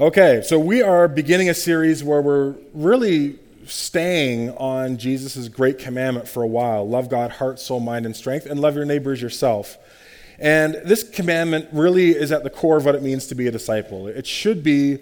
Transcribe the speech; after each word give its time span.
Okay, 0.00 0.40
so 0.42 0.58
we 0.58 0.80
are 0.80 1.08
beginning 1.08 1.50
a 1.50 1.54
series 1.54 2.02
where 2.02 2.22
we're 2.22 2.54
really 2.72 3.38
staying 3.66 4.48
on 4.52 4.96
Jesus' 4.96 5.46
great 5.48 5.78
commandment 5.78 6.26
for 6.26 6.42
a 6.42 6.46
while 6.46 6.88
love 6.88 7.10
God, 7.10 7.32
heart, 7.32 7.60
soul, 7.60 7.80
mind, 7.80 8.06
and 8.06 8.16
strength, 8.16 8.46
and 8.46 8.58
love 8.58 8.74
your 8.74 8.86
neighbors 8.86 9.20
yourself. 9.20 9.76
And 10.38 10.76
this 10.86 11.02
commandment 11.06 11.68
really 11.70 12.12
is 12.12 12.32
at 12.32 12.44
the 12.44 12.48
core 12.48 12.78
of 12.78 12.86
what 12.86 12.94
it 12.94 13.02
means 13.02 13.26
to 13.26 13.34
be 13.34 13.46
a 13.46 13.50
disciple. 13.50 14.06
It 14.06 14.26
should 14.26 14.62
be 14.62 15.00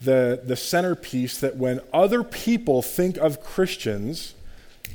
the, 0.00 0.40
the 0.44 0.54
centerpiece 0.54 1.40
that 1.40 1.56
when 1.56 1.80
other 1.92 2.22
people 2.22 2.80
think 2.80 3.16
of 3.16 3.42
Christians, 3.42 4.34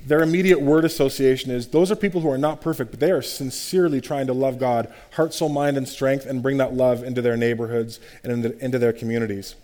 their 0.05 0.21
immediate 0.21 0.61
word 0.61 0.85
association 0.85 1.51
is 1.51 1.67
those 1.69 1.91
are 1.91 1.95
people 1.95 2.21
who 2.21 2.29
are 2.29 2.37
not 2.37 2.61
perfect, 2.61 2.91
but 2.91 2.99
they 2.99 3.11
are 3.11 3.21
sincerely 3.21 4.01
trying 4.01 4.27
to 4.27 4.33
love 4.33 4.59
God, 4.59 4.93
heart, 5.13 5.33
soul, 5.33 5.49
mind, 5.49 5.77
and 5.77 5.87
strength, 5.87 6.25
and 6.25 6.43
bring 6.43 6.57
that 6.57 6.73
love 6.73 7.03
into 7.03 7.21
their 7.21 7.37
neighborhoods 7.37 7.99
and 8.23 8.45
into, 8.45 8.79
their 8.79 8.93
communities. 8.93 9.55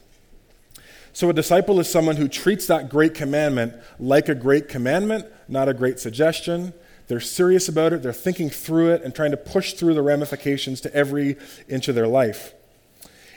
So, 1.11 1.29
a 1.29 1.33
disciple 1.33 1.79
is 1.79 1.89
someone 1.89 2.15
who 2.15 2.27
treats 2.27 2.67
that 2.67 2.89
great 2.89 3.13
commandment 3.13 3.73
like 3.99 4.29
a 4.29 4.35
great 4.35 4.69
commandment, 4.69 5.25
not 5.47 5.67
a 5.67 5.73
great 5.73 5.99
suggestion. 5.99 6.73
They're 7.07 7.19
serious 7.19 7.67
about 7.67 7.91
it, 7.91 8.03
they're 8.03 8.13
thinking 8.13 8.49
through 8.49 8.91
it, 8.91 9.01
and 9.01 9.13
trying 9.13 9.31
to 9.31 9.37
push 9.37 9.73
through 9.73 9.95
the 9.95 10.01
ramifications 10.03 10.79
to 10.81 10.93
every 10.93 11.37
inch 11.67 11.87
of 11.87 11.95
their 11.95 12.07
life. 12.07 12.53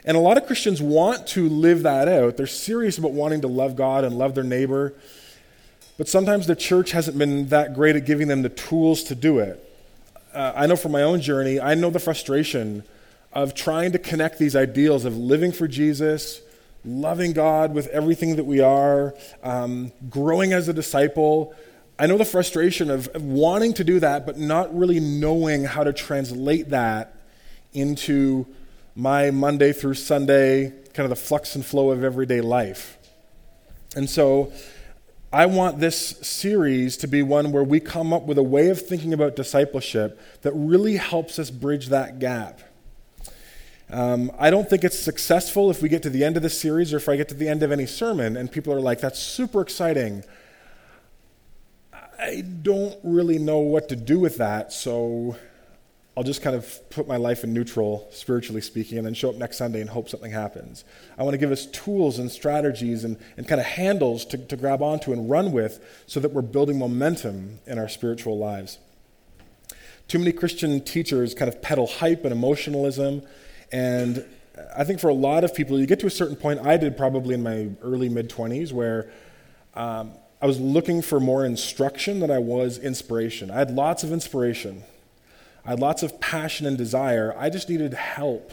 And 0.05 0.15
a 0.15 0.19
lot 0.19 0.37
of 0.37 0.45
Christians 0.45 0.81
want 0.81 1.27
to 1.27 1.49
live 1.49 1.83
that 1.83 2.07
out. 2.07 2.37
They're 2.37 2.45
serious 2.45 2.97
about 2.97 3.11
wanting 3.11 3.41
to 3.41 3.47
love 3.47 3.75
God 3.75 4.03
and 4.03 4.17
love 4.17 4.35
their 4.35 4.43
neighbor. 4.43 4.93
But 5.97 6.07
sometimes 6.07 6.47
the 6.47 6.55
church 6.55 6.91
hasn't 6.91 7.17
been 7.17 7.47
that 7.49 7.73
great 7.73 7.95
at 7.95 8.05
giving 8.05 8.27
them 8.27 8.41
the 8.41 8.49
tools 8.49 9.03
to 9.03 9.15
do 9.15 9.39
it. 9.39 9.59
Uh, 10.33 10.53
I 10.55 10.65
know 10.65 10.75
from 10.75 10.91
my 10.91 11.03
own 11.03 11.21
journey, 11.21 11.59
I 11.59 11.75
know 11.75 11.91
the 11.91 11.99
frustration 11.99 12.83
of 13.31 13.53
trying 13.53 13.91
to 13.91 13.99
connect 13.99 14.39
these 14.39 14.55
ideals 14.55 15.05
of 15.05 15.15
living 15.15 15.51
for 15.51 15.67
Jesus, 15.67 16.41
loving 16.83 17.33
God 17.33 17.73
with 17.73 17.87
everything 17.87 18.35
that 18.37 18.43
we 18.43 18.59
are, 18.59 19.13
um, 19.43 19.91
growing 20.09 20.53
as 20.53 20.67
a 20.67 20.73
disciple. 20.73 21.53
I 21.99 22.07
know 22.07 22.17
the 22.17 22.25
frustration 22.25 22.89
of, 22.89 23.07
of 23.09 23.23
wanting 23.23 23.73
to 23.75 23.83
do 23.83 23.99
that, 23.99 24.25
but 24.25 24.37
not 24.39 24.75
really 24.75 24.99
knowing 24.99 25.63
how 25.63 25.83
to 25.83 25.93
translate 25.93 26.69
that 26.69 27.15
into 27.73 28.47
my 28.95 29.31
Monday 29.31 29.73
through 29.73 29.95
Sunday, 29.95 30.71
kind 30.93 31.05
of 31.05 31.09
the 31.09 31.15
flux 31.15 31.55
and 31.55 31.65
flow 31.65 31.91
of 31.91 32.03
everyday 32.03 32.41
life. 32.41 32.97
And 33.95 34.09
so 34.09 34.51
I 35.33 35.47
want 35.47 35.79
this 35.79 36.09
series 36.21 36.95
to 36.97 37.07
be 37.07 37.23
one 37.23 37.51
where 37.51 37.63
we 37.63 37.79
come 37.79 38.13
up 38.13 38.27
with 38.27 38.37
a 38.37 38.43
way 38.43 38.69
of 38.69 38.79
thinking 38.79 39.13
about 39.13 39.35
discipleship 39.35 40.21
that 40.43 40.51
really 40.51 40.97
helps 40.97 41.39
us 41.39 41.49
bridge 41.49 41.87
that 41.87 42.19
gap. 42.19 42.61
Um, 43.89 44.31
I 44.37 44.51
don't 44.51 44.69
think 44.69 44.83
it's 44.83 44.99
successful 44.99 45.71
if 45.71 45.81
we 45.81 45.89
get 45.89 46.03
to 46.03 46.11
the 46.11 46.23
end 46.23 46.37
of 46.37 46.43
the 46.43 46.51
series 46.51 46.93
or 46.93 46.97
if 46.97 47.09
I 47.09 47.15
get 47.15 47.29
to 47.29 47.33
the 47.33 47.47
end 47.47 47.63
of 47.63 47.71
any 47.71 47.87
sermon 47.87 48.37
and 48.37 48.51
people 48.51 48.73
are 48.73 48.79
like, 48.79 49.01
that's 49.01 49.17
super 49.17 49.61
exciting. 49.61 50.23
I 52.19 52.41
don't 52.41 52.99
really 53.01 53.39
know 53.39 53.57
what 53.57 53.89
to 53.89 53.95
do 53.95 54.19
with 54.19 54.37
that, 54.37 54.71
so 54.71 55.35
I'll 56.15 56.23
just 56.23 56.43
kind 56.43 56.55
of 56.55 56.79
put 56.91 57.07
my 57.07 57.17
life 57.17 57.43
in 57.43 57.53
neutral, 57.53 58.07
spiritually 58.11 58.61
speaking, 58.61 58.99
and 58.99 59.07
then 59.07 59.15
show 59.15 59.29
up 59.29 59.35
next 59.35 59.57
Sunday 59.57 59.81
and 59.81 59.89
hope 59.89 60.09
something 60.09 60.31
happens. 60.31 60.85
I 61.17 61.23
want 61.23 61.33
to 61.33 61.39
give 61.39 61.51
us 61.51 61.65
tools 61.65 62.19
and 62.19 62.31
strategies 62.31 63.03
and, 63.03 63.17
and 63.35 63.47
kind 63.47 63.59
of 63.59 63.65
handles 63.65 64.23
to, 64.25 64.37
to 64.37 64.55
grab 64.55 64.83
onto 64.83 65.11
and 65.11 65.27
run 65.27 65.51
with 65.51 65.83
so 66.05 66.19
that 66.19 66.31
we're 66.31 66.43
building 66.43 66.77
momentum 66.77 67.59
in 67.65 67.79
our 67.79 67.89
spiritual 67.89 68.37
lives. 68.37 68.77
Too 70.07 70.19
many 70.19 70.31
Christian 70.33 70.81
teachers 70.81 71.33
kind 71.33 71.49
of 71.49 71.63
peddle 71.63 71.87
hype 71.87 72.23
and 72.25 72.31
emotionalism, 72.31 73.23
and 73.71 74.23
I 74.77 74.83
think 74.83 74.99
for 74.99 75.07
a 75.07 75.15
lot 75.15 75.43
of 75.43 75.55
people, 75.55 75.79
you 75.79 75.87
get 75.87 75.99
to 76.01 76.05
a 76.05 76.11
certain 76.11 76.35
point, 76.35 76.59
I 76.59 76.77
did 76.77 76.95
probably 76.95 77.33
in 77.33 77.41
my 77.41 77.69
early 77.81 78.09
mid 78.09 78.29
20s, 78.29 78.71
where 78.71 79.09
um, 79.73 80.11
I 80.39 80.45
was 80.45 80.59
looking 80.59 81.01
for 81.01 81.19
more 81.19 81.43
instruction 81.43 82.19
than 82.19 82.29
I 82.29 82.37
was 82.37 82.77
inspiration. 82.77 83.49
I 83.49 83.55
had 83.55 83.71
lots 83.71 84.03
of 84.03 84.11
inspiration 84.11 84.83
I 85.65 85.71
had 85.71 85.79
lots 85.79 86.03
of 86.03 86.19
passion 86.19 86.65
and 86.65 86.77
desire. 86.77 87.33
I 87.37 87.49
just 87.49 87.69
needed 87.69 87.93
help 87.93 88.51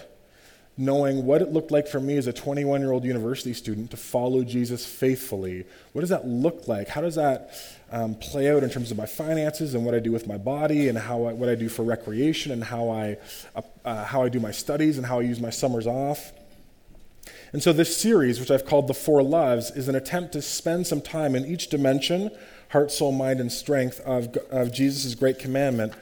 knowing 0.81 1.27
what 1.27 1.43
it 1.43 1.53
looked 1.53 1.71
like 1.71 1.87
for 1.87 2.01
me 2.01 2.17
as 2.17 2.27
a 2.27 2.33
21 2.33 2.81
year 2.81 2.91
old 2.91 3.05
university 3.05 3.53
student 3.53 3.91
to 3.91 3.97
follow 3.97 4.43
Jesus 4.43 4.87
faithfully. 4.87 5.67
What 5.93 6.01
does 6.01 6.11
that 6.11 6.27
look 6.27 6.69
like? 6.69 6.89
How 6.89 7.03
does 7.03 7.17
that 7.17 7.51
um, 7.93 8.15
play 8.15 8.51
out 8.51 8.63
in 8.63 8.71
terms 8.71 8.91
of 8.91 8.97
my 8.97 9.07
finances 9.07 9.75
and 9.75 9.85
what 9.85 9.95
I 9.95 9.99
do 9.99 10.11
with 10.11 10.27
my 10.27 10.39
body 10.39 10.89
and 10.89 10.97
how 10.97 11.25
I, 11.25 11.33
what 11.33 11.49
I 11.49 11.55
do 11.55 11.69
for 11.69 11.83
recreation 11.83 12.51
and 12.53 12.65
how 12.65 12.89
I, 12.89 13.19
uh, 13.55 13.63
uh, 13.85 14.05
how 14.05 14.23
I 14.23 14.31
do 14.31 14.41
my 14.41 14.53
studies 14.53 14.97
and 14.97 15.07
how 15.07 15.19
I 15.19 15.23
use 15.23 15.41
my 15.41 15.51
summers 15.51 15.87
off? 15.87 16.33
And 17.53 17.63
so, 17.63 17.73
this 17.73 17.97
series, 17.97 18.39
which 18.39 18.51
I've 18.51 18.65
called 18.65 18.87
The 18.87 18.95
Four 18.95 19.25
Loves, 19.25 19.73
is 19.73 19.89
an 19.89 19.97
attempt 19.97 20.33
to 20.33 20.43
spend 20.43 20.87
some 20.87 21.01
time 21.01 21.35
in 21.35 21.45
each 21.45 21.69
dimension 21.69 22.31
heart, 22.71 22.93
soul, 22.93 23.11
mind, 23.11 23.41
and 23.41 23.51
strength 23.51 24.01
of, 24.03 24.37
of 24.51 24.73
Jesus' 24.73 25.17
great 25.17 25.41
commandment 25.41 25.93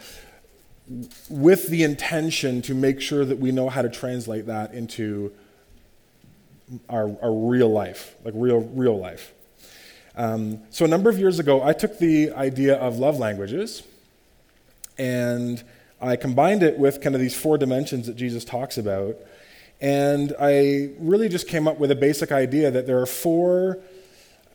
with 1.28 1.68
the 1.68 1.82
intention 1.82 2.62
to 2.62 2.74
make 2.74 3.00
sure 3.00 3.24
that 3.24 3.38
we 3.38 3.52
know 3.52 3.68
how 3.68 3.82
to 3.82 3.88
translate 3.88 4.46
that 4.46 4.72
into 4.74 5.32
our, 6.88 7.16
our 7.22 7.32
real 7.32 7.68
life, 7.68 8.14
like 8.24 8.34
real, 8.36 8.60
real 8.60 8.98
life. 8.98 9.32
Um, 10.16 10.60
so, 10.70 10.84
a 10.84 10.88
number 10.88 11.08
of 11.08 11.18
years 11.18 11.38
ago, 11.38 11.62
I 11.62 11.72
took 11.72 11.98
the 11.98 12.32
idea 12.32 12.76
of 12.76 12.98
love 12.98 13.18
languages 13.18 13.82
and 14.98 15.62
I 16.00 16.16
combined 16.16 16.62
it 16.62 16.78
with 16.78 17.00
kind 17.00 17.14
of 17.14 17.20
these 17.20 17.34
four 17.34 17.56
dimensions 17.58 18.06
that 18.06 18.16
Jesus 18.16 18.44
talks 18.44 18.78
about. 18.78 19.16
And 19.80 20.34
I 20.40 20.90
really 20.98 21.28
just 21.28 21.46
came 21.46 21.68
up 21.68 21.78
with 21.78 21.90
a 21.90 21.96
basic 21.96 22.32
idea 22.32 22.70
that 22.70 22.86
there 22.86 23.00
are 23.00 23.06
four 23.06 23.78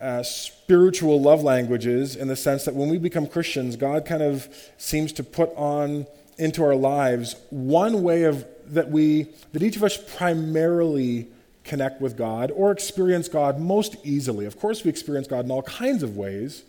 uh, 0.02 0.22
spiritual 0.22 1.22
love 1.22 1.44
languages 1.44 2.18
in 2.18 2.28
the 2.28 2.36
sense 2.36 2.66
that 2.66 2.76
when 2.76 2.90
we 2.90 2.98
become 2.98 3.26
Christians, 3.26 3.78
God 3.78 4.06
kind 4.06 4.22
of 4.22 4.54
seems 4.78 5.14
to 5.14 5.24
put 5.24 5.50
on 5.56 6.06
into 6.38 6.64
our 6.64 6.76
lives, 6.76 7.36
one 7.50 8.04
way 8.04 8.24
of 8.24 8.46
that 8.68 8.90
we 8.90 9.28
that 9.52 9.62
each 9.62 9.76
of 9.76 9.84
us 9.84 9.98
primarily 10.16 11.28
connect 11.64 12.02
with 12.02 12.18
God 12.18 12.52
or 12.52 12.72
experience 12.72 13.28
God 13.28 13.60
most 13.60 13.96
easily. 14.04 14.46
Of 14.46 14.60
course, 14.60 14.84
we 14.84 14.90
experience 14.90 15.28
God 15.28 15.46
in 15.46 15.52
all 15.52 15.64
kinds 15.64 16.04
of 16.04 16.18
ways. 16.18 16.64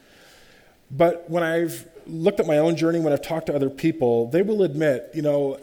But 0.91 1.29
when 1.29 1.43
I've 1.43 1.89
looked 2.07 2.39
at 2.41 2.47
my 2.47 2.59
own 2.59 2.77
journey, 2.77 3.01
when 3.01 3.13
I've 3.13 3.23
talked 3.23 3.47
to 3.47 3.55
other 3.55 3.71
people, 3.71 4.29
they 4.29 4.43
will 4.43 4.63
admit, 4.63 5.11
you 5.15 5.23
know, 5.23 5.59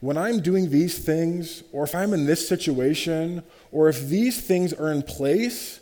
when 0.00 0.16
I'm 0.16 0.40
doing 0.40 0.70
these 0.70 0.98
things, 0.98 1.62
or 1.72 1.84
if 1.84 1.94
I'm 1.94 2.14
in 2.14 2.24
this 2.24 2.48
situation, 2.48 3.42
or 3.70 3.88
if 3.88 4.08
these 4.08 4.40
things 4.40 4.72
are 4.72 4.90
in 4.90 5.02
place, 5.02 5.80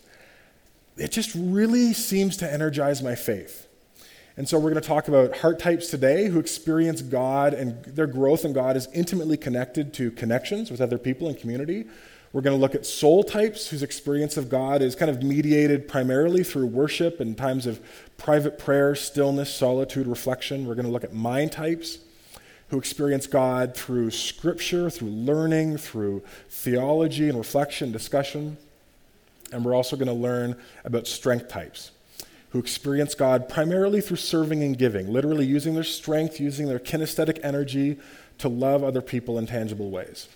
it 0.96 1.12
just 1.12 1.32
really 1.36 1.92
seems 1.92 2.36
to 2.38 2.52
energize 2.52 3.00
my 3.00 3.14
faith. 3.14 3.67
And 4.38 4.48
so 4.48 4.56
we're 4.56 4.70
going 4.70 4.80
to 4.80 4.88
talk 4.88 5.08
about 5.08 5.38
heart 5.38 5.58
types 5.58 5.88
today 5.88 6.28
who 6.28 6.38
experience 6.38 7.02
God 7.02 7.54
and 7.54 7.84
their 7.86 8.06
growth 8.06 8.44
in 8.44 8.52
God 8.52 8.76
is 8.76 8.86
intimately 8.94 9.36
connected 9.36 9.92
to 9.94 10.12
connections 10.12 10.70
with 10.70 10.80
other 10.80 10.96
people 10.96 11.26
and 11.26 11.36
community. 11.36 11.86
We're 12.32 12.42
going 12.42 12.56
to 12.56 12.60
look 12.60 12.76
at 12.76 12.86
soul 12.86 13.24
types 13.24 13.66
whose 13.66 13.82
experience 13.82 14.36
of 14.36 14.48
God 14.48 14.80
is 14.80 14.94
kind 14.94 15.10
of 15.10 15.24
mediated 15.24 15.88
primarily 15.88 16.44
through 16.44 16.66
worship 16.66 17.18
and 17.18 17.36
times 17.36 17.66
of 17.66 17.80
private 18.16 18.60
prayer, 18.60 18.94
stillness, 18.94 19.52
solitude, 19.52 20.06
reflection. 20.06 20.68
We're 20.68 20.76
going 20.76 20.86
to 20.86 20.92
look 20.92 21.02
at 21.02 21.12
mind 21.12 21.50
types 21.50 21.98
who 22.68 22.78
experience 22.78 23.26
God 23.26 23.74
through 23.74 24.12
scripture, 24.12 24.88
through 24.88 25.10
learning, 25.10 25.78
through 25.78 26.22
theology 26.48 27.28
and 27.28 27.36
reflection, 27.36 27.90
discussion. 27.90 28.56
And 29.50 29.64
we're 29.64 29.74
also 29.74 29.96
going 29.96 30.06
to 30.06 30.14
learn 30.14 30.54
about 30.84 31.08
strength 31.08 31.48
types 31.48 31.90
who 32.50 32.58
experience 32.58 33.14
God 33.14 33.48
primarily 33.48 34.00
through 34.00 34.16
serving 34.16 34.62
and 34.62 34.76
giving, 34.76 35.12
literally 35.12 35.44
using 35.44 35.74
their 35.74 35.84
strength, 35.84 36.40
using 36.40 36.66
their 36.66 36.78
kinesthetic 36.78 37.38
energy 37.42 37.98
to 38.38 38.48
love 38.48 38.82
other 38.82 39.02
people 39.02 39.38
in 39.38 39.46
tangible 39.46 39.90
ways. 39.90 40.28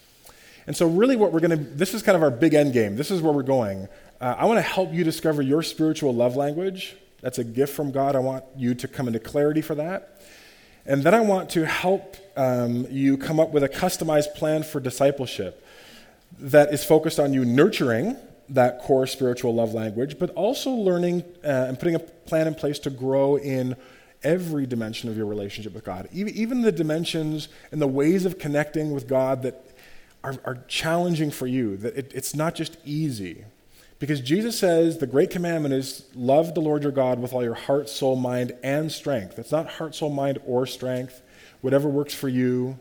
And 0.66 0.76
so, 0.76 0.86
really, 0.86 1.16
what 1.16 1.32
we're 1.32 1.40
going 1.40 1.58
to 1.58 1.64
this 1.64 1.94
is 1.94 2.02
kind 2.02 2.16
of 2.16 2.22
our 2.22 2.30
big 2.30 2.54
end 2.54 2.72
game. 2.72 2.96
This 2.96 3.10
is 3.10 3.20
where 3.20 3.32
we're 3.32 3.42
going. 3.42 3.88
Uh, 4.20 4.36
I 4.38 4.44
want 4.44 4.58
to 4.58 4.62
help 4.62 4.92
you 4.92 5.02
discover 5.02 5.42
your 5.42 5.62
spiritual 5.62 6.14
love 6.14 6.36
language. 6.36 6.96
That's 7.20 7.38
a 7.38 7.44
gift 7.44 7.74
from 7.74 7.90
God. 7.90 8.14
I 8.14 8.20
want 8.20 8.44
you 8.56 8.74
to 8.74 8.88
come 8.88 9.06
into 9.06 9.18
clarity 9.18 9.62
for 9.62 9.74
that. 9.76 10.20
And 10.84 11.02
then 11.02 11.14
I 11.14 11.20
want 11.20 11.50
to 11.50 11.64
help 11.64 12.16
um, 12.36 12.86
you 12.90 13.16
come 13.16 13.38
up 13.38 13.50
with 13.50 13.62
a 13.62 13.68
customized 13.68 14.34
plan 14.34 14.62
for 14.64 14.80
discipleship 14.80 15.64
that 16.38 16.72
is 16.72 16.84
focused 16.84 17.20
on 17.20 17.32
you 17.32 17.44
nurturing 17.44 18.16
that 18.48 18.80
core 18.80 19.06
spiritual 19.06 19.54
love 19.54 19.74
language, 19.74 20.18
but 20.18 20.30
also 20.30 20.70
learning 20.70 21.24
uh, 21.44 21.66
and 21.68 21.78
putting 21.78 21.94
a 21.94 21.98
plan 21.98 22.46
in 22.46 22.54
place 22.54 22.78
to 22.80 22.90
grow 22.90 23.36
in 23.36 23.76
every 24.22 24.66
dimension 24.66 25.08
of 25.08 25.16
your 25.16 25.26
relationship 25.26 25.74
with 25.74 25.84
God, 25.84 26.08
even 26.12 26.62
the 26.62 26.72
dimensions 26.72 27.48
and 27.70 27.80
the 27.80 27.88
ways 27.88 28.24
of 28.24 28.38
connecting 28.38 28.92
with 28.92 29.08
God 29.08 29.42
that 29.42 29.66
are, 30.22 30.36
are 30.44 30.58
challenging 30.68 31.30
for 31.30 31.46
you, 31.46 31.76
that 31.78 31.96
it, 31.96 32.12
it's 32.14 32.34
not 32.34 32.54
just 32.54 32.76
easy. 32.84 33.44
Because 33.98 34.20
Jesus 34.20 34.58
says 34.58 34.98
the 34.98 35.06
great 35.06 35.30
commandment 35.30 35.74
is 35.74 36.06
love 36.14 36.54
the 36.54 36.60
Lord 36.60 36.82
your 36.82 36.92
God 36.92 37.20
with 37.20 37.32
all 37.32 37.44
your 37.44 37.54
heart, 37.54 37.88
soul, 37.88 38.16
mind, 38.16 38.52
and 38.62 38.90
strength. 38.90 39.38
It's 39.38 39.52
not 39.52 39.68
heart, 39.68 39.94
soul, 39.94 40.10
mind, 40.10 40.40
or 40.44 40.66
strength, 40.66 41.22
whatever 41.60 41.88
works 41.88 42.12
for 42.12 42.28
you. 42.28 42.78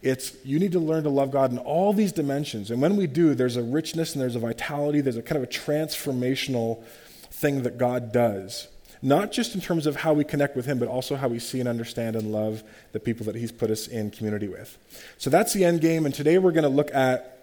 It's 0.00 0.36
you 0.44 0.58
need 0.58 0.72
to 0.72 0.78
learn 0.78 1.02
to 1.04 1.10
love 1.10 1.30
God 1.30 1.50
in 1.50 1.58
all 1.58 1.92
these 1.92 2.12
dimensions. 2.12 2.70
And 2.70 2.80
when 2.80 2.96
we 2.96 3.06
do, 3.06 3.34
there's 3.34 3.56
a 3.56 3.62
richness 3.62 4.12
and 4.12 4.22
there's 4.22 4.36
a 4.36 4.40
vitality, 4.40 5.00
there's 5.00 5.16
a 5.16 5.22
kind 5.22 5.42
of 5.42 5.48
a 5.48 5.52
transformational 5.52 6.82
thing 7.30 7.62
that 7.62 7.78
God 7.78 8.12
does. 8.12 8.68
Not 9.00 9.30
just 9.30 9.54
in 9.54 9.60
terms 9.60 9.86
of 9.86 9.96
how 9.96 10.12
we 10.12 10.24
connect 10.24 10.56
with 10.56 10.66
Him, 10.66 10.78
but 10.78 10.88
also 10.88 11.14
how 11.16 11.28
we 11.28 11.38
see 11.38 11.60
and 11.60 11.68
understand 11.68 12.16
and 12.16 12.32
love 12.32 12.62
the 12.92 13.00
people 13.00 13.26
that 13.26 13.36
He's 13.36 13.52
put 13.52 13.70
us 13.70 13.86
in 13.86 14.10
community 14.10 14.48
with. 14.48 14.76
So 15.18 15.30
that's 15.30 15.52
the 15.52 15.64
end 15.64 15.80
game. 15.80 16.04
And 16.04 16.14
today 16.14 16.38
we're 16.38 16.52
going 16.52 16.64
to 16.64 16.68
look 16.68 16.92
at 16.94 17.38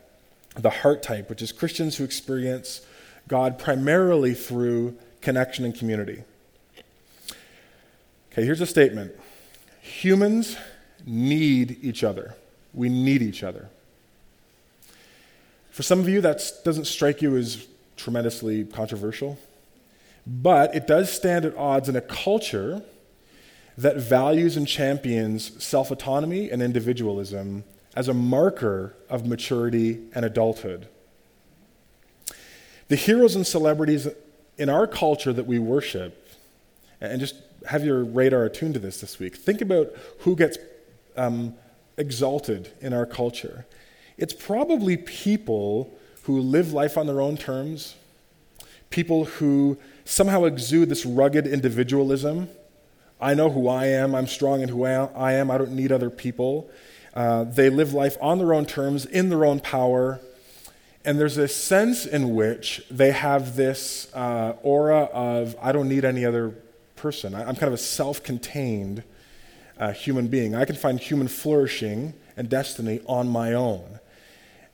the 0.55 0.69
heart 0.69 1.03
type, 1.03 1.29
which 1.29 1.41
is 1.41 1.51
Christians 1.51 1.97
who 1.97 2.03
experience 2.03 2.81
God 3.27 3.57
primarily 3.57 4.33
through 4.33 4.97
connection 5.21 5.65
and 5.65 5.75
community. 5.75 6.23
Okay, 8.31 8.45
here's 8.45 8.61
a 8.61 8.65
statement 8.65 9.13
humans 9.81 10.57
need 11.05 11.77
each 11.81 12.03
other. 12.03 12.35
We 12.75 12.89
need 12.89 13.21
each 13.21 13.41
other. 13.41 13.69
For 15.71 15.83
some 15.83 15.99
of 15.99 16.07
you, 16.07 16.21
that 16.21 16.41
doesn't 16.63 16.85
strike 16.85 17.21
you 17.21 17.35
as 17.35 17.65
tremendously 17.97 18.65
controversial, 18.65 19.37
but 20.27 20.75
it 20.75 20.87
does 20.87 21.11
stand 21.11 21.45
at 21.45 21.55
odds 21.57 21.89
in 21.89 21.95
a 21.95 22.01
culture 22.01 22.83
that 23.77 23.97
values 23.97 24.55
and 24.55 24.67
champions 24.67 25.63
self 25.63 25.91
autonomy 25.91 26.49
and 26.49 26.61
individualism 26.61 27.63
as 27.95 28.07
a 28.07 28.13
marker 28.13 28.95
of 29.09 29.25
maturity 29.25 29.99
and 30.13 30.25
adulthood. 30.25 30.87
The 32.87 32.95
heroes 32.95 33.35
and 33.35 33.47
celebrities 33.47 34.07
in 34.57 34.69
our 34.69 34.87
culture 34.87 35.33
that 35.33 35.47
we 35.47 35.59
worship, 35.59 36.29
and 37.01 37.19
just 37.19 37.35
have 37.67 37.83
your 37.83 38.03
radar 38.03 38.45
attuned 38.45 38.75
to 38.75 38.79
this 38.79 39.01
this 39.01 39.19
week, 39.19 39.35
think 39.35 39.61
about 39.61 39.93
who 40.19 40.35
gets 40.35 40.57
um, 41.17 41.55
exalted 41.97 42.71
in 42.81 42.93
our 42.93 43.05
culture. 43.05 43.65
It's 44.17 44.33
probably 44.33 44.97
people 44.97 45.93
who 46.23 46.39
live 46.39 46.73
life 46.73 46.97
on 46.97 47.07
their 47.07 47.21
own 47.21 47.37
terms, 47.37 47.95
people 48.89 49.25
who 49.25 49.77
somehow 50.05 50.45
exude 50.45 50.89
this 50.89 51.05
rugged 51.05 51.45
individualism. 51.45 52.49
I 53.19 53.33
know 53.33 53.49
who 53.49 53.67
I 53.67 53.87
am, 53.87 54.15
I'm 54.15 54.27
strong 54.27 54.61
in 54.61 54.69
who 54.69 54.83
I 54.83 55.33
am, 55.33 55.51
I 55.51 55.57
don't 55.57 55.71
need 55.71 55.91
other 55.91 56.09
people. 56.09 56.69
Uh, 57.13 57.45
they 57.45 57.69
live 57.69 57.93
life 57.93 58.17
on 58.19 58.39
their 58.39 58.53
own 58.53 58.65
terms, 58.65 59.05
in 59.05 59.29
their 59.29 59.45
own 59.45 59.59
power. 59.59 60.19
And 61.05 61.19
there's 61.19 61.37
a 61.37 61.47
sense 61.47 62.05
in 62.05 62.35
which 62.35 62.81
they 62.89 63.11
have 63.11 63.55
this 63.55 64.13
uh, 64.13 64.55
aura 64.63 65.03
of, 65.13 65.55
I 65.61 65.71
don't 65.71 65.87
need 65.87 66.03
any 66.03 66.25
other 66.25 66.55
person. 66.95 67.35
I, 67.35 67.41
am 67.41 67.55
kind 67.55 67.67
of 67.67 67.73
a 67.73 67.77
self 67.77 68.23
contained 68.23 69.03
uh, 69.77 69.91
human 69.91 70.27
being. 70.27 70.55
I 70.55 70.65
can 70.65 70.75
find 70.75 70.99
human 70.99 71.27
flourishing 71.27 72.13
and 72.37 72.49
destiny 72.49 73.01
on 73.07 73.27
my 73.27 73.53
own. 73.53 73.99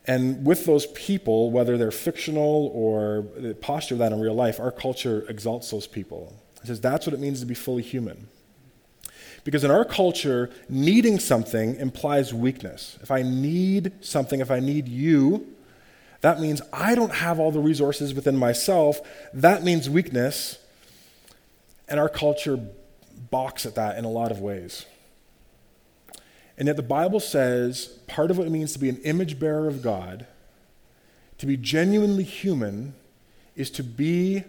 And 0.07 0.45
with 0.45 0.65
those 0.65 0.87
people, 0.87 1.51
whether 1.51 1.77
they're 1.77 1.91
fictional 1.91 2.71
or 2.73 3.25
the 3.37 3.53
posture 3.53 3.95
of 3.95 3.99
that 3.99 4.11
in 4.11 4.19
real 4.19 4.33
life, 4.33 4.59
our 4.59 4.71
culture 4.71 5.25
exalts 5.29 5.69
those 5.69 5.85
people. 5.87 6.35
It 6.63 6.67
says 6.67 6.81
that's 6.81 7.05
what 7.05 7.13
it 7.13 7.19
means 7.19 7.39
to 7.41 7.45
be 7.45 7.53
fully 7.53 7.83
human. 7.83 8.27
Because 9.43 9.63
in 9.63 9.71
our 9.71 9.85
culture, 9.85 10.49
needing 10.69 11.19
something 11.19 11.75
implies 11.75 12.33
weakness. 12.33 12.97
If 13.01 13.09
I 13.09 13.23
need 13.23 13.91
something, 14.01 14.39
if 14.39 14.51
I 14.51 14.59
need 14.59 14.87
you, 14.87 15.47
that 16.21 16.39
means 16.39 16.61
I 16.71 16.93
don't 16.93 17.13
have 17.13 17.39
all 17.39 17.51
the 17.51 17.59
resources 17.59 18.13
within 18.13 18.37
myself. 18.37 19.01
That 19.33 19.63
means 19.63 19.89
weakness. 19.89 20.59
And 21.87 21.99
our 21.99 22.09
culture 22.09 22.59
balks 23.31 23.65
at 23.65 23.75
that 23.75 23.97
in 23.97 24.05
a 24.05 24.09
lot 24.09 24.31
of 24.31 24.39
ways. 24.39 24.85
And 26.61 26.67
yet 26.67 26.75
the 26.77 26.83
Bible 26.83 27.19
says 27.19 27.87
part 28.05 28.29
of 28.29 28.37
what 28.37 28.45
it 28.45 28.51
means 28.51 28.73
to 28.73 28.79
be 28.79 28.87
an 28.87 28.97
image 28.97 29.39
bearer 29.39 29.67
of 29.67 29.81
God, 29.81 30.27
to 31.39 31.47
be 31.47 31.57
genuinely 31.57 32.23
human, 32.23 32.93
is 33.55 33.71
to 33.71 33.83
be 33.83 34.43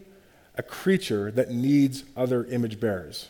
a 0.55 0.63
creature 0.63 1.31
that 1.31 1.51
needs 1.51 2.05
other 2.15 2.45
image 2.45 2.79
bearers 2.79 3.29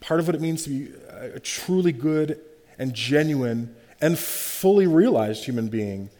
part 0.00 0.18
of 0.18 0.26
what 0.26 0.34
it 0.34 0.40
means 0.40 0.64
to 0.64 0.70
be 0.70 0.92
a 1.34 1.38
truly 1.38 1.92
good 1.92 2.40
and 2.78 2.94
genuine 2.94 3.74
and 4.00 4.18
fully 4.18 4.86
realized 4.86 5.44
human 5.44 5.68
being 5.68 6.10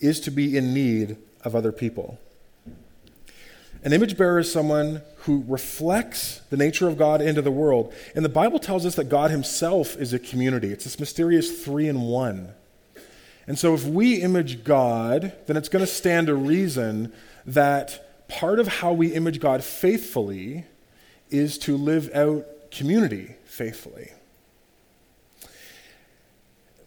is 0.00 0.20
to 0.20 0.30
be 0.30 0.56
in 0.56 0.74
need 0.74 1.16
of 1.44 1.54
other 1.54 1.72
people. 1.72 2.18
An 3.84 3.92
image 3.92 4.16
bearer 4.16 4.40
is 4.40 4.50
someone 4.50 5.02
who 5.18 5.44
reflects 5.46 6.40
the 6.50 6.56
nature 6.56 6.88
of 6.88 6.98
God 6.98 7.22
into 7.22 7.42
the 7.42 7.50
world. 7.50 7.92
And 8.14 8.24
the 8.24 8.30
Bible 8.30 8.58
tells 8.58 8.84
us 8.84 8.96
that 8.96 9.08
God 9.08 9.30
himself 9.30 9.96
is 9.96 10.12
a 10.12 10.18
community. 10.18 10.72
It's 10.72 10.84
this 10.84 10.98
mysterious 10.98 11.62
three 11.64 11.88
in 11.88 12.00
one. 12.02 12.54
And 13.46 13.58
so 13.58 13.74
if 13.74 13.84
we 13.84 14.16
image 14.16 14.64
God, 14.64 15.32
then 15.46 15.56
it's 15.56 15.68
going 15.68 15.84
to 15.84 15.90
stand 15.90 16.26
to 16.26 16.34
reason 16.34 17.12
that 17.46 18.28
part 18.28 18.58
of 18.58 18.68
how 18.68 18.92
we 18.92 19.14
image 19.14 19.40
God 19.40 19.64
faithfully 19.64 20.64
is 21.30 21.56
to 21.58 21.76
live 21.76 22.10
out 22.14 22.46
community 22.70 23.36
faithfully. 23.44 24.10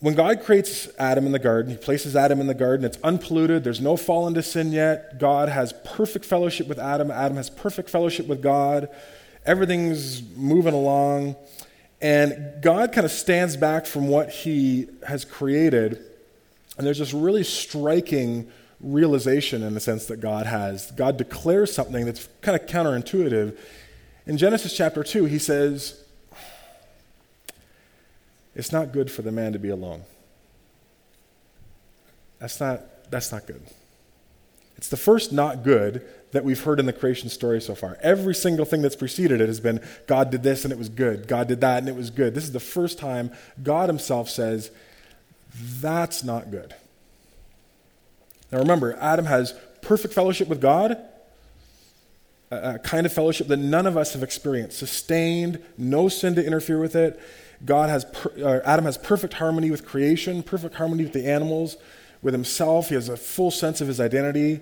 When 0.01 0.15
God 0.15 0.41
creates 0.41 0.89
Adam 0.99 1.25
in 1.25 1.31
the 1.31 1.39
garden, 1.39 1.71
He 1.71 1.77
places 1.77 2.15
Adam 2.15 2.41
in 2.41 2.47
the 2.47 2.53
garden, 2.53 2.85
it's 2.85 2.97
unpolluted, 3.03 3.63
there's 3.63 3.79
no 3.79 3.95
fall 3.95 4.27
into 4.27 4.43
sin 4.43 4.71
yet. 4.71 5.19
God 5.19 5.47
has 5.47 5.73
perfect 5.85 6.25
fellowship 6.25 6.67
with 6.67 6.79
Adam, 6.79 7.09
Adam 7.09 7.37
has 7.37 7.49
perfect 7.49 7.89
fellowship 7.89 8.27
with 8.27 8.41
God, 8.41 8.89
everything's 9.45 10.21
moving 10.35 10.73
along. 10.73 11.35
And 12.01 12.61
God 12.61 12.91
kind 12.91 13.05
of 13.05 13.11
stands 13.11 13.55
back 13.55 13.85
from 13.85 14.07
what 14.07 14.29
He 14.29 14.87
has 15.07 15.23
created, 15.23 15.99
and 16.77 16.85
there's 16.85 16.99
this 16.99 17.13
really 17.13 17.43
striking 17.43 18.51
realization 18.79 19.61
in 19.61 19.75
the 19.75 19.79
sense 19.79 20.07
that 20.07 20.19
God 20.19 20.47
has. 20.47 20.89
God 20.91 21.17
declares 21.17 21.73
something 21.73 22.05
that's 22.05 22.27
kind 22.41 22.59
of 22.59 22.67
counterintuitive 22.67 23.55
in 24.25 24.37
Genesis 24.37 24.75
chapter 24.75 25.03
2, 25.03 25.25
he 25.25 25.39
says, 25.39 26.03
It's 28.55 28.71
not 28.71 28.91
good 28.91 29.09
for 29.09 29.21
the 29.21 29.31
man 29.31 29.53
to 29.53 29.59
be 29.59 29.69
alone. 29.69 30.03
That's 32.39 32.59
not, 32.59 33.09
that's 33.11 33.31
not 33.31 33.45
good. 33.45 33.61
It's 34.77 34.89
the 34.89 34.97
first 34.97 35.31
not 35.31 35.63
good 35.63 36.05
that 36.31 36.43
we've 36.43 36.61
heard 36.61 36.79
in 36.79 36.85
the 36.85 36.93
creation 36.93 37.29
story 37.29 37.61
so 37.61 37.75
far. 37.75 37.97
Every 38.01 38.33
single 38.33 38.65
thing 38.65 38.81
that's 38.81 38.95
preceded 38.95 39.41
it 39.41 39.47
has 39.47 39.59
been 39.59 39.81
God 40.07 40.31
did 40.31 40.43
this 40.43 40.63
and 40.63 40.71
it 40.71 40.79
was 40.79 40.89
good. 40.89 41.27
God 41.27 41.47
did 41.47 41.61
that 41.61 41.79
and 41.79 41.87
it 41.87 41.95
was 41.95 42.09
good. 42.09 42.33
This 42.33 42.45
is 42.45 42.51
the 42.51 42.59
first 42.59 42.97
time 42.97 43.31
God 43.61 43.89
Himself 43.89 44.29
says, 44.29 44.71
That's 45.53 46.23
not 46.23 46.49
good. 46.49 46.73
Now 48.51 48.59
remember, 48.59 48.97
Adam 48.99 49.25
has 49.25 49.53
perfect 49.81 50.13
fellowship 50.13 50.47
with 50.47 50.61
God 50.61 50.97
a, 52.51 52.79
kind 52.79 53.05
of 53.05 53.13
fellowship 53.13 53.47
that 53.47 53.57
none 53.57 53.87
of 53.87 53.97
us 53.97 54.13
have 54.13 54.23
experienced. 54.23 54.77
Sustained, 54.77 55.63
no 55.77 56.09
sin 56.09 56.35
to 56.35 56.45
interfere 56.45 56.79
with 56.79 56.95
it. 56.95 57.19
God 57.65 57.89
has, 57.89 58.05
per, 58.05 58.61
Adam 58.65 58.85
has 58.85 58.97
perfect 58.97 59.35
harmony 59.35 59.71
with 59.71 59.85
creation, 59.85 60.43
perfect 60.43 60.75
harmony 60.75 61.03
with 61.03 61.13
the 61.13 61.27
animals, 61.27 61.77
with 62.21 62.33
himself. 62.33 62.89
He 62.89 62.95
has 62.95 63.09
a 63.09 63.17
full 63.17 63.51
sense 63.51 63.81
of 63.81 63.87
his 63.87 63.99
identity. 63.99 64.61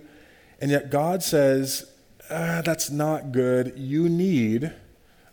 And 0.62 0.70
yet 0.72 0.90
God 0.90 1.24
says, 1.24 1.90
ah, 2.30 2.62
that's 2.64 2.90
not 2.90 3.32
good. 3.32 3.74
You 3.78 4.10
need 4.10 4.74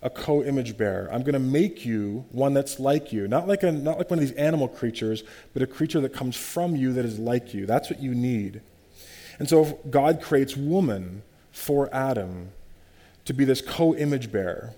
a 0.03 0.11
co-image 0.11 0.77
bearer. 0.77 1.09
I'm 1.11 1.23
going 1.23 1.33
to 1.33 1.39
make 1.39 1.85
you 1.85 2.25
one 2.31 2.55
that's 2.55 2.79
like 2.79 3.13
you. 3.13 3.27
Not 3.27 3.49
like, 3.49 3.63
a, 3.63 3.73
not 3.73 3.99
like 3.99 4.11
one 4.11 4.19
of 4.19 4.25
these 4.27 4.37
animal 4.37 4.69
creatures, 4.69 5.25
but 5.53 5.63
a 5.63 5.67
creature 5.67 6.01
that 6.01 6.13
comes 6.13 6.37
from 6.37 6.77
you 6.77 6.93
that 6.93 7.05
is 7.05 7.19
like 7.19 7.55
you. 7.55 7.67
That's 7.67 7.91
what 7.91 8.01
you 8.01 8.15
need. 8.15 8.61
And 9.39 9.49
so 9.49 9.81
God 9.91 10.23
creates 10.23 10.57
woman 10.57 11.23
for 11.51 11.93
Adam 11.93 12.51
to 13.25 13.35
be 13.35 13.45
this 13.45 13.61
co 13.61 13.95
image 13.95 14.31
bearer. 14.31 14.75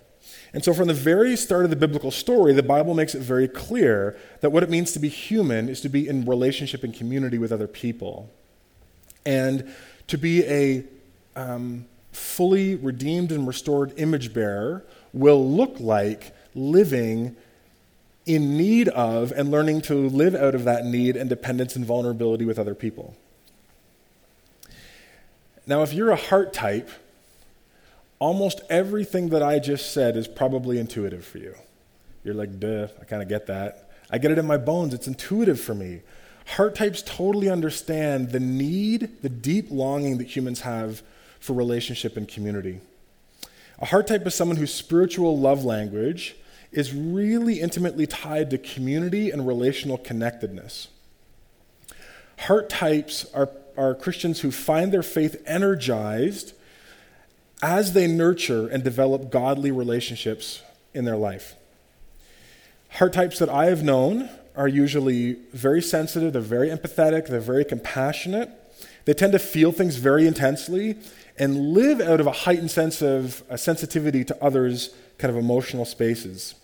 And 0.52 0.64
so, 0.64 0.72
from 0.72 0.88
the 0.88 0.94
very 0.94 1.36
start 1.36 1.64
of 1.64 1.70
the 1.70 1.76
biblical 1.76 2.10
story, 2.10 2.52
the 2.54 2.62
Bible 2.62 2.94
makes 2.94 3.14
it 3.14 3.20
very 3.20 3.48
clear 3.48 4.16
that 4.40 4.50
what 4.50 4.62
it 4.62 4.70
means 4.70 4.92
to 4.92 4.98
be 4.98 5.08
human 5.08 5.68
is 5.68 5.80
to 5.82 5.88
be 5.88 6.08
in 6.08 6.24
relationship 6.24 6.82
and 6.82 6.94
community 6.94 7.38
with 7.38 7.52
other 7.52 7.66
people. 7.66 8.30
And 9.26 9.72
to 10.06 10.16
be 10.16 10.44
a 10.44 10.84
um, 11.36 11.84
fully 12.12 12.74
redeemed 12.74 13.30
and 13.30 13.46
restored 13.46 13.92
image 13.98 14.32
bearer 14.32 14.84
will 15.12 15.46
look 15.46 15.78
like 15.80 16.34
living 16.54 17.36
in 18.24 18.56
need 18.56 18.88
of 18.88 19.32
and 19.32 19.50
learning 19.50 19.80
to 19.82 20.08
live 20.08 20.34
out 20.34 20.54
of 20.54 20.64
that 20.64 20.84
need 20.84 21.16
and 21.16 21.28
dependence 21.30 21.76
and 21.76 21.84
vulnerability 21.84 22.44
with 22.44 22.58
other 22.58 22.74
people. 22.74 23.16
Now, 25.66 25.82
if 25.82 25.92
you're 25.92 26.10
a 26.10 26.16
heart 26.16 26.52
type, 26.52 26.90
almost 28.18 28.60
everything 28.68 29.28
that 29.30 29.42
I 29.42 29.58
just 29.58 29.92
said 29.92 30.16
is 30.16 30.26
probably 30.26 30.78
intuitive 30.78 31.24
for 31.24 31.38
you. 31.38 31.54
You're 32.24 32.34
like, 32.34 32.58
duh, 32.58 32.88
I 33.00 33.04
kind 33.04 33.22
of 33.22 33.28
get 33.28 33.46
that. 33.46 33.90
I 34.10 34.18
get 34.18 34.30
it 34.30 34.38
in 34.38 34.46
my 34.46 34.56
bones. 34.56 34.94
It's 34.94 35.06
intuitive 35.06 35.60
for 35.60 35.74
me. 35.74 36.02
Heart 36.56 36.74
types 36.74 37.02
totally 37.02 37.50
understand 37.50 38.30
the 38.30 38.40
need, 38.40 39.22
the 39.22 39.28
deep 39.28 39.70
longing 39.70 40.18
that 40.18 40.34
humans 40.34 40.60
have 40.60 41.02
for 41.40 41.52
relationship 41.52 42.16
and 42.16 42.26
community. 42.26 42.80
A 43.78 43.86
heart 43.86 44.06
type 44.08 44.26
is 44.26 44.34
someone 44.34 44.56
whose 44.56 44.72
spiritual 44.72 45.38
love 45.38 45.64
language 45.64 46.36
is 46.72 46.92
really 46.92 47.60
intimately 47.60 48.06
tied 48.06 48.50
to 48.50 48.58
community 48.58 49.30
and 49.30 49.46
relational 49.46 49.98
connectedness. 49.98 50.88
Heart 52.38 52.70
types 52.70 53.26
are, 53.34 53.50
are 53.76 53.94
Christians 53.94 54.40
who 54.40 54.50
find 54.50 54.92
their 54.92 55.02
faith 55.02 55.42
energized 55.46 56.54
as 57.62 57.92
they 57.92 58.06
nurture 58.06 58.68
and 58.68 58.84
develop 58.84 59.30
godly 59.30 59.70
relationships 59.70 60.62
in 60.94 61.04
their 61.04 61.16
life. 61.16 61.54
Heart 62.90 63.12
types 63.12 63.38
that 63.38 63.48
I 63.48 63.66
have 63.66 63.82
known 63.82 64.28
are 64.56 64.68
usually 64.68 65.34
very 65.52 65.82
sensitive, 65.82 66.32
they're 66.32 66.42
very 66.42 66.68
empathetic, 66.68 67.28
they're 67.28 67.40
very 67.40 67.64
compassionate. 67.64 68.50
They 69.04 69.14
tend 69.14 69.32
to 69.32 69.38
feel 69.38 69.72
things 69.72 69.96
very 69.96 70.26
intensely 70.26 70.98
and 71.38 71.72
live 71.72 72.00
out 72.00 72.20
of 72.20 72.26
a 72.26 72.32
heightened 72.32 72.70
sense 72.70 73.00
of 73.00 73.42
sensitivity 73.56 74.24
to 74.24 74.44
others' 74.44 74.94
kind 75.18 75.30
of 75.30 75.36
emotional 75.36 75.84
spaces. 75.84 76.54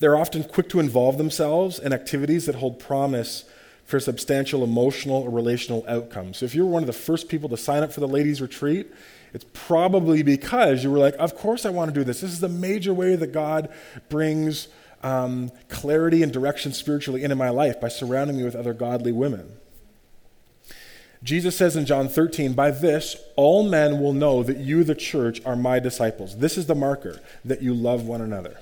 They're 0.00 0.16
often 0.16 0.44
quick 0.44 0.68
to 0.70 0.80
involve 0.80 1.18
themselves 1.18 1.78
in 1.78 1.92
activities 1.92 2.46
that 2.46 2.56
hold 2.56 2.78
promise 2.80 3.44
for 3.84 4.00
substantial 4.00 4.64
emotional 4.64 5.22
or 5.22 5.30
relational 5.30 5.84
outcomes. 5.86 6.38
So 6.38 6.46
if 6.46 6.54
you're 6.54 6.66
one 6.66 6.82
of 6.82 6.86
the 6.88 6.92
first 6.92 7.28
people 7.28 7.48
to 7.50 7.56
sign 7.56 7.82
up 7.82 7.92
for 7.92 8.00
the 8.00 8.08
ladies' 8.08 8.42
retreat, 8.42 8.92
it's 9.34 9.44
probably 9.52 10.22
because 10.22 10.84
you 10.84 10.92
were 10.92 10.98
like, 10.98 11.16
of 11.18 11.34
course 11.34 11.66
I 11.66 11.70
want 11.70 11.92
to 11.92 12.00
do 12.00 12.04
this. 12.04 12.20
This 12.20 12.30
is 12.30 12.40
the 12.40 12.48
major 12.48 12.94
way 12.94 13.16
that 13.16 13.32
God 13.32 13.68
brings 14.08 14.68
um, 15.02 15.50
clarity 15.68 16.22
and 16.22 16.32
direction 16.32 16.72
spiritually 16.72 17.24
into 17.24 17.36
my 17.36 17.50
life 17.50 17.80
by 17.80 17.88
surrounding 17.88 18.36
me 18.36 18.44
with 18.44 18.54
other 18.54 18.72
godly 18.72 19.10
women. 19.10 19.52
Jesus 21.24 21.56
says 21.56 21.74
in 21.74 21.84
John 21.84 22.08
13, 22.08 22.52
By 22.52 22.70
this 22.70 23.16
all 23.34 23.68
men 23.68 23.98
will 24.00 24.12
know 24.12 24.42
that 24.42 24.58
you, 24.58 24.84
the 24.84 24.94
church, 24.94 25.40
are 25.44 25.56
my 25.56 25.80
disciples. 25.80 26.38
This 26.38 26.56
is 26.56 26.66
the 26.66 26.74
marker 26.74 27.20
that 27.44 27.60
you 27.62 27.74
love 27.74 28.06
one 28.06 28.20
another. 28.20 28.58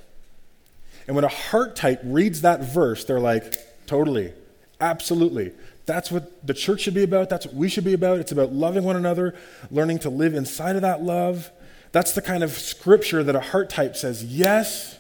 And 1.07 1.17
when 1.17 1.25
a 1.25 1.29
heart 1.29 1.77
type 1.77 2.01
reads 2.03 2.41
that 2.43 2.61
verse, 2.61 3.05
they're 3.05 3.21
like, 3.21 3.57
Totally, 3.87 4.33
absolutely. 4.81 5.53
That's 5.87 6.11
what 6.11 6.47
the 6.47 6.55
church 6.55 6.83
should 6.83 6.95
be 6.95 7.03
about. 7.03 7.29
That's 7.29 7.47
what 7.47 7.55
we 7.55 7.69
should 7.69 7.85
be 7.85 7.95
about. 7.95 8.21
It's 8.21 8.33
about 8.33 8.53
loving 8.53 8.85
one 8.85 8.97
another, 8.97 9.35
learning 9.71 10.01
to 10.01 10.11
live 10.11 10.35
inside 10.35 10.77
of 10.77 10.83
that 10.83 11.03
love. 11.03 11.51
That's 11.91 12.13
the 12.13 12.23
kind 12.23 12.43
of 12.43 12.53
scripture 12.53 13.23
that 13.23 13.35
a 13.35 13.41
heart 13.41 13.69
type 13.69 13.97
says, 13.97 14.25
Yes, 14.25 14.99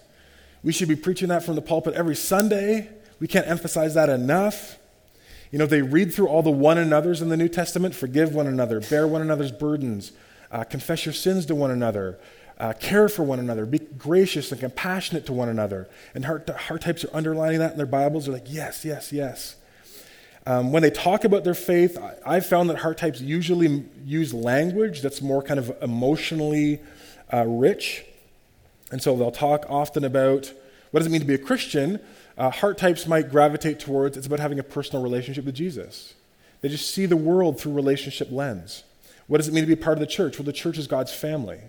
we 0.62 0.72
should 0.72 0.88
be 0.88 0.96
preaching 0.96 1.28
that 1.28 1.44
from 1.44 1.54
the 1.54 1.62
pulpit 1.62 1.94
every 1.94 2.16
Sunday. 2.16 2.88
We 3.20 3.28
can't 3.28 3.46
emphasize 3.46 3.94
that 3.94 4.08
enough. 4.08 4.78
You 5.50 5.58
know, 5.58 5.66
they 5.66 5.82
read 5.82 6.12
through 6.12 6.28
all 6.28 6.42
the 6.42 6.50
one 6.50 6.78
another's 6.78 7.20
in 7.20 7.28
the 7.28 7.36
New 7.36 7.48
Testament 7.48 7.94
forgive 7.94 8.34
one 8.34 8.46
another, 8.46 8.80
bear 8.80 9.06
one 9.06 9.22
another's 9.22 9.52
burdens, 9.52 10.12
uh, 10.50 10.64
confess 10.64 11.04
your 11.04 11.12
sins 11.12 11.46
to 11.46 11.54
one 11.54 11.70
another, 11.70 12.18
uh, 12.58 12.72
care 12.72 13.08
for 13.08 13.22
one 13.22 13.38
another, 13.38 13.66
be 13.66 13.78
gracious 13.78 14.50
and 14.50 14.60
compassionate 14.60 15.26
to 15.26 15.32
one 15.32 15.48
another. 15.48 15.88
And 16.14 16.24
heart, 16.24 16.48
heart 16.48 16.80
types 16.80 17.04
are 17.04 17.14
underlining 17.14 17.58
that 17.58 17.72
in 17.72 17.76
their 17.76 17.86
Bibles. 17.86 18.24
They're 18.24 18.34
like, 18.34 18.46
yes, 18.46 18.84
yes, 18.84 19.12
yes. 19.12 19.56
Um, 20.44 20.72
when 20.72 20.82
they 20.82 20.90
talk 20.90 21.24
about 21.24 21.44
their 21.44 21.54
faith, 21.54 21.96
I, 22.26 22.34
have 22.34 22.46
found 22.46 22.68
that 22.70 22.78
heart 22.78 22.98
types 22.98 23.20
usually 23.20 23.84
use 24.04 24.34
language 24.34 25.00
that's 25.00 25.22
more 25.22 25.42
kind 25.42 25.60
of 25.60 25.76
emotionally 25.80 26.80
uh, 27.32 27.44
rich. 27.46 28.04
And 28.90 29.00
so 29.00 29.16
they'll 29.16 29.30
talk 29.30 29.64
often 29.68 30.04
about 30.04 30.52
what 30.90 31.00
does 31.00 31.06
it 31.06 31.10
mean 31.10 31.20
to 31.20 31.26
be 31.26 31.34
a 31.34 31.38
Christian? 31.38 32.00
uh, 32.36 32.50
heart 32.50 32.78
types 32.78 33.06
might 33.06 33.30
gravitate 33.30 33.78
towards 33.78 34.16
it's 34.16 34.26
about 34.26 34.40
having 34.40 34.58
a 34.58 34.62
personal 34.62 35.02
relationship 35.02 35.44
with 35.44 35.54
Jesus. 35.54 36.14
They 36.60 36.68
just 36.68 36.90
see 36.90 37.06
the 37.06 37.16
world 37.16 37.60
through 37.60 37.72
relationship 37.72 38.30
lens. 38.30 38.84
What 39.26 39.38
does 39.38 39.48
it 39.48 39.54
mean 39.54 39.64
to 39.64 39.68
be 39.68 39.76
part 39.76 39.96
of 39.96 40.00
the 40.00 40.06
church? 40.06 40.38
Well, 40.38 40.44
the 40.44 40.52
church 40.52 40.78
is 40.78 40.86
God's 40.86 41.12
family. 41.12 41.60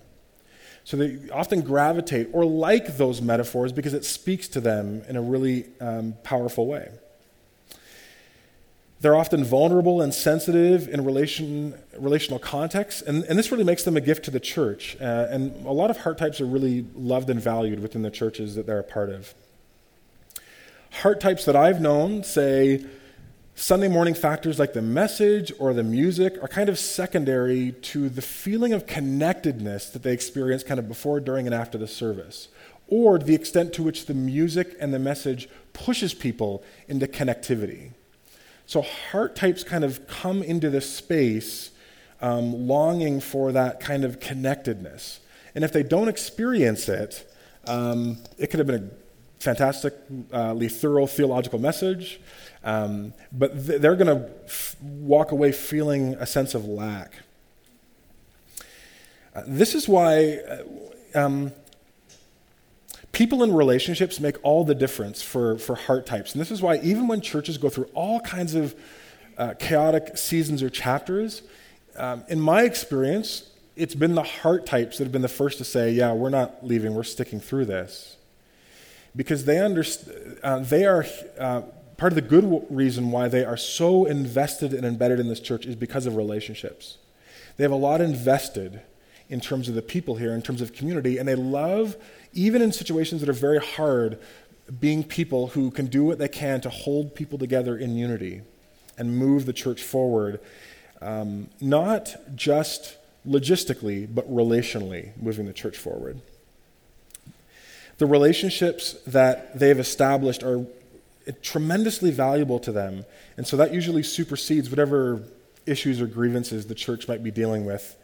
So 0.83 0.97
they 0.97 1.29
often 1.31 1.61
gravitate 1.61 2.29
or 2.33 2.45
like 2.45 2.97
those 2.97 3.21
metaphors 3.21 3.71
because 3.71 3.93
it 3.93 4.03
speaks 4.03 4.47
to 4.49 4.61
them 4.61 5.03
in 5.07 5.15
a 5.15 5.21
really 5.21 5.65
um, 5.79 6.15
powerful 6.23 6.67
way. 6.67 6.89
They're 9.03 9.17
often 9.17 9.43
vulnerable 9.43 10.01
and 10.01 10.13
sensitive 10.13 10.87
in 10.87 11.03
relation, 11.03 11.77
relational 11.99 12.39
contexts, 12.39 13.01
and, 13.01 13.25
and 13.25 13.37
this 13.37 13.51
really 13.51 13.65
makes 13.65 13.83
them 13.83 13.97
a 13.97 14.01
gift 14.01 14.23
to 14.25 14.31
the 14.31 14.39
church. 14.39 14.95
Uh, 15.01 15.27
and 15.29 15.65
a 15.65 15.73
lot 15.73 15.89
of 15.89 15.97
heart 15.97 16.17
types 16.17 16.39
are 16.39 16.45
really 16.45 16.85
loved 16.95 17.29
and 17.29 17.37
valued 17.37 17.81
within 17.81 18.01
the 18.01 18.09
churches 18.09 18.55
that 18.55 18.65
they're 18.65 18.79
a 18.79 18.83
part 18.83 19.09
of. 19.09 19.33
Heart 21.01 21.19
types 21.19 21.43
that 21.43 21.53
I've 21.53 21.81
known 21.81 22.23
say 22.23 22.85
Sunday 23.55 23.89
morning 23.89 24.13
factors 24.13 24.57
like 24.57 24.71
the 24.71 24.81
message 24.81 25.51
or 25.59 25.73
the 25.73 25.83
music 25.83 26.41
are 26.41 26.47
kind 26.47 26.69
of 26.69 26.79
secondary 26.79 27.73
to 27.73 28.07
the 28.07 28.21
feeling 28.21 28.71
of 28.71 28.87
connectedness 28.87 29.89
that 29.89 30.03
they 30.03 30.13
experience 30.13 30.63
kind 30.63 30.79
of 30.79 30.87
before, 30.87 31.19
during, 31.19 31.45
and 31.45 31.53
after 31.53 31.77
the 31.77 31.89
service, 31.89 32.47
or 32.87 33.19
the 33.19 33.35
extent 33.35 33.73
to 33.73 33.83
which 33.83 34.05
the 34.05 34.13
music 34.13 34.77
and 34.79 34.93
the 34.93 34.99
message 34.99 35.49
pushes 35.73 36.13
people 36.13 36.63
into 36.87 37.05
connectivity. 37.05 37.91
So 38.65 38.81
heart 38.81 39.35
types 39.35 39.63
kind 39.63 39.83
of 39.83 40.07
come 40.07 40.41
into 40.41 40.69
this 40.69 40.89
space 40.89 41.71
um, 42.21 42.67
longing 42.67 43.19
for 43.19 43.51
that 43.51 43.79
kind 43.79 44.03
of 44.05 44.19
connectedness. 44.19 45.19
And 45.55 45.63
if 45.63 45.73
they 45.73 45.83
don't 45.83 46.07
experience 46.07 46.87
it, 46.89 47.29
um, 47.67 48.17
it 48.37 48.47
could 48.47 48.59
have 48.59 48.67
been 48.67 48.89
a 48.89 49.43
fantastically 49.43 50.69
thorough 50.69 51.05
theological 51.05 51.59
message, 51.59 52.19
um, 52.63 53.13
but 53.31 53.67
th- 53.67 53.81
they're 53.81 53.95
going 53.95 54.07
to 54.17 54.29
f- 54.45 54.75
walk 54.81 55.31
away 55.31 55.51
feeling 55.51 56.15
a 56.15 56.25
sense 56.25 56.55
of 56.55 56.65
lack. 56.65 57.13
Uh, 59.35 59.43
this 59.45 59.75
is 59.75 59.87
why 59.87 60.37
uh, 60.37 60.63
um, 61.19 61.51
people 63.13 63.43
in 63.43 63.53
relationships 63.53 64.19
make 64.19 64.35
all 64.43 64.65
the 64.65 64.75
difference 64.75 65.21
for, 65.21 65.57
for 65.57 65.75
heart 65.75 66.05
types. 66.05 66.33
And 66.33 66.41
this 66.41 66.51
is 66.51 66.61
why, 66.61 66.79
even 66.79 67.07
when 67.07 67.21
churches 67.21 67.57
go 67.57 67.69
through 67.69 67.89
all 67.93 68.19
kinds 68.19 68.55
of 68.55 68.75
uh, 69.37 69.53
chaotic 69.57 70.17
seasons 70.17 70.61
or 70.61 70.69
chapters, 70.69 71.43
um, 71.95 72.23
in 72.27 72.41
my 72.41 72.63
experience, 72.63 73.49
it's 73.75 73.95
been 73.95 74.15
the 74.15 74.23
heart 74.23 74.65
types 74.65 74.97
that 74.97 75.05
have 75.05 75.11
been 75.13 75.21
the 75.21 75.27
first 75.27 75.59
to 75.59 75.63
say, 75.63 75.91
Yeah, 75.91 76.13
we're 76.13 76.29
not 76.29 76.65
leaving, 76.65 76.93
we're 76.93 77.03
sticking 77.03 77.39
through 77.39 77.65
this 77.65 78.17
because 79.15 79.45
they, 79.45 79.57
underst- 79.57 80.39
uh, 80.43 80.59
they 80.59 80.85
are 80.85 81.05
uh, 81.39 81.61
part 81.97 82.11
of 82.11 82.15
the 82.15 82.21
good 82.21 82.43
w- 82.43 82.65
reason 82.69 83.11
why 83.11 83.27
they 83.27 83.45
are 83.45 83.57
so 83.57 84.05
invested 84.05 84.73
and 84.73 84.85
embedded 84.85 85.19
in 85.19 85.27
this 85.27 85.39
church 85.39 85.65
is 85.65 85.75
because 85.75 86.05
of 86.05 86.15
relationships. 86.15 86.97
They 87.57 87.63
have 87.63 87.71
a 87.71 87.75
lot 87.75 88.01
invested 88.01 88.81
in 89.29 89.39
terms 89.39 89.69
of 89.69 89.75
the 89.75 89.81
people 89.81 90.15
here, 90.15 90.33
in 90.33 90.41
terms 90.41 90.61
of 90.61 90.73
community, 90.73 91.17
and 91.17 91.27
they 91.27 91.35
love, 91.35 91.95
even 92.33 92.61
in 92.61 92.71
situations 92.71 93.21
that 93.21 93.29
are 93.29 93.33
very 93.33 93.59
hard, 93.59 94.19
being 94.79 95.03
people 95.03 95.47
who 95.47 95.71
can 95.71 95.87
do 95.87 96.03
what 96.03 96.17
they 96.19 96.27
can 96.27 96.61
to 96.61 96.69
hold 96.69 97.15
people 97.15 97.37
together 97.37 97.77
in 97.77 97.95
unity 97.95 98.41
and 98.97 99.17
move 99.17 99.45
the 99.45 99.53
church 99.53 99.81
forward, 99.81 100.39
um, 101.01 101.49
not 101.59 102.15
just 102.35 102.97
logistically, 103.27 104.07
but 104.13 104.29
relationally, 104.29 105.15
moving 105.17 105.45
the 105.45 105.53
church 105.53 105.77
forward. 105.77 106.19
The 107.97 108.05
relationships 108.05 108.93
that 109.07 109.57
they've 109.57 109.79
established 109.79 110.43
are 110.43 110.65
tremendously 111.41 112.11
valuable 112.11 112.59
to 112.59 112.71
them. 112.71 113.05
And 113.37 113.47
so 113.47 113.57
that 113.57 113.73
usually 113.73 114.03
supersedes 114.03 114.69
whatever 114.69 115.23
issues 115.65 116.01
or 116.01 116.07
grievances 116.07 116.67
the 116.67 116.75
church 116.75 117.07
might 117.07 117.23
be 117.23 117.31
dealing 117.31 117.65
with 117.65 117.95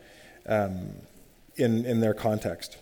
um, 0.46 0.92
in, 1.56 1.86
in 1.86 2.00
their 2.00 2.14
context. 2.14 2.78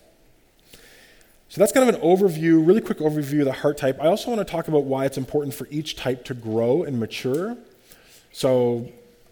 So 1.50 1.60
that's 1.60 1.72
kind 1.72 1.88
of 1.88 1.96
an 1.96 2.02
overview, 2.02 2.66
really 2.66 2.82
quick 2.82 2.98
overview 3.00 3.40
of 3.40 3.46
the 3.46 3.54
heart 3.54 3.78
type. 3.78 3.98
I 4.02 4.08
also 4.08 4.30
want 4.30 4.46
to 4.46 4.52
talk 4.52 4.68
about 4.68 4.84
why 4.84 5.06
it's 5.06 5.18
important 5.18 5.54
for 5.54 5.66
each 5.72 5.96
type 5.96 6.26
to 6.26 6.34
grow 6.34 6.84
and 6.84 7.00
mature. 7.00 7.56
So 8.34 8.90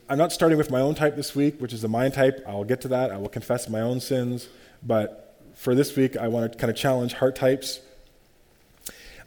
I'm 0.07 0.17
not 0.17 0.31
starting 0.31 0.57
with 0.57 0.71
my 0.71 0.79
own 0.79 0.95
type 0.95 1.17
this 1.17 1.35
week, 1.35 1.59
which 1.59 1.73
is 1.73 1.81
the 1.81 1.89
mind 1.89 2.13
type. 2.13 2.41
I'll 2.47 2.63
get 2.63 2.79
to 2.81 2.87
that. 2.89 3.11
I 3.11 3.17
will 3.17 3.29
confess 3.29 3.67
my 3.67 3.81
own 3.81 3.99
sins. 3.99 4.47
But 4.81 5.35
for 5.55 5.75
this 5.75 5.95
week, 5.97 6.15
I 6.15 6.29
want 6.29 6.51
to 6.51 6.57
kind 6.57 6.71
of 6.71 6.77
challenge 6.77 7.13
heart 7.15 7.35
types. 7.35 7.81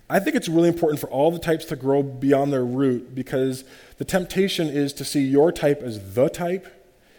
I 0.09 0.18
think 0.18 0.37
it's 0.37 0.49
really 0.49 0.68
important 0.68 0.99
for 0.99 1.11
all 1.11 1.30
the 1.30 1.38
types 1.38 1.66
to 1.66 1.76
grow 1.76 2.02
beyond 2.02 2.52
their 2.52 2.64
root 2.64 3.14
because 3.14 3.64
the 3.99 4.04
temptation 4.07 4.68
is 4.68 4.95
to 4.95 5.04
see 5.04 5.21
your 5.21 5.52
type 5.52 5.83
as 5.83 6.14
the 6.14 6.30
type, 6.30 6.66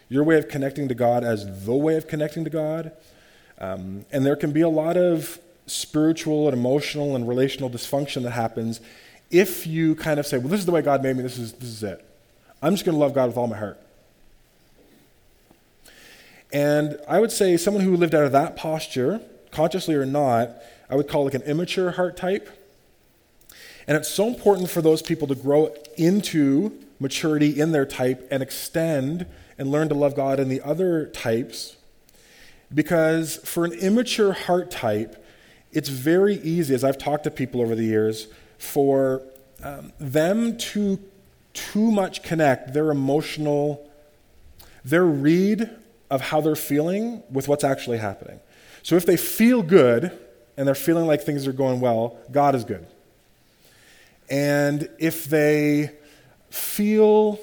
your 0.10 0.24
way 0.24 0.38
of 0.38 0.48
connecting 0.48 0.88
to 0.88 0.96
God 0.96 1.24
as 1.24 1.66
the 1.66 1.76
way 1.76 1.96
of 1.96 2.08
connecting 2.08 2.44
to 2.44 2.50
God. 2.50 2.92
Um, 3.60 4.06
and 4.12 4.26
there 4.26 4.36
can 4.36 4.52
be 4.52 4.62
a 4.62 4.70
lot 4.70 4.98
of 4.98 5.40
spiritual 5.70 6.48
and 6.48 6.58
emotional 6.58 7.16
and 7.16 7.28
relational 7.28 7.70
dysfunction 7.70 8.24
that 8.24 8.32
happens 8.32 8.82
if 9.32 9.68
you 9.68 9.96
kind 9.96 10.20
of 10.20 10.26
say, 10.26 10.38
well, 10.38 10.48
this 10.48 10.60
is 10.60 10.66
the 10.66 10.72
way 10.72 10.82
God 10.82 11.04
made 11.04 11.16
me, 11.16 11.24
this 11.24 11.38
is, 11.38 11.54
this 11.54 11.70
is 11.70 11.84
it. 11.84 12.04
I'm 12.62 12.74
just 12.74 12.86
going 12.86 12.96
to 12.96 13.00
love 13.00 13.14
God 13.14 13.28
with 13.28 13.38
all 13.38 13.48
my 13.48 13.58
heart. 13.58 13.80
And 16.52 17.00
I 17.08 17.20
would 17.20 17.32
say 17.32 17.56
someone 17.58 17.84
who 17.84 17.96
lived 17.96 18.16
out 18.16 18.24
of 18.24 18.32
that 18.32 18.56
posture, 18.56 19.22
consciously 19.52 19.96
or 19.96 20.06
not, 20.06 20.52
I 20.90 20.96
would 20.96 21.08
call 21.08 21.26
like 21.26 21.36
an 21.36 21.44
immature 21.44 21.92
heart 21.92 22.18
type. 22.18 22.50
And 23.88 23.96
it's 23.96 24.10
so 24.10 24.28
important 24.28 24.70
for 24.70 24.82
those 24.82 25.02
people 25.02 25.28
to 25.28 25.36
grow 25.36 25.74
into 25.98 26.78
maturity 27.00 27.60
in 27.60 27.72
their 27.72 27.86
type 27.86 28.28
and 28.32 28.42
extend 28.42 29.26
and 29.58 29.72
learn 29.72 29.90
to 29.90 29.96
love 29.96 30.16
God 30.16 30.40
in 30.40 30.50
the 30.50 30.62
other 30.62 31.08
types. 31.08 31.78
Because 32.74 33.38
for 33.38 33.66
an 33.66 33.74
immature 33.74 34.34
heart 34.34 34.72
type, 34.72 35.24
it's 35.72 35.90
very 35.90 36.36
easy, 36.36 36.74
as 36.74 36.84
I've 36.84 36.98
talked 36.98 37.26
to 37.26 37.32
people 37.32 37.62
over 37.62 37.76
the 37.76 37.84
years, 37.84 38.28
for 38.58 39.22
um, 39.64 39.94
them 40.00 40.58
to 40.58 41.00
too 41.54 41.92
much 41.92 42.24
connect 42.24 42.74
their 42.74 42.92
emotional, 42.92 43.90
their 44.84 45.06
read 45.06 45.70
of 46.10 46.22
how 46.22 46.42
they're 46.42 46.56
feeling 46.56 47.24
with 47.30 47.48
what's 47.48 47.64
actually 47.64 47.98
happening. 47.98 48.40
So 48.84 48.96
if 48.96 49.06
they 49.06 49.18
feel 49.18 49.62
good 49.62 50.18
and 50.58 50.68
they're 50.68 50.76
feeling 50.76 51.06
like 51.06 51.22
things 51.22 51.48
are 51.48 51.54
going 51.54 51.80
well, 51.80 52.18
God 52.32 52.56
is 52.56 52.64
good. 52.64 52.86
And 54.30 54.90
if 55.00 55.26
they 55.26 55.92
feel 56.50 57.40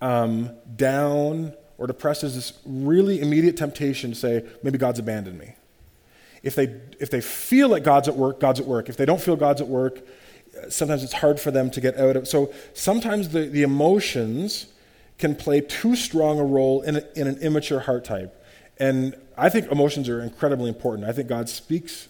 um, 0.00 0.50
down 0.76 1.54
or 1.78 1.86
depressed, 1.86 2.22
there's 2.22 2.34
this 2.34 2.52
really 2.64 3.20
immediate 3.20 3.56
temptation 3.56 4.10
to 4.10 4.16
say, 4.16 4.44
maybe 4.62 4.78
God's 4.78 4.98
abandoned 4.98 5.38
me. 5.38 5.54
If 6.42 6.54
they, 6.54 6.74
if 6.98 7.10
they 7.10 7.20
feel 7.20 7.70
that 7.70 7.80
God's 7.80 8.08
at 8.08 8.16
work, 8.16 8.40
God's 8.40 8.60
at 8.60 8.66
work. 8.66 8.88
If 8.88 8.96
they 8.96 9.04
don't 9.04 9.20
feel 9.20 9.36
God's 9.36 9.60
at 9.60 9.68
work, 9.68 10.00
sometimes 10.68 11.02
it's 11.02 11.12
hard 11.14 11.38
for 11.40 11.50
them 11.50 11.70
to 11.70 11.80
get 11.80 11.96
out 11.98 12.16
of. 12.16 12.28
So 12.28 12.52
sometimes 12.74 13.30
the, 13.30 13.42
the 13.42 13.62
emotions 13.62 14.66
can 15.18 15.34
play 15.34 15.60
too 15.60 15.94
strong 15.96 16.38
a 16.38 16.44
role 16.44 16.82
in, 16.82 16.96
a, 16.96 17.02
in 17.14 17.26
an 17.26 17.38
immature 17.38 17.80
heart 17.80 18.04
type. 18.04 18.36
And 18.78 19.14
I 19.36 19.50
think 19.50 19.70
emotions 19.70 20.08
are 20.08 20.22
incredibly 20.22 20.68
important. 20.68 21.06
I 21.06 21.12
think 21.12 21.28
God 21.28 21.48
speaks 21.48 22.08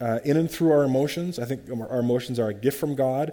uh, 0.00 0.20
in 0.24 0.36
and 0.36 0.50
through 0.50 0.70
our 0.70 0.84
emotions. 0.84 1.38
I 1.38 1.44
think 1.44 1.62
our 1.70 1.98
emotions 1.98 2.38
are 2.38 2.48
a 2.48 2.54
gift 2.54 2.78
from 2.78 2.94
God. 2.94 3.32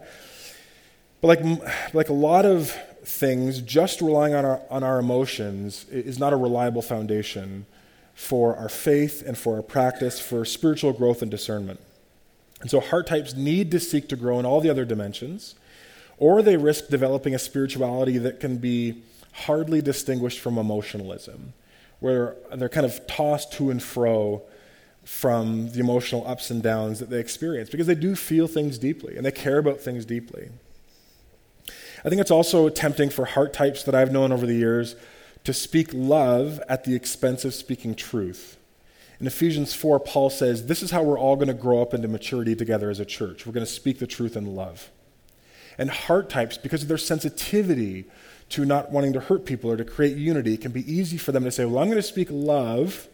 But 1.22 1.27
like, 1.27 1.94
like 1.94 2.10
a 2.10 2.13
lot 2.13 2.46
of 2.46 2.72
things, 3.03 3.62
just 3.62 4.01
relying 4.01 4.34
on 4.34 4.46
our, 4.46 4.62
on 4.70 4.84
our 4.84 5.00
emotions 5.00 5.86
is 5.89 6.18
not 6.18 6.34
a 6.34 6.36
reliable 6.36 6.82
foundation 6.82 7.65
for 8.19 8.57
our 8.57 8.67
faith 8.67 9.23
and 9.25 9.38
for 9.38 9.55
our 9.55 9.61
practice, 9.61 10.19
for 10.19 10.43
spiritual 10.43 10.91
growth 10.91 11.21
and 11.21 11.31
discernment. 11.31 11.79
And 12.59 12.69
so 12.69 12.81
heart 12.81 13.07
types 13.07 13.33
need 13.33 13.71
to 13.71 13.79
seek 13.79 14.09
to 14.09 14.17
grow 14.17 14.39
in 14.39 14.45
all 14.45 14.59
the 14.59 14.69
other 14.69 14.83
dimensions, 14.83 15.55
or 16.17 16.41
they 16.41 16.57
risk 16.57 16.89
developing 16.89 17.33
a 17.33 17.39
spirituality 17.39 18.17
that 18.17 18.41
can 18.41 18.57
be 18.57 19.03
hardly 19.31 19.81
distinguished 19.81 20.41
from 20.41 20.57
emotionalism, 20.57 21.53
where 22.01 22.35
they're 22.53 22.67
kind 22.67 22.85
of 22.85 23.07
tossed 23.07 23.53
to 23.53 23.71
and 23.71 23.81
fro 23.81 24.41
from 25.05 25.71
the 25.71 25.79
emotional 25.79 26.27
ups 26.27 26.51
and 26.51 26.61
downs 26.61 26.99
that 26.99 27.09
they 27.09 27.21
experience 27.21 27.69
because 27.69 27.88
they 27.88 27.95
do 27.95 28.17
feel 28.17 28.47
things 28.47 28.77
deeply 28.77 29.15
and 29.15 29.25
they 29.25 29.31
care 29.31 29.59
about 29.59 29.79
things 29.79 30.03
deeply. 30.03 30.49
I 32.03 32.09
think 32.09 32.19
it's 32.19 32.31
also 32.31 32.67
tempting 32.67 33.11
for 33.11 33.23
heart 33.23 33.53
types 33.53 33.83
that 33.83 33.95
I've 33.95 34.11
known 34.11 34.33
over 34.33 34.45
the 34.45 34.55
years 34.55 34.97
to 35.43 35.53
speak 35.53 35.89
love 35.93 36.62
at 36.67 36.84
the 36.84 36.96
expense 36.96 37.46
of 37.46 37.53
speaking 37.53 37.96
truth. 37.96 38.58
In 39.19 39.27
Ephesians 39.27 39.74
4, 39.74 40.00
Paul 40.00 40.29
says, 40.29 40.67
This 40.67 40.81
is 40.81 40.91
how 40.91 41.03
we're 41.03 41.19
all 41.19 41.36
going 41.36 41.50
to 41.50 41.53
grow 41.53 41.81
up 41.81 41.93
into 41.93 42.08
maturity 42.08 42.55
together 42.55 42.89
as 42.89 43.00
a 43.00 43.05
church. 43.05 43.46
We're 43.46 43.53
going 43.53 43.65
to 43.65 43.72
speak 43.72 44.00
the 44.00 44.08
truth 44.08 44.38
in 44.38 44.55
love. 44.55 44.89
And 45.77 45.89
heart 45.89 46.29
types, 46.29 46.58
because 46.58 46.84
of 46.84 46.88
their 46.88 46.98
sensitivity 46.98 48.05
to 48.50 48.65
not 48.65 48.91
wanting 48.91 49.13
to 49.13 49.19
hurt 49.19 49.46
people 49.46 49.72
or 49.72 49.77
to 49.77 49.84
create 49.84 50.17
unity, 50.17 50.53
it 50.53 50.62
can 50.62 50.72
be 50.72 50.89
easy 50.91 51.17
for 51.17 51.31
them 51.31 51.43
to 51.43 51.51
say, 51.51 51.65
Well, 51.65 51.79
I'm 51.79 51.88
going 51.88 51.98
to 51.98 52.03
speak 52.03 52.29
love, 52.31 53.08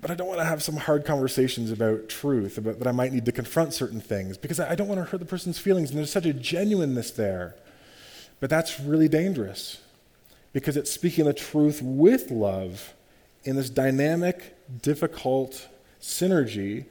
but 0.00 0.10
I 0.10 0.14
don't 0.14 0.28
want 0.28 0.40
to 0.40 0.46
have 0.46 0.62
some 0.62 0.76
hard 0.76 1.04
conversations 1.04 1.70
about 1.70 2.08
truth, 2.08 2.56
about 2.56 2.78
that 2.78 2.88
I 2.88 2.92
might 2.92 3.12
need 3.12 3.26
to 3.26 3.32
confront 3.32 3.74
certain 3.74 4.00
things, 4.00 4.38
because 4.38 4.58
I 4.58 4.74
don't 4.74 4.88
want 4.88 4.98
to 4.98 5.04
hurt 5.04 5.20
the 5.20 5.26
person's 5.26 5.58
feelings. 5.58 5.90
And 5.90 5.98
there's 5.98 6.10
such 6.10 6.26
a 6.26 6.32
genuineness 6.32 7.10
there. 7.10 7.54
But 8.40 8.48
that's 8.50 8.80
really 8.80 9.08
dangerous 9.08 9.81
because 10.52 10.76
it's 10.76 10.90
speaking 10.90 11.24
the 11.24 11.32
truth 11.32 11.80
with 11.82 12.30
love 12.30 12.94
in 13.44 13.56
this 13.56 13.70
dynamic, 13.70 14.56
difficult 14.82 15.68
synergy 16.00 16.84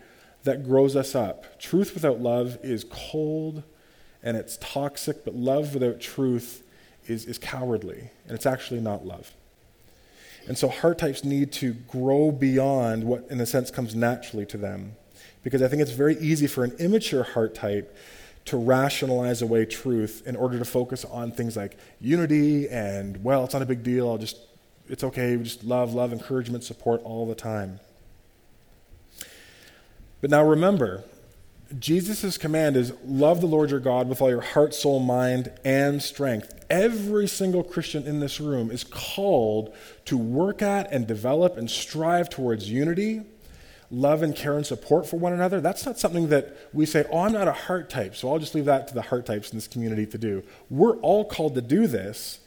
that 0.44 0.64
grows 0.64 0.96
us 0.96 1.16
up. 1.16 1.60
Truth 1.60 1.94
without 1.94 2.20
love 2.20 2.58
is 2.64 2.86
cold 2.90 3.64
and 4.24 4.38
it's 4.38 4.58
toxic, 4.58 5.24
but 5.24 5.36
love 5.36 5.74
without 5.74 6.00
truth 6.00 6.64
is, 7.08 7.26
is 7.26 7.38
cowardly, 7.38 8.12
and 8.26 8.36
it's 8.36 8.46
actually 8.46 8.80
not 8.80 9.06
love. 9.06 9.32
And 10.48 10.58
so 10.58 10.68
heart 10.68 10.98
types 10.98 11.24
need 11.24 11.52
to 11.54 11.74
grow 11.74 12.32
beyond 12.32 13.04
what, 13.04 13.28
in 13.30 13.40
a 13.40 13.46
sense, 13.46 13.72
comes 13.72 13.96
naturally 13.96 14.46
to 14.48 14.58
them. 14.58 14.94
Because 15.44 15.62
I 15.62 15.68
think 15.68 15.82
it's 15.82 15.92
very 15.92 16.18
easy 16.18 16.48
for 16.48 16.64
an 16.64 16.72
immature 16.80 17.24
heart 17.24 17.56
type 17.56 17.96
to 18.46 18.58
rationalize 18.58 19.42
away 19.42 19.66
truth 19.66 20.24
in 20.26 20.36
order 20.36 20.58
to 20.58 20.66
focus 20.66 21.06
on 21.06 21.32
things 21.32 21.56
like 21.56 21.78
unity 22.00 22.68
and, 22.70 23.24
well, 23.24 23.44
it's 23.44 23.54
not 23.54 23.62
a 23.62 23.66
big 23.66 23.84
deal, 23.84 24.10
I'll 24.10 24.18
just, 24.18 24.38
it's 24.90 25.04
okay, 25.04 25.38
we 25.38 25.44
just 25.44 25.64
love, 25.64 25.94
love, 25.94 26.12
encouragement, 26.12 26.64
support 26.64 27.02
all 27.04 27.26
the 27.28 27.36
time. 27.36 27.80
But 30.22 30.30
now 30.30 30.44
remember, 30.44 31.04
Jesus' 31.80 32.38
command 32.38 32.76
is 32.76 32.94
love 33.06 33.42
the 33.42 33.48
Lord 33.48 33.72
your 33.72 33.80
God 33.80 34.10
with 34.10 34.22
all 34.22 34.30
your 34.30 34.42
heart, 34.42 34.74
soul, 34.74 35.00
mind, 35.00 35.52
and 35.64 36.02
strength. 36.02 36.66
Every 36.70 37.28
single 37.28 37.64
Christian 37.64 38.06
in 38.06 38.20
this 38.20 38.40
room 38.40 38.72
is 38.72 38.84
called 38.84 39.74
to 40.06 40.18
work 40.18 40.62
at 40.62 40.92
and 40.92 41.08
develop 41.08 41.58
and 41.58 41.70
strive 41.70 42.30
towards 42.30 42.70
unity 42.70 43.22
love 43.92 44.24
and 44.24 44.36
care 44.36 44.56
and 44.56 44.66
support 44.66 45.06
for 45.06 45.18
one 45.18 45.34
another, 45.34 45.60
that's 45.60 45.86
not 45.86 46.00
something 46.00 46.30
that 46.30 46.56
we 46.74 46.86
say, 46.86 47.06
oh, 47.12 47.20
I'm 47.20 47.34
not 47.34 47.48
a 47.48 47.54
heart 47.54 47.90
type, 47.90 48.16
so 48.16 48.32
I'll 48.32 48.40
just 48.40 48.56
leave 48.56 48.66
that 48.66 48.88
to 48.88 48.94
the 48.94 49.02
heart 49.02 49.26
types 49.26 49.52
in 49.52 49.58
this 49.58 49.68
community 49.68 50.06
to 50.08 50.18
do. 50.18 50.44
We're 50.70 50.96
all 50.98 51.26
called 51.26 51.56
to 51.56 51.62
do 51.62 51.88
this. 51.88 52.40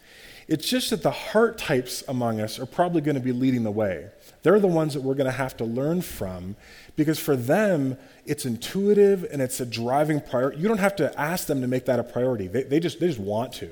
It's 0.49 0.69
just 0.69 0.91
that 0.91 1.03
the 1.03 1.11
heart 1.11 1.57
types 1.57 2.03
among 2.09 2.41
us 2.41 2.59
are 2.59 2.67
probably 2.67 3.01
going 3.01 3.15
to 3.15 3.21
be 3.21 3.33
leading 3.33 3.63
the 3.63 3.71
way. 3.71 4.09
They're 4.43 4.61
the 4.61 4.67
ones 4.67 4.95
that 4.95 5.03
we're 5.03 5.15
going 5.15 5.27
to 5.27 5.33
have 5.33 5.57
to 5.59 5.65
learn 5.65 6.03
from 6.03 6.57
because 6.97 7.19
for 7.19 7.35
them, 7.35 7.97
it's 8.27 8.45
intuitive 8.45 9.27
and 9.33 9.41
it's 9.41 9.61
a 9.61 9.67
driving 9.67 10.21
priority. 10.21 10.61
You 10.61 10.69
don't 10.69 10.79
have 10.79 10.97
to 10.97 11.19
ask 11.19 11.47
them 11.47 11.61
to 11.63 11.67
make 11.67 11.87
that 11.87 11.99
a 11.99 12.05
priority, 12.05 12.49
they, 12.49 12.63
they, 12.63 12.81
just, 12.81 13.01
they 13.01 13.07
just 13.07 13.19
want 13.19 13.53
to. 13.55 13.71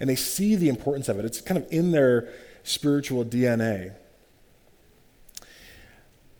And 0.00 0.08
they 0.08 0.16
see 0.16 0.56
the 0.56 0.68
importance 0.68 1.08
of 1.08 1.18
it, 1.18 1.24
it's 1.24 1.40
kind 1.40 1.58
of 1.58 1.66
in 1.72 1.90
their 1.90 2.28
spiritual 2.62 3.24
DNA. 3.24 3.94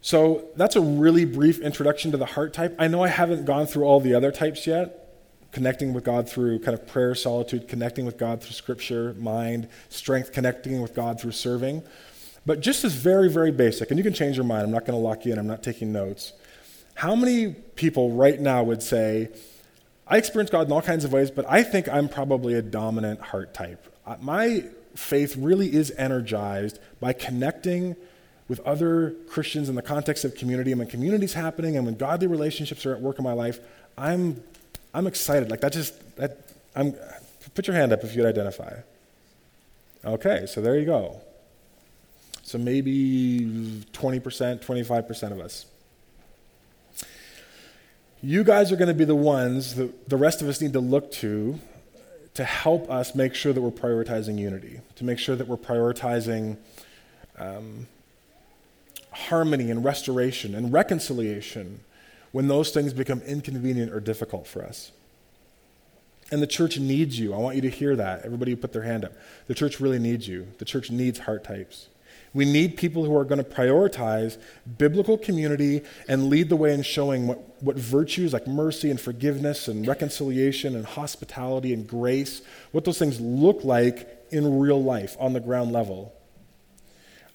So 0.05 0.51
that's 0.55 0.77
a 0.77 0.83
really 0.83 1.25
brief 1.25 1.61
introduction 1.61 2.11
to 2.11 2.19
the 2.19 2.27
heart 2.27 2.53
type. 2.53 2.77
I 2.79 2.88
know 2.88 3.03
I 3.03 3.09
haven't 3.09 3.47
gone 3.47 3.67
through 3.67 3.85
all 3.85 4.01
the 4.01 4.14
other 4.14 4.31
types 4.31 4.67
yet. 4.67 5.17
Connecting 5.51 5.95
with 5.95 6.05
God 6.05 6.29
through 6.29 6.59
kind 6.59 6.79
of 6.79 6.87
prayer, 6.87 7.14
solitude, 7.14 7.69
connecting 7.69 8.05
with 8.05 8.19
God 8.19 8.43
through 8.43 8.53
scripture, 8.53 9.14
mind, 9.14 9.67
strength, 9.88 10.31
connecting 10.31 10.83
with 10.83 10.95
God 10.95 11.19
through 11.19 11.33
serving. 11.33 11.83
But 12.45 12.61
just 12.61 12.85
as 12.85 12.93
very, 12.93 13.31
very 13.31 13.51
basic, 13.51 13.90
and 13.90 13.97
you 13.97 14.05
can 14.05 14.12
change 14.12 14.37
your 14.37 14.45
mind, 14.45 14.64
I'm 14.64 14.71
not 14.71 14.85
going 14.85 14.93
to 14.93 15.03
lock 15.03 15.25
you 15.25 15.33
in, 15.33 15.38
I'm 15.38 15.47
not 15.47 15.62
taking 15.62 15.90
notes. 15.90 16.35
How 16.97 17.14
many 17.17 17.55
people 17.55 18.11
right 18.11 18.38
now 18.38 18.62
would 18.62 18.83
say, 18.83 19.31
I 20.07 20.19
experience 20.19 20.51
God 20.51 20.67
in 20.67 20.73
all 20.73 20.83
kinds 20.83 21.07
of 21.07 21.14
ways, 21.14 21.31
but 21.31 21.47
I 21.49 21.62
think 21.62 21.88
I'm 21.88 22.11
probably 22.11 22.53
a 22.53 22.62
dominant 22.62 23.23
heart 23.23 23.55
type? 23.55 23.90
Uh, 24.05 24.17
my 24.21 24.67
faith 24.95 25.35
really 25.35 25.75
is 25.75 25.95
energized 25.97 26.79
by 27.01 27.14
connecting 27.14 27.97
with 28.48 28.61
other 28.61 29.14
Christians 29.28 29.68
in 29.68 29.74
the 29.74 29.83
context 29.83 30.24
of 30.24 30.35
community, 30.35 30.72
and 30.72 30.78
when 30.78 30.88
community's 30.88 31.35
happening 31.35 31.76
and 31.76 31.87
when 31.87 31.96
godly 31.96 32.26
relationships 32.26 32.85
are 32.85 32.94
at 32.94 33.00
work 33.00 33.18
in 33.18 33.24
my 33.24 33.33
life, 33.33 33.59
I'm, 33.96 34.42
I'm 34.92 35.07
excited. 35.07 35.50
Like 35.50 35.61
that 35.61 35.72
just, 35.72 36.16
that, 36.16 36.38
I'm, 36.76 36.94
put 37.54 37.66
your 37.66 37.76
hand 37.76 37.92
up 37.92 38.04
if 38.04 38.14
you'd 38.14 38.26
identify. 38.26 38.74
Okay, 40.04 40.44
so 40.46 40.61
there 40.61 40.78
you 40.78 40.85
go. 40.85 41.20
So 42.42 42.59
maybe 42.59 43.40
20%, 43.92 44.62
25% 44.62 45.33
of 45.33 45.40
us. 45.40 45.66
You 48.22 48.44
guys 48.44 48.70
are 48.70 48.76
going 48.76 48.88
to 48.88 48.94
be 48.94 49.04
the 49.04 49.14
ones 49.14 49.74
that 49.76 50.09
the 50.09 50.16
rest 50.16 50.42
of 50.42 50.48
us 50.48 50.61
need 50.61 50.72
to 50.74 50.80
look 50.80 51.11
to 51.12 51.59
to 52.35 52.44
help 52.44 52.90
us 52.90 53.14
make 53.14 53.35
sure 53.35 53.52
that 53.52 53.61
we're 53.61 53.70
prioritizing 53.70 54.38
unity, 54.38 54.80
to 54.96 55.04
make 55.04 55.18
sure 55.18 55.37
that 55.37 55.46
we're 55.46 55.57
prioritizing 55.57 56.57
um, 57.38 57.87
harmony 59.14 59.70
and 59.70 59.85
restoration 59.85 60.55
and 60.55 60.72
reconciliation 60.72 61.81
when 62.33 62.48
those 62.48 62.70
things 62.70 62.92
become 62.92 63.20
inconvenient 63.22 63.92
or 63.92 64.00
difficult 64.00 64.46
for 64.46 64.64
us. 64.64 64.92
And 66.31 66.42
the 66.42 66.46
church 66.46 66.79
needs 66.79 67.18
you. 67.18 67.35
I 67.35 67.37
want 67.37 67.57
you 67.57 67.62
to 67.62 67.70
hear 67.70 67.94
that. 67.96 68.24
Everybody 68.24 68.57
put 68.57 68.72
their 68.72 68.83
hand 68.83 69.05
up. 69.05 69.12
The 69.46 69.55
church 69.55 69.79
really 69.79 69.98
needs 69.98 70.27
you. 70.27 70.48
The 70.59 70.64
church 70.64 70.90
needs 70.90 71.20
heart 71.20 71.44
types. 71.44 71.88
We 72.33 72.44
need 72.44 72.77
people 72.77 73.05
who 73.05 73.16
are 73.16 73.24
going 73.24 73.42
to 73.42 73.48
prioritize 73.48 74.38
biblical 74.79 75.16
community 75.16 75.83
and 76.09 76.29
lead 76.29 76.48
the 76.48 76.57
way 76.57 76.74
in 76.74 76.83
showing 76.83 77.29
what, 77.29 77.62
what 77.62 77.77
virtues 77.77 78.33
like 78.33 78.48
mercy 78.48 78.90
and 78.90 79.00
forgiveness 79.00 79.68
and 79.68 79.87
reconciliation 79.87 80.74
and 80.74 80.85
hospitality 80.85 81.72
and 81.72 81.87
grace, 81.87 82.42
what 82.72 82.85
those 82.85 82.98
things 82.98 83.20
look 83.20 83.62
like 83.62 84.27
in 84.31 84.59
real 84.59 84.83
life 84.83 85.16
on 85.20 85.33
the 85.33 85.40
ground 85.40 85.70
level. 85.70 86.13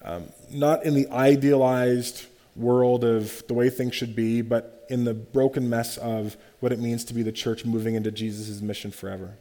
Um, 0.02 0.24
not 0.50 0.84
in 0.84 0.94
the 0.94 1.08
idealized 1.10 2.26
world 2.56 3.04
of 3.04 3.46
the 3.46 3.54
way 3.54 3.70
things 3.70 3.94
should 3.94 4.16
be, 4.16 4.42
but 4.42 4.86
in 4.88 5.04
the 5.04 5.14
broken 5.14 5.68
mess 5.68 5.96
of 5.98 6.36
what 6.60 6.72
it 6.72 6.78
means 6.78 7.04
to 7.04 7.14
be 7.14 7.22
the 7.22 7.32
church 7.32 7.64
moving 7.64 7.94
into 7.94 8.10
Jesus' 8.10 8.60
mission 8.60 8.90
forever. 8.90 9.34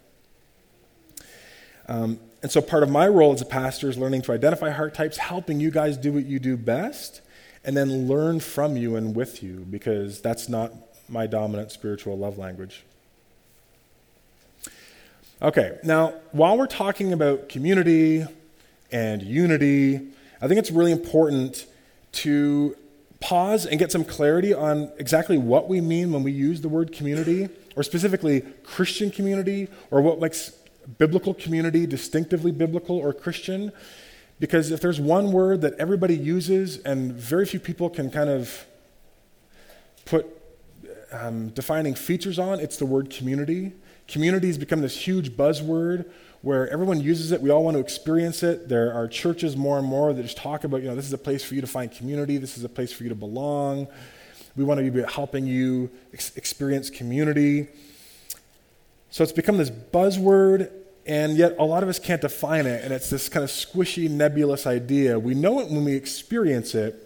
Um, 1.88 2.19
and 2.43 2.52
so 2.52 2.62
part 2.62 2.84
of 2.84 2.89
my 2.89 3.08
role 3.08 3.34
as 3.34 3.41
a 3.41 3.45
pastor 3.45 3.89
is 3.89 3.98
learning 3.98 4.22
to 4.24 4.32
identify 4.32 4.69
heart 4.69 4.93
types, 4.93 5.17
helping 5.17 5.60
you 5.60 5.72
guys 5.72 5.98
do 5.98 6.13
what 6.13 6.26
you 6.26 6.39
do 6.39 6.56
best, 6.56 7.22
and 7.63 7.76
then 7.76 8.08
learn 8.08 8.39
from 8.39 8.78
you 8.78 8.95
and 8.95 9.15
with 9.15 9.41
you 9.41 9.65
because 9.69 10.22
that's 10.22 10.48
not 10.48 10.72
my 11.10 11.26
dominant 11.26 11.72
spiritual 11.72 12.17
love 12.17 12.38
language. 12.38 12.84
Okay, 15.41 15.78
now 15.84 16.13
while 16.32 16.58
we're 16.58 16.67
talking 16.67 17.12
about 17.12 17.50
community 17.50 18.26
and 18.91 19.24
unity, 19.24 20.10
I 20.41 20.47
think 20.47 20.60
it's 20.60 20.71
really 20.71 20.91
important 20.91 21.65
to 22.13 22.75
pause 23.19 23.65
and 23.65 23.78
get 23.78 23.91
some 23.91 24.06
clarity 24.06 24.54
on 24.54 24.91
exactly 24.97 25.38
what 25.38 25.67
we 25.67 25.82
mean 25.82 26.13
when 26.13 26.23
we 26.23 26.32
use 26.32 26.62
the 26.62 26.69
word 26.69 26.93
community, 26.93 27.49
or 27.75 27.84
specifically 27.84 28.41
Christian 28.63 29.12
community, 29.12 29.67
or 29.91 30.02
what 30.02 30.19
makes 30.19 30.52
biblical 30.97 31.34
community 31.34 31.86
distinctively 31.86 32.52
biblical 32.52 32.97
or 32.97 33.13
Christian. 33.13 33.71
Because 34.39 34.71
if 34.71 34.80
there's 34.80 35.02
one 35.02 35.34
word 35.34 35.62
that 35.62 35.73
everybody 35.73 36.15
uses 36.15 36.78
and 36.80 37.12
very 37.12 37.45
few 37.45 37.60
people 37.60 37.89
can 37.89 38.10
kind 38.10 38.30
of 38.30 38.65
put 40.06 40.25
um, 41.12 41.49
defining 41.49 41.95
features 41.95 42.39
on, 42.39 42.62
it's 42.62 42.78
the 42.78 42.86
word 42.86 43.10
community. 43.10 43.73
Community 44.08 44.47
has 44.47 44.58
become 44.58 44.82
this 44.82 44.95
huge 44.95 45.32
buzzword 45.32 46.10
where 46.41 46.69
everyone 46.69 47.02
uses 47.02 47.32
it. 47.32 47.41
We 47.41 47.49
all 47.49 47.63
want 47.63 47.75
to 47.75 47.82
experience 47.82 48.43
it. 48.43 48.69
There 48.69 48.93
are 48.93 49.08
churches 49.08 49.58
more 49.58 49.78
and 49.78 49.86
more 49.86 50.13
that 50.13 50.21
just 50.23 50.38
talk 50.38 50.63
about, 50.63 50.82
you 50.82 50.88
know, 50.88 50.95
this 50.95 51.06
is 51.06 51.13
a 51.13 51.17
place 51.17 51.43
for 51.43 51.56
you 51.56 51.62
to 51.62 51.67
find 51.67 51.91
community, 51.91 52.38
this 52.38 52.58
is 52.58 52.63
a 52.63 52.69
place 52.69 52.93
for 52.93 53.04
you 53.04 53.10
to 53.10 53.15
belong. 53.15 53.88
We 54.56 54.63
want 54.63 54.80
to 54.80 54.91
be 54.91 55.04
helping 55.04 55.45
you 55.45 55.89
ex- 56.13 56.36
experience 56.36 56.89
community. 56.89 57.67
So 59.12 59.23
it's 59.23 59.32
become 59.32 59.58
this 59.58 59.69
buzzword, 59.69 60.71
and 61.06 61.36
yet 61.36 61.56
a 61.58 61.63
lot 61.63 61.82
of 61.84 61.89
us 61.89 61.97
can't 61.97 62.21
define 62.21 62.65
it, 62.65 62.84
and 62.84 62.93
it's 62.93 63.10
this 63.10 63.28
kind 63.28 63.43
of 63.43 63.49
squishy, 63.49 64.10
nebulous 64.10 64.67
idea. 64.67 65.17
We 65.17 65.34
know 65.34 65.60
it 65.60 65.69
when 65.69 65.84
we 65.84 65.95
experience 65.95 66.75
it, 66.75 67.06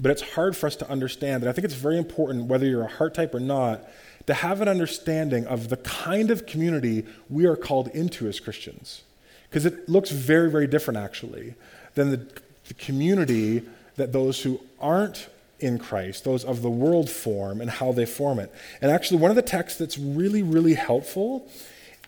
but 0.00 0.10
it's 0.10 0.22
hard 0.22 0.56
for 0.56 0.66
us 0.66 0.76
to 0.76 0.90
understand. 0.90 1.44
And 1.44 1.50
I 1.50 1.52
think 1.52 1.64
it's 1.64 1.74
very 1.74 1.98
important, 1.98 2.46
whether 2.46 2.66
you're 2.66 2.82
a 2.82 2.88
heart 2.88 3.14
type 3.14 3.34
or 3.34 3.40
not, 3.40 3.88
to 4.26 4.34
have 4.34 4.60
an 4.60 4.68
understanding 4.68 5.46
of 5.46 5.68
the 5.68 5.76
kind 5.78 6.30
of 6.30 6.46
community 6.46 7.04
we 7.28 7.46
are 7.46 7.56
called 7.56 7.88
into 7.88 8.26
as 8.26 8.40
Christians. 8.40 9.02
Because 9.48 9.66
it 9.66 9.88
looks 9.88 10.10
very, 10.10 10.50
very 10.50 10.66
different, 10.66 10.98
actually, 10.98 11.54
than 11.94 12.10
the, 12.10 12.26
the, 12.66 12.74
community 12.74 13.62
that 13.96 14.12
those 14.12 14.42
who 14.42 14.60
aren't 14.80 15.28
in 15.60 15.78
Christ, 15.78 16.24
those 16.24 16.44
of 16.44 16.62
the 16.62 16.70
world, 16.70 17.08
form 17.08 17.60
and 17.60 17.70
how 17.70 17.92
they 17.92 18.06
form 18.06 18.38
it. 18.38 18.52
And 18.80 18.90
actually, 18.90 19.20
one 19.20 19.30
of 19.30 19.36
the 19.36 19.42
texts 19.42 19.78
that's 19.78 19.98
really, 19.98 20.42
really 20.42 20.74
helpful 20.74 21.48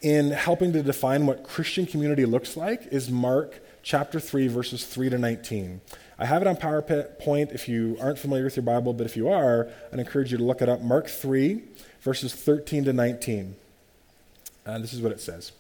in 0.02 0.30
helping 0.30 0.72
to 0.72 0.82
define 0.82 1.26
what 1.26 1.44
Christian 1.44 1.86
community 1.86 2.26
looks 2.26 2.56
like 2.56 2.86
is 2.90 3.10
Mark 3.10 3.60
chapter 3.82 4.18
3, 4.18 4.48
verses 4.48 4.84
3 4.84 5.10
to 5.10 5.18
19. 5.18 5.80
I 6.18 6.26
have 6.26 6.42
it 6.42 6.48
on 6.48 6.56
PowerPoint 6.56 7.52
if 7.54 7.68
you 7.68 7.96
aren't 8.00 8.18
familiar 8.18 8.44
with 8.44 8.56
your 8.56 8.64
Bible, 8.64 8.92
but 8.92 9.06
if 9.06 9.16
you 9.16 9.28
are, 9.28 9.68
I'd 9.92 9.98
encourage 9.98 10.32
you 10.32 10.38
to 10.38 10.44
look 10.44 10.62
it 10.62 10.68
up. 10.68 10.80
Mark 10.80 11.08
3, 11.08 11.62
verses 12.06 12.32
13 12.32 12.84
to 12.84 12.92
19. 12.92 13.56
And 14.64 14.84
this 14.84 14.94
is 14.94 15.00
what 15.00 15.10
it 15.10 15.20
says 15.20 15.50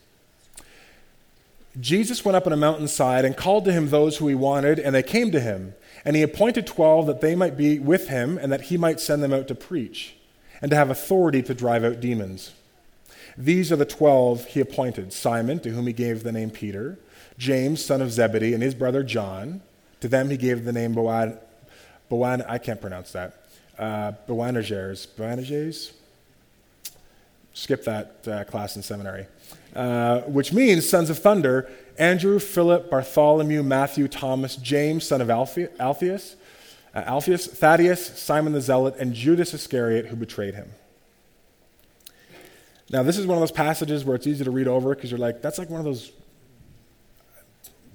Jesus 1.78 2.24
went 2.24 2.36
up 2.36 2.46
on 2.46 2.52
a 2.52 2.56
mountainside 2.56 3.24
and 3.24 3.36
called 3.36 3.64
to 3.64 3.72
him 3.72 3.90
those 3.90 4.18
who 4.18 4.28
he 4.28 4.34
wanted, 4.36 4.78
and 4.78 4.94
they 4.94 5.02
came 5.02 5.32
to 5.32 5.40
him. 5.40 5.74
And 6.04 6.14
he 6.14 6.22
appointed 6.22 6.64
twelve 6.64 7.06
that 7.08 7.20
they 7.20 7.34
might 7.34 7.56
be 7.56 7.80
with 7.80 8.08
him, 8.08 8.38
and 8.38 8.52
that 8.52 8.62
he 8.62 8.78
might 8.78 9.00
send 9.00 9.24
them 9.24 9.32
out 9.32 9.48
to 9.48 9.56
preach, 9.56 10.14
and 10.62 10.70
to 10.70 10.76
have 10.76 10.88
authority 10.88 11.42
to 11.42 11.52
drive 11.52 11.84
out 11.84 12.00
demons. 12.00 12.52
These 13.36 13.72
are 13.72 13.76
the 13.76 13.84
twelve 13.84 14.46
he 14.46 14.60
appointed 14.60 15.12
Simon, 15.12 15.58
to 15.60 15.70
whom 15.70 15.88
he 15.88 15.92
gave 15.92 16.22
the 16.22 16.32
name 16.32 16.50
Peter, 16.50 16.96
James, 17.36 17.84
son 17.84 18.00
of 18.00 18.12
Zebedee, 18.12 18.54
and 18.54 18.62
his 18.62 18.74
brother 18.74 19.02
John. 19.02 19.62
To 20.00 20.06
them 20.08 20.30
he 20.30 20.36
gave 20.36 20.64
the 20.64 20.72
name 20.72 20.94
Boan, 20.94 21.38
Boan 22.08 22.42
I 22.42 22.58
can't 22.58 22.80
pronounce 22.80 23.10
that, 23.12 23.34
uh, 23.78 24.12
Boanerges. 24.28 25.06
Boanerges? 25.06 25.92
Skip 27.56 27.84
that 27.84 28.28
uh, 28.28 28.44
class 28.44 28.76
in 28.76 28.82
seminary, 28.82 29.26
uh, 29.74 30.20
which 30.22 30.52
means 30.52 30.88
sons 30.88 31.08
of 31.08 31.18
thunder 31.18 31.68
Andrew, 31.98 32.38
Philip, 32.38 32.90
Bartholomew, 32.90 33.62
Matthew, 33.62 34.06
Thomas, 34.06 34.56
James, 34.56 35.06
son 35.06 35.22
of 35.22 35.30
Alphaeus, 35.30 36.36
uh, 36.94 36.98
Alphaeus, 36.98 37.46
Thaddeus, 37.46 38.18
Simon 38.18 38.52
the 38.52 38.60
Zealot, 38.60 38.96
and 38.98 39.14
Judas 39.14 39.54
Iscariot, 39.54 40.06
who 40.06 40.16
betrayed 40.16 40.54
him. 40.54 40.70
Now, 42.90 43.02
this 43.02 43.16
is 43.16 43.26
one 43.26 43.38
of 43.38 43.40
those 43.40 43.52
passages 43.52 44.04
where 44.04 44.14
it's 44.14 44.26
easy 44.26 44.44
to 44.44 44.50
read 44.50 44.68
over 44.68 44.94
because 44.94 45.10
you're 45.10 45.18
like, 45.18 45.40
that's 45.40 45.58
like 45.58 45.70
one 45.70 45.80
of 45.80 45.86
those 45.86 46.12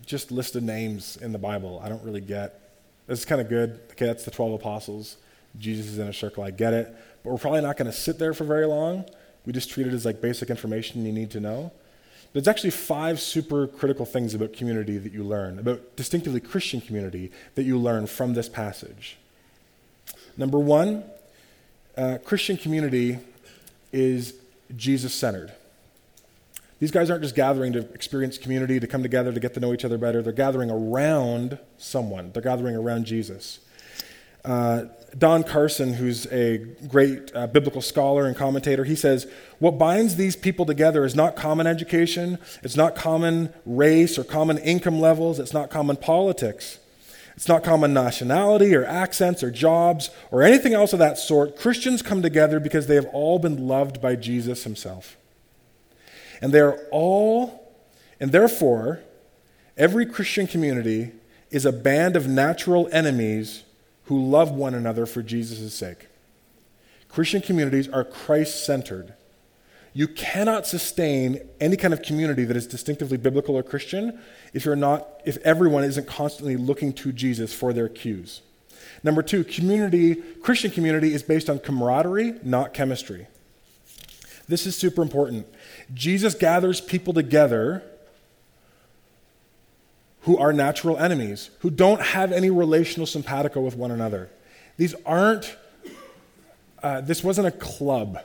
just 0.07 0.31
listed 0.31 0.63
names 0.63 1.17
in 1.17 1.31
the 1.31 1.37
Bible. 1.37 1.79
I 1.83 1.87
don't 1.87 2.03
really 2.03 2.19
get. 2.19 2.71
This 3.05 3.19
is 3.19 3.25
kind 3.25 3.39
of 3.39 3.47
good. 3.47 3.79
Okay, 3.91 4.07
that's 4.07 4.25
the 4.25 4.31
12 4.31 4.53
apostles. 4.53 5.17
Jesus 5.59 5.85
is 5.85 5.99
in 5.99 6.07
a 6.07 6.13
circle. 6.13 6.43
I 6.43 6.49
get 6.49 6.73
it. 6.73 6.93
But 7.23 7.31
we're 7.31 7.37
probably 7.37 7.61
not 7.61 7.77
going 7.77 7.89
to 7.89 7.95
sit 7.95 8.17
there 8.17 8.33
for 8.33 8.43
very 8.43 8.65
long. 8.65 9.05
We 9.45 9.53
just 9.53 9.69
treat 9.69 9.87
it 9.87 9.93
as 9.93 10.05
like 10.05 10.21
basic 10.21 10.49
information 10.49 11.05
you 11.05 11.11
need 11.11 11.31
to 11.31 11.39
know. 11.39 11.71
There's 12.33 12.47
actually 12.47 12.71
five 12.71 13.19
super 13.19 13.67
critical 13.67 14.05
things 14.05 14.33
about 14.33 14.53
community 14.53 14.97
that 14.97 15.11
you 15.11 15.23
learn, 15.23 15.59
about 15.59 15.95
distinctively 15.95 16.39
Christian 16.39 16.79
community 16.79 17.31
that 17.55 17.63
you 17.63 17.77
learn 17.77 18.07
from 18.07 18.33
this 18.33 18.47
passage. 18.47 19.17
Number 20.37 20.57
one, 20.57 21.03
uh, 21.97 22.19
Christian 22.23 22.55
community 22.55 23.19
is 23.91 24.33
Jesus 24.75 25.13
centered. 25.13 25.51
These 26.79 26.91
guys 26.91 27.09
aren't 27.11 27.21
just 27.21 27.35
gathering 27.35 27.73
to 27.73 27.79
experience 27.93 28.37
community, 28.37 28.79
to 28.79 28.87
come 28.87 29.03
together 29.03 29.33
to 29.33 29.39
get 29.39 29.53
to 29.55 29.59
know 29.59 29.73
each 29.73 29.85
other 29.85 29.97
better. 29.97 30.21
They're 30.21 30.33
gathering 30.33 30.71
around 30.71 31.59
someone, 31.77 32.31
they're 32.31 32.41
gathering 32.41 32.75
around 32.75 33.05
Jesus. 33.05 33.59
Uh, 34.43 34.85
Don 35.17 35.43
Carson, 35.43 35.93
who's 35.93 36.25
a 36.27 36.57
great 36.87 37.35
uh, 37.35 37.45
biblical 37.47 37.81
scholar 37.81 38.27
and 38.27 38.35
commentator, 38.35 38.85
he 38.85 38.95
says, 38.95 39.27
What 39.59 39.77
binds 39.77 40.15
these 40.15 40.35
people 40.35 40.65
together 40.65 41.03
is 41.03 41.15
not 41.15 41.35
common 41.35 41.67
education, 41.67 42.37
it's 42.63 42.77
not 42.77 42.95
common 42.95 43.53
race 43.65 44.17
or 44.17 44.23
common 44.23 44.57
income 44.59 45.01
levels, 45.01 45.37
it's 45.37 45.53
not 45.53 45.69
common 45.69 45.97
politics, 45.97 46.79
it's 47.35 47.47
not 47.47 47.63
common 47.63 47.93
nationality 47.93 48.73
or 48.73 48.85
accents 48.85 49.43
or 49.43 49.51
jobs 49.51 50.11
or 50.31 50.43
anything 50.43 50.73
else 50.73 50.93
of 50.93 50.99
that 50.99 51.17
sort. 51.17 51.57
Christians 51.57 52.01
come 52.01 52.21
together 52.21 52.59
because 52.59 52.87
they 52.87 52.95
have 52.95 53.07
all 53.11 53.37
been 53.37 53.67
loved 53.67 54.01
by 54.01 54.15
Jesus 54.15 54.63
himself. 54.63 55.17
And 56.41 56.53
they 56.53 56.61
are 56.61 56.79
all, 56.89 57.73
and 58.19 58.31
therefore, 58.31 59.01
every 59.77 60.05
Christian 60.05 60.47
community 60.47 61.11
is 61.51 61.65
a 61.65 61.73
band 61.73 62.15
of 62.15 62.27
natural 62.27 62.87
enemies 62.93 63.63
who 64.05 64.23
love 64.23 64.51
one 64.51 64.73
another 64.73 65.05
for 65.05 65.21
Jesus' 65.21 65.73
sake. 65.73 66.07
Christian 67.09 67.41
communities 67.41 67.89
are 67.89 68.03
Christ 68.03 68.65
centered. 68.65 69.13
You 69.93 70.07
cannot 70.07 70.65
sustain 70.65 71.41
any 71.59 71.75
kind 71.75 71.93
of 71.93 72.01
community 72.01 72.45
that 72.45 72.55
is 72.55 72.65
distinctively 72.65 73.17
biblical 73.17 73.57
or 73.57 73.63
Christian 73.63 74.19
if 74.53 74.63
you're 74.63 74.75
not 74.75 75.21
if 75.25 75.37
everyone 75.39 75.83
isn't 75.83 76.07
constantly 76.07 76.55
looking 76.55 76.93
to 76.93 77.11
Jesus 77.11 77.53
for 77.53 77.73
their 77.73 77.89
cues. 77.89 78.41
Number 79.03 79.21
2, 79.21 79.43
community 79.43 80.15
Christian 80.15 80.71
community 80.71 81.13
is 81.13 81.23
based 81.23 81.49
on 81.49 81.59
camaraderie, 81.59 82.35
not 82.43 82.73
chemistry. 82.73 83.27
This 84.47 84.65
is 84.65 84.75
super 84.75 85.01
important. 85.01 85.47
Jesus 85.93 86.35
gathers 86.35 86.79
people 86.79 87.13
together 87.13 87.83
who 90.21 90.37
are 90.37 90.53
natural 90.53 90.97
enemies, 90.97 91.49
who 91.59 91.69
don't 91.69 92.01
have 92.01 92.31
any 92.31 92.49
relational 92.49 93.07
simpatico 93.07 93.59
with 93.61 93.75
one 93.75 93.91
another. 93.91 94.29
These 94.77 94.95
aren't, 95.05 95.55
uh, 96.83 97.01
this 97.01 97.23
wasn't 97.23 97.47
a 97.47 97.51
club. 97.51 98.19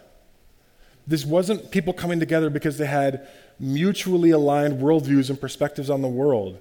This 1.06 1.24
wasn't 1.24 1.70
people 1.70 1.92
coming 1.92 2.20
together 2.20 2.50
because 2.50 2.78
they 2.78 2.86
had 2.86 3.26
mutually 3.58 4.30
aligned 4.30 4.80
worldviews 4.80 5.30
and 5.30 5.40
perspectives 5.40 5.88
on 5.88 6.02
the 6.02 6.08
world. 6.08 6.58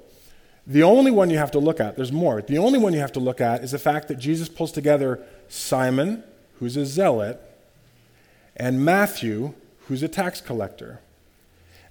The 0.67 0.83
only 0.83 1.11
one 1.11 1.29
you 1.29 1.37
have 1.37 1.51
to 1.51 1.59
look 1.59 1.79
at, 1.79 1.95
there's 1.95 2.11
more, 2.11 2.41
the 2.41 2.57
only 2.57 2.79
one 2.79 2.93
you 2.93 2.99
have 2.99 3.11
to 3.13 3.19
look 3.19 3.41
at 3.41 3.63
is 3.63 3.71
the 3.71 3.79
fact 3.79 4.07
that 4.07 4.15
Jesus 4.15 4.49
pulls 4.49 4.71
together 4.71 5.21
Simon, 5.47 6.23
who's 6.59 6.77
a 6.77 6.85
zealot, 6.85 7.39
and 8.55 8.83
Matthew, 8.83 9.53
who's 9.87 10.01
a 10.01 10.07
tax 10.07 10.41
collector. 10.41 11.01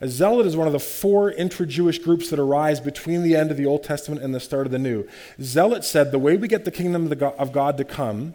A 0.00 0.08
zealot 0.08 0.46
is 0.46 0.56
one 0.56 0.66
of 0.66 0.72
the 0.72 0.80
four 0.80 1.30
intra 1.30 1.66
Jewish 1.66 1.98
groups 1.98 2.30
that 2.30 2.38
arise 2.38 2.80
between 2.80 3.22
the 3.22 3.36
end 3.36 3.50
of 3.50 3.56
the 3.56 3.66
Old 3.66 3.84
Testament 3.84 4.22
and 4.22 4.34
the 4.34 4.40
start 4.40 4.66
of 4.66 4.72
the 4.72 4.78
New. 4.78 5.06
Zealot 5.40 5.84
said 5.84 6.10
the 6.10 6.18
way 6.18 6.36
we 6.36 6.48
get 6.48 6.64
the 6.64 6.70
kingdom 6.70 7.12
of 7.22 7.52
God 7.52 7.76
to 7.78 7.84
come 7.84 8.34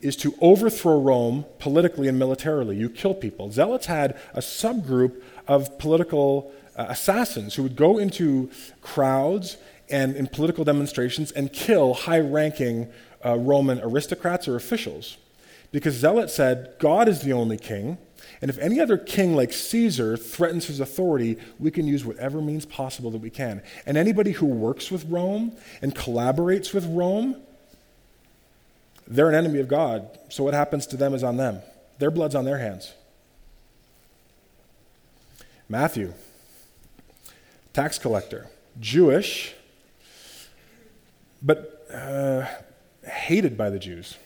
is 0.00 0.16
to 0.16 0.34
overthrow 0.40 1.00
Rome 1.00 1.44
politically 1.58 2.08
and 2.08 2.18
militarily. 2.18 2.76
You 2.76 2.88
kill 2.88 3.14
people. 3.14 3.50
Zealots 3.50 3.86
had 3.86 4.18
a 4.32 4.40
subgroup 4.40 5.22
of 5.46 5.78
political 5.78 6.52
uh, 6.76 6.86
assassins 6.88 7.54
who 7.54 7.62
would 7.64 7.76
go 7.76 7.98
into 7.98 8.50
crowds 8.80 9.56
and 9.90 10.14
in 10.16 10.26
political 10.26 10.64
demonstrations 10.64 11.32
and 11.32 11.52
kill 11.52 11.94
high 11.94 12.20
ranking 12.20 12.88
uh, 13.24 13.36
Roman 13.36 13.80
aristocrats 13.80 14.46
or 14.46 14.54
officials. 14.56 15.16
Because 15.72 15.94
Zealot 15.94 16.30
said, 16.30 16.74
God 16.78 17.08
is 17.08 17.22
the 17.22 17.32
only 17.32 17.58
king. 17.58 17.98
And 18.40 18.50
if 18.50 18.58
any 18.58 18.80
other 18.80 18.98
king 18.98 19.34
like 19.34 19.52
Caesar 19.52 20.16
threatens 20.16 20.66
his 20.66 20.80
authority, 20.80 21.38
we 21.58 21.70
can 21.70 21.86
use 21.86 22.04
whatever 22.04 22.40
means 22.40 22.66
possible 22.66 23.10
that 23.10 23.18
we 23.18 23.30
can. 23.30 23.62
And 23.86 23.96
anybody 23.96 24.32
who 24.32 24.46
works 24.46 24.90
with 24.90 25.04
Rome 25.06 25.56
and 25.82 25.94
collaborates 25.94 26.72
with 26.72 26.86
Rome 26.86 27.42
they're 29.08 29.28
an 29.28 29.34
enemy 29.34 29.58
of 29.58 29.68
God. 29.68 30.06
So 30.28 30.44
what 30.44 30.54
happens 30.54 30.86
to 30.88 30.96
them 30.96 31.14
is 31.14 31.24
on 31.24 31.38
them. 31.38 31.60
Their 31.98 32.10
blood's 32.10 32.34
on 32.34 32.44
their 32.44 32.58
hands. 32.58 32.92
Matthew, 35.68 36.12
tax 37.72 37.98
collector, 37.98 38.48
Jewish, 38.78 39.54
but 41.42 41.86
uh, 41.92 42.46
hated 43.02 43.56
by 43.56 43.70
the 43.70 43.78
Jews. 43.78 44.16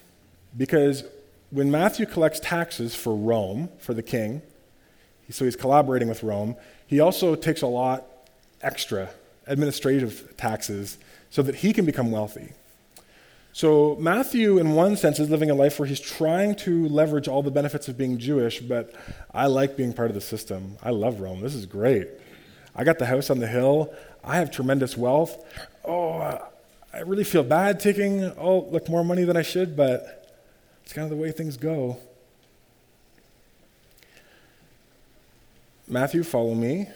Because 0.56 1.04
when 1.52 1.70
Matthew 1.70 2.06
collects 2.06 2.40
taxes 2.40 2.94
for 2.94 3.14
Rome, 3.14 3.68
for 3.78 3.92
the 3.92 4.02
king, 4.02 4.40
so 5.28 5.44
he's 5.44 5.54
collaborating 5.54 6.08
with 6.08 6.22
Rome, 6.22 6.56
he 6.86 6.98
also 6.98 7.34
takes 7.34 7.60
a 7.60 7.66
lot 7.66 8.06
extra 8.62 9.10
administrative 9.46 10.34
taxes 10.38 10.96
so 11.28 11.42
that 11.42 11.56
he 11.56 11.74
can 11.74 11.84
become 11.84 12.10
wealthy. 12.10 12.52
So, 13.52 13.96
Matthew, 14.00 14.56
in 14.56 14.72
one 14.72 14.96
sense, 14.96 15.20
is 15.20 15.28
living 15.28 15.50
a 15.50 15.54
life 15.54 15.78
where 15.78 15.86
he's 15.86 16.00
trying 16.00 16.54
to 16.56 16.88
leverage 16.88 17.28
all 17.28 17.42
the 17.42 17.50
benefits 17.50 17.86
of 17.86 17.98
being 17.98 18.16
Jewish, 18.16 18.60
but 18.60 18.94
I 19.34 19.46
like 19.46 19.76
being 19.76 19.92
part 19.92 20.08
of 20.08 20.14
the 20.14 20.22
system. 20.22 20.78
I 20.82 20.88
love 20.88 21.20
Rome. 21.20 21.42
This 21.42 21.54
is 21.54 21.66
great. 21.66 22.08
I 22.74 22.84
got 22.84 22.98
the 22.98 23.04
house 23.04 23.28
on 23.28 23.40
the 23.40 23.46
hill. 23.46 23.92
I 24.24 24.36
have 24.36 24.50
tremendous 24.50 24.96
wealth. 24.96 25.44
Oh, 25.84 26.38
I 26.94 27.00
really 27.00 27.24
feel 27.24 27.42
bad 27.42 27.78
taking, 27.78 28.24
oh, 28.38 28.68
look, 28.70 28.88
more 28.88 29.04
money 29.04 29.24
than 29.24 29.36
I 29.36 29.42
should, 29.42 29.76
but 29.76 30.21
it's 30.84 30.92
kind 30.92 31.04
of 31.04 31.10
the 31.10 31.22
way 31.22 31.30
things 31.32 31.56
go. 31.56 31.98
Matthew, 35.88 36.22
follow 36.22 36.54
me. 36.54 36.88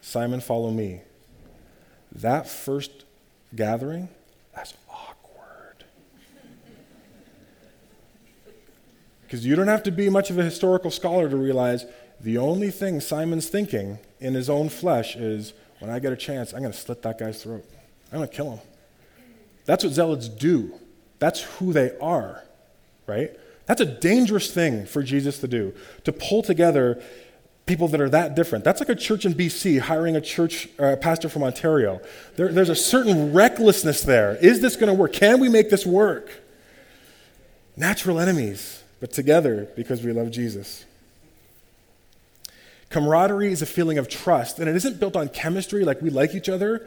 Simon, 0.00 0.40
follow 0.40 0.70
me. 0.70 1.02
That 2.12 2.48
first 2.48 3.04
gathering, 3.54 4.08
that's 4.54 4.74
awkward. 4.88 5.84
Because 9.22 9.46
you 9.46 9.54
don't 9.54 9.68
have 9.68 9.84
to 9.84 9.92
be 9.92 10.10
much 10.10 10.30
of 10.30 10.38
a 10.38 10.42
historical 10.42 10.90
scholar 10.90 11.28
to 11.28 11.36
realize 11.36 11.86
the 12.20 12.36
only 12.36 12.70
thing 12.70 13.00
Simon's 13.00 13.48
thinking 13.48 13.98
in 14.18 14.34
his 14.34 14.50
own 14.50 14.68
flesh 14.68 15.16
is 15.16 15.52
when 15.78 15.90
I 15.90 15.98
get 15.98 16.12
a 16.12 16.16
chance, 16.16 16.52
I'm 16.52 16.60
going 16.60 16.72
to 16.72 16.78
slit 16.78 17.02
that 17.02 17.18
guy's 17.18 17.42
throat. 17.42 17.64
I'm 18.12 18.18
going 18.18 18.28
to 18.28 18.34
kill 18.34 18.50
him. 18.50 18.60
That's 19.64 19.84
what 19.84 19.92
zealots 19.92 20.28
do. 20.28 20.74
That's 21.18 21.42
who 21.42 21.72
they 21.72 21.96
are, 21.98 22.42
right? 23.10 23.30
That's 23.66 23.80
a 23.80 23.86
dangerous 23.86 24.50
thing 24.50 24.86
for 24.86 25.02
Jesus 25.02 25.38
to 25.40 25.48
do, 25.48 25.74
to 26.04 26.12
pull 26.12 26.42
together 26.42 27.02
people 27.66 27.88
that 27.88 28.00
are 28.00 28.08
that 28.08 28.34
different. 28.34 28.64
That's 28.64 28.80
like 28.80 28.88
a 28.88 28.94
church 28.94 29.24
in 29.24 29.34
BC 29.34 29.80
hiring 29.80 30.16
a 30.16 30.20
church 30.20 30.68
uh, 30.78 30.96
pastor 30.96 31.28
from 31.28 31.42
Ontario. 31.42 32.00
There, 32.36 32.52
there's 32.52 32.68
a 32.68 32.74
certain 32.74 33.32
recklessness 33.32 34.02
there. 34.02 34.36
Is 34.36 34.60
this 34.60 34.76
going 34.76 34.88
to 34.88 34.94
work? 34.94 35.12
Can 35.12 35.40
we 35.40 35.48
make 35.48 35.70
this 35.70 35.84
work? 35.84 36.30
Natural 37.76 38.18
enemies, 38.18 38.82
but 38.98 39.12
together 39.12 39.68
because 39.76 40.02
we 40.02 40.12
love 40.12 40.30
Jesus. 40.30 40.84
Camaraderie 42.88 43.52
is 43.52 43.62
a 43.62 43.66
feeling 43.66 43.98
of 43.98 44.08
trust, 44.08 44.58
and 44.58 44.68
it 44.68 44.74
isn't 44.74 44.98
built 44.98 45.14
on 45.14 45.28
chemistry 45.28 45.84
like 45.84 46.02
we 46.02 46.10
like 46.10 46.34
each 46.34 46.48
other. 46.48 46.86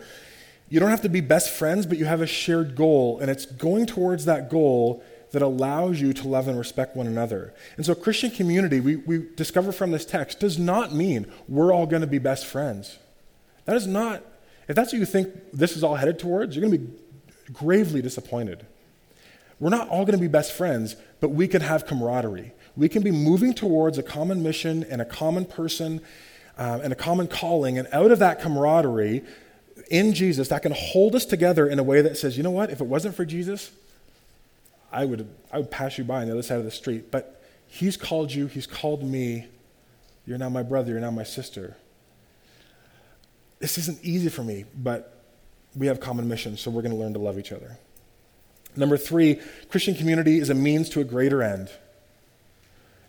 You 0.70 0.82
don't 0.82 0.90
have 0.90 1.02
to 1.02 1.10
be 1.10 1.22
best 1.22 1.50
friends, 1.50 1.86
but 1.86 1.98
you 1.98 2.06
have 2.06 2.20
a 2.20 2.28
shared 2.28 2.76
goal, 2.76 3.20
and 3.20 3.32
it's 3.32 3.46
going 3.46 3.86
towards 3.86 4.26
that 4.26 4.50
goal 4.50 5.02
that 5.34 5.42
allows 5.42 6.00
you 6.00 6.14
to 6.14 6.28
love 6.28 6.48
and 6.48 6.58
respect 6.58 6.96
one 6.96 7.08
another. 7.08 7.54
And 7.76 7.86
so, 7.86 7.96
Christian 7.96 8.30
community, 8.30 8.80
we, 8.80 8.98
we 8.98 9.26
discover 9.36 9.72
from 9.72 9.92
this 9.92 10.06
text, 10.06 10.40
does 10.40 10.60
not 10.60 10.94
mean 10.94 11.26
we're 11.50 11.74
all 11.74 11.88
going 11.88 12.02
to 12.02 12.08
be 12.08 12.20
best 12.20 12.46
friends. 12.46 13.00
That 13.66 13.76
is 13.76 13.88
not, 13.88 14.24
if 14.68 14.76
that's 14.76 14.94
what 14.94 15.00
you 15.00 15.06
think 15.08 15.34
this 15.52 15.76
is 15.76 15.84
all 15.84 15.96
headed 15.96 16.20
towards, 16.20 16.56
you're 16.56 16.62
going 16.68 16.80
to 16.80 16.86
be 16.86 16.94
gravely 17.52 18.00
disappointed. 18.02 18.66
We're 19.60 19.72
not 19.72 19.90
all 19.90 20.06
going 20.06 20.18
to 20.18 20.22
be 20.22 20.28
best 20.28 20.52
friends, 20.54 20.96
but 21.20 21.30
we 21.30 21.48
can 21.48 21.62
have 21.62 21.88
camaraderie. 21.88 22.52
We 22.76 22.88
can 22.88 23.02
be 23.02 23.12
moving 23.12 23.56
towards 23.56 23.98
a 23.98 24.04
common 24.04 24.44
mission 24.44 24.86
and 24.88 25.02
a 25.02 25.06
common 25.06 25.46
person 25.46 26.02
uh, 26.60 26.82
and 26.84 26.94
a 26.94 26.96
common 26.96 27.28
calling, 27.28 27.80
and 27.80 27.88
out 27.92 28.12
of 28.12 28.20
that 28.20 28.40
camaraderie 28.40 29.24
in 29.90 30.14
Jesus, 30.14 30.50
that 30.50 30.62
can 30.62 30.74
hold 30.74 31.16
us 31.16 31.26
together 31.26 31.68
in 31.68 31.80
a 31.80 31.84
way 31.84 32.02
that 32.02 32.18
says, 32.18 32.38
you 32.38 32.44
know 32.44 32.52
what, 32.52 32.70
if 32.70 32.80
it 32.82 32.86
wasn't 32.86 33.16
for 33.16 33.26
Jesus, 33.26 33.72
I 34.94 35.06
would, 35.06 35.28
I 35.52 35.58
would 35.58 35.72
pass 35.72 35.98
you 35.98 36.04
by 36.04 36.22
on 36.22 36.28
the 36.28 36.34
other 36.34 36.44
side 36.44 36.60
of 36.60 36.66
the 36.66 36.72
street. 36.72 37.12
But 37.12 37.42
He's 37.68 37.98
called 37.98 38.32
you, 38.32 38.48
He's 38.48 38.68
called 38.68 39.04
me. 39.04 39.48
You're 40.26 40.38
now 40.38 40.50
my 40.50 40.64
brother, 40.64 40.92
you're 40.92 41.02
now 41.02 41.12
my 41.12 41.24
sister. 41.24 41.76
This 43.60 43.78
isn't 43.78 44.00
easy 44.04 44.30
for 44.30 44.44
me, 44.44 44.66
but 44.76 45.24
we 45.76 45.88
have 45.88 46.00
common 46.00 46.28
mission, 46.28 46.56
so 46.56 46.70
we're 46.70 46.82
going 46.82 46.94
to 46.94 47.00
learn 47.00 47.14
to 47.14 47.20
love 47.20 47.40
each 47.40 47.52
other. 47.52 47.78
Number 48.76 48.98
three, 48.98 49.40
Christian 49.70 49.96
community 49.96 50.40
is 50.40 50.50
a 50.50 50.54
means 50.54 50.90
to 50.90 51.02
a 51.02 51.04
greater 51.04 51.42
end. 51.42 51.70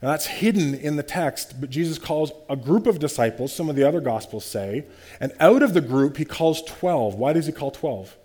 Now, 0.02 0.10
that's 0.10 0.26
hidden 0.26 0.74
in 0.74 0.96
the 0.96 1.02
text, 1.02 1.60
but 1.60 1.70
Jesus 1.70 1.98
calls 1.98 2.30
a 2.50 2.56
group 2.56 2.86
of 2.86 2.98
disciples, 2.98 3.54
some 3.54 3.70
of 3.70 3.76
the 3.76 3.84
other 3.84 4.00
gospels 4.00 4.44
say, 4.44 4.84
and 5.18 5.32
out 5.40 5.62
of 5.62 5.72
the 5.72 5.80
group, 5.80 6.18
he 6.18 6.24
calls 6.24 6.62
12. 6.62 7.14
Why 7.14 7.32
does 7.32 7.46
he 7.46 7.52
call 7.52 7.70
12? 7.70 8.16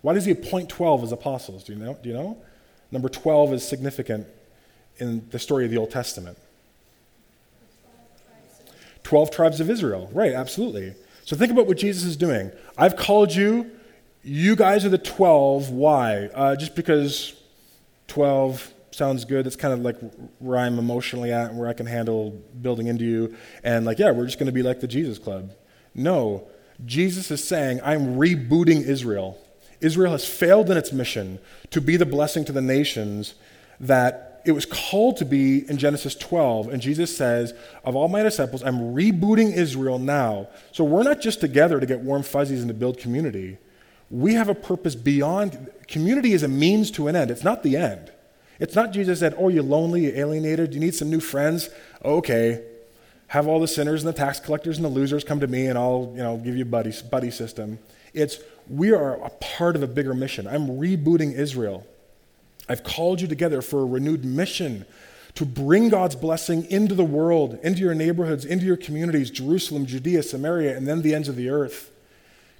Why 0.00 0.14
does 0.14 0.24
he 0.24 0.32
appoint 0.32 0.68
12 0.68 1.04
as 1.04 1.12
apostles? 1.12 1.62
Do 1.62 1.74
you 1.74 1.78
know? 1.78 1.96
Do 2.02 2.08
you 2.08 2.14
know? 2.14 2.42
Number 2.92 3.08
12 3.08 3.54
is 3.54 3.66
significant 3.66 4.26
in 4.98 5.28
the 5.30 5.38
story 5.38 5.64
of 5.64 5.70
the 5.70 5.78
Old 5.78 5.90
Testament. 5.90 6.38
12 9.02 9.30
tribes 9.30 9.60
of 9.60 9.68
Israel. 9.68 10.08
Right, 10.12 10.32
absolutely. 10.32 10.94
So 11.24 11.34
think 11.34 11.50
about 11.50 11.66
what 11.66 11.78
Jesus 11.78 12.04
is 12.04 12.16
doing. 12.16 12.52
I've 12.76 12.96
called 12.96 13.34
you. 13.34 13.70
You 14.22 14.54
guys 14.54 14.84
are 14.84 14.88
the 14.88 14.98
12. 14.98 15.70
Why? 15.70 16.26
Uh, 16.26 16.54
just 16.54 16.76
because 16.76 17.34
12 18.08 18.72
sounds 18.90 19.24
good. 19.24 19.46
That's 19.46 19.56
kind 19.56 19.74
of 19.74 19.80
like 19.80 19.96
where 20.38 20.58
I'm 20.58 20.78
emotionally 20.78 21.32
at 21.32 21.50
and 21.50 21.58
where 21.58 21.68
I 21.68 21.72
can 21.72 21.86
handle 21.86 22.30
building 22.60 22.86
into 22.86 23.04
you. 23.04 23.34
And 23.64 23.84
like, 23.84 23.98
yeah, 23.98 24.10
we're 24.10 24.26
just 24.26 24.38
going 24.38 24.46
to 24.46 24.52
be 24.52 24.62
like 24.62 24.80
the 24.80 24.86
Jesus 24.86 25.18
Club. 25.18 25.50
No, 25.94 26.46
Jesus 26.84 27.30
is 27.30 27.42
saying, 27.42 27.80
I'm 27.82 28.16
rebooting 28.16 28.82
Israel. 28.82 29.38
Israel 29.82 30.12
has 30.12 30.26
failed 30.26 30.70
in 30.70 30.76
its 30.76 30.92
mission 30.92 31.38
to 31.70 31.80
be 31.80 31.96
the 31.96 32.06
blessing 32.06 32.44
to 32.46 32.52
the 32.52 32.62
nations 32.62 33.34
that 33.80 34.32
it 34.44 34.52
was 34.52 34.66
called 34.66 35.16
to 35.18 35.24
be 35.24 35.68
in 35.68 35.78
Genesis 35.78 36.14
12. 36.14 36.68
And 36.68 36.82
Jesus 36.82 37.16
says, 37.16 37.54
Of 37.84 37.94
all 37.94 38.08
my 38.08 38.22
disciples, 38.22 38.62
I'm 38.62 38.94
rebooting 38.94 39.52
Israel 39.52 39.98
now. 39.98 40.48
So 40.72 40.84
we're 40.84 41.02
not 41.04 41.20
just 41.20 41.40
together 41.40 41.78
to 41.78 41.86
get 41.86 42.00
warm 42.00 42.22
fuzzies 42.22 42.60
and 42.60 42.68
to 42.68 42.74
build 42.74 42.98
community. 42.98 43.58
We 44.10 44.34
have 44.34 44.48
a 44.48 44.54
purpose 44.54 44.94
beyond. 44.94 45.70
Community 45.88 46.32
is 46.32 46.42
a 46.42 46.48
means 46.48 46.90
to 46.92 47.08
an 47.08 47.16
end, 47.16 47.30
it's 47.30 47.44
not 47.44 47.62
the 47.62 47.76
end. 47.76 48.12
It's 48.58 48.74
not 48.74 48.92
Jesus 48.92 49.20
said, 49.20 49.34
Oh, 49.38 49.48
you're 49.48 49.62
lonely, 49.62 50.04
you're 50.04 50.16
alienated, 50.16 50.74
you 50.74 50.80
need 50.80 50.94
some 50.94 51.10
new 51.10 51.20
friends. 51.20 51.70
Okay. 52.04 52.64
Have 53.28 53.48
all 53.48 53.60
the 53.60 53.68
sinners 53.68 54.04
and 54.04 54.12
the 54.12 54.16
tax 54.16 54.38
collectors 54.40 54.76
and 54.76 54.84
the 54.84 54.90
losers 54.90 55.24
come 55.24 55.40
to 55.40 55.46
me 55.46 55.66
and 55.66 55.78
I'll, 55.78 56.12
you 56.14 56.22
know, 56.22 56.36
give 56.36 56.54
you 56.54 56.62
a 56.62 56.66
buddy, 56.66 56.92
buddy 57.10 57.30
system. 57.30 57.78
It's 58.14 58.38
we 58.68 58.92
are 58.92 59.14
a 59.22 59.30
part 59.30 59.76
of 59.76 59.82
a 59.82 59.86
bigger 59.86 60.14
mission. 60.14 60.46
I'm 60.46 60.68
rebooting 60.68 61.34
Israel. 61.34 61.86
I've 62.68 62.84
called 62.84 63.20
you 63.20 63.26
together 63.26 63.60
for 63.60 63.80
a 63.80 63.84
renewed 63.84 64.24
mission 64.24 64.86
to 65.34 65.46
bring 65.46 65.88
God's 65.88 66.14
blessing 66.14 66.70
into 66.70 66.94
the 66.94 67.04
world, 67.04 67.58
into 67.62 67.80
your 67.80 67.94
neighborhoods, 67.94 68.44
into 68.44 68.66
your 68.66 68.76
communities, 68.76 69.30
Jerusalem, 69.30 69.86
Judea, 69.86 70.22
Samaria, 70.22 70.76
and 70.76 70.86
then 70.86 71.02
the 71.02 71.14
ends 71.14 71.28
of 71.28 71.36
the 71.36 71.48
earth. 71.48 71.90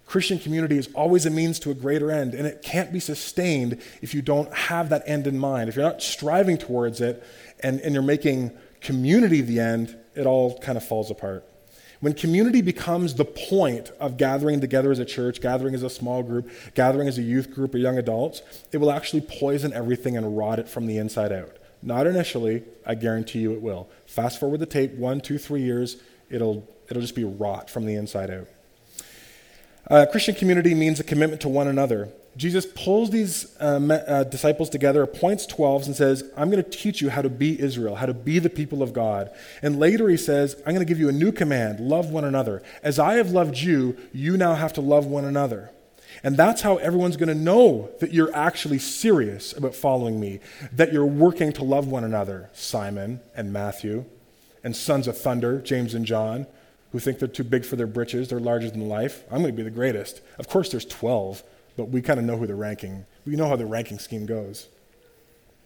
Christian 0.07 0.38
community 0.38 0.77
is 0.77 0.88
always 0.95 1.25
a 1.25 1.31
means 1.31 1.59
to 1.61 1.71
a 1.71 1.75
greater 1.75 2.11
end, 2.11 2.35
and 2.35 2.47
it 2.47 2.62
can't 2.62 2.93
be 2.93 3.01
sustained 3.01 3.81
if 4.01 4.15
you 4.15 4.21
don't 4.21 4.53
have 4.53 4.88
that 4.88 5.03
end 5.07 5.27
in 5.27 5.38
mind. 5.38 5.69
If 5.69 5.77
you're 5.77 5.85
not 5.85 6.03
striving 6.03 6.59
towards 6.59 7.01
it 7.01 7.23
and, 7.61 7.81
and 7.81 7.95
you're 7.95 8.03
making 8.03 8.51
community 8.81 9.41
the 9.41 9.61
end, 9.61 9.97
it 10.15 10.27
all 10.27 10.59
kind 10.59 10.77
of 10.77 10.85
falls 10.85 11.11
apart. 11.11 11.47
When 12.03 12.15
community 12.15 12.62
becomes 12.62 13.15
the 13.15 13.25
point 13.25 13.93
of 14.01 14.17
gathering 14.17 14.61
together 14.61 14.91
as 14.91 14.99
a 14.99 15.05
church, 15.05 15.41
gathering 15.41 15.73
as 15.73 15.85
a 15.85 15.88
small 15.88 16.25
group, 16.25 16.51
gathering 16.75 17.07
as 17.07 17.17
a 17.17 17.23
youth 17.23 17.55
group 17.55 17.77
or 17.77 17.79
young 17.79 17.97
adults, 17.97 18.43
it 18.73 18.79
will 18.79 18.91
actually 18.91 19.21
poison 19.21 19.73
everything 19.73 20.17
and 20.17 20.37
rot 20.37 20.59
it 20.59 20.69
from 20.69 20.87
the 20.87 20.99
inside 20.99 21.31
out. 21.31 21.59
Not 21.81 22.09
initially, 22.09 22.65
I 22.85 22.97
guarantee 22.97 23.38
you 23.38 23.53
it 23.53 23.62
will. 23.62 23.88
Fast 24.07 24.41
forward 24.41 24.59
the 24.59 24.67
tape 24.67 24.95
one, 24.95 25.21
two, 25.21 25.38
three 25.38 25.62
years, 25.62 25.99
it'll, 26.29 26.69
it'll 26.88 27.03
just 27.03 27.15
be 27.15 27.23
rot 27.23 27.71
from 27.71 27.87
the 27.87 27.95
inside 27.95 28.31
out. 28.31 28.49
Uh, 29.88 30.05
Christian 30.11 30.35
community 30.35 30.75
means 30.75 30.99
a 30.99 31.05
commitment 31.05 31.41
to 31.43 31.49
one 31.49 31.69
another. 31.69 32.09
Jesus 32.37 32.64
pulls 32.64 33.11
these 33.11 33.55
uh, 33.61 34.05
uh, 34.07 34.25
disciples 34.25 34.71
together, 34.71 35.03
appoints 35.03 35.47
12s, 35.47 35.87
and 35.87 35.95
says, 35.95 36.25
I'm 36.37 36.51
going 36.51 36.62
to 36.62 36.71
teach 36.71 37.03
you 37.03 37.11
how 37.11 37.21
to 37.21 37.29
be 37.29 37.61
Israel, 37.61 37.97
how 37.97 38.07
to 38.07 38.14
be 38.14 38.38
the 38.38 38.49
people 38.49 38.83
of 38.83 38.95
God. 38.95 39.31
And 39.61 39.79
later 39.79 40.09
he 40.09 40.16
says, 40.16 40.57
I'm 40.66 40.75
going 40.75 40.87
to 40.87 40.88
give 40.88 40.99
you 40.99 41.11
a 41.11 41.12
new 41.12 41.31
command 41.31 41.81
love 41.81 42.11
one 42.11 42.25
another. 42.25 42.62
As 42.83 42.99
I 42.99 43.14
have 43.14 43.33
loved 43.33 43.59
you, 43.59 43.97
you 44.12 44.38
now 44.38 44.55
have 44.55 44.73
to 44.75 44.81
love 44.81 45.05
one 45.07 45.27
another. 45.27 45.71
And 46.25 46.37
that's 46.37 46.62
how 46.62 46.77
everyone's 46.77 47.16
going 47.16 47.29
to 47.29 47.35
know 47.35 47.90
that 48.01 48.12
you're 48.12 48.35
actually 48.35 48.79
serious 48.79 49.55
about 49.55 49.75
following 49.75 50.21
me, 50.21 50.40
that 50.73 50.92
you're 50.92 51.05
working 51.05 51.53
to 51.55 51.64
love 51.64 51.88
one 51.88 52.05
another, 52.05 52.49
Simon 52.53 53.21
and 53.35 53.53
Matthew, 53.53 54.05
and 54.64 54.75
sons 54.75 55.09
of 55.09 55.18
thunder, 55.18 55.61
James 55.61 55.95
and 55.95 56.07
John, 56.07 56.47
who 56.92 56.99
think 56.99 57.18
they're 57.18 57.29
too 57.29 57.45
big 57.45 57.64
for 57.64 57.77
their 57.77 57.87
britches, 57.87 58.29
they're 58.29 58.40
larger 58.40 58.71
than 58.71 58.88
life. 58.88 59.25
I'm 59.31 59.42
going 59.42 59.53
to 59.53 59.57
be 59.57 59.62
the 59.62 59.71
greatest. 59.71 60.21
Of 60.38 60.49
course, 60.49 60.71
there's 60.71 60.85
12 60.85 61.42
but 61.77 61.89
we 61.89 62.03
kind 62.03 62.19
of 62.19 62.27
know 62.27 62.37
who 62.37 62.47
the 62.47 62.55
ranking, 62.55 63.07
we 63.27 63.37
know 63.37 63.49
how 63.49 63.57
the 63.57 63.67
ranking 63.67 63.99
scheme 63.99 64.27
goes. 64.27 64.69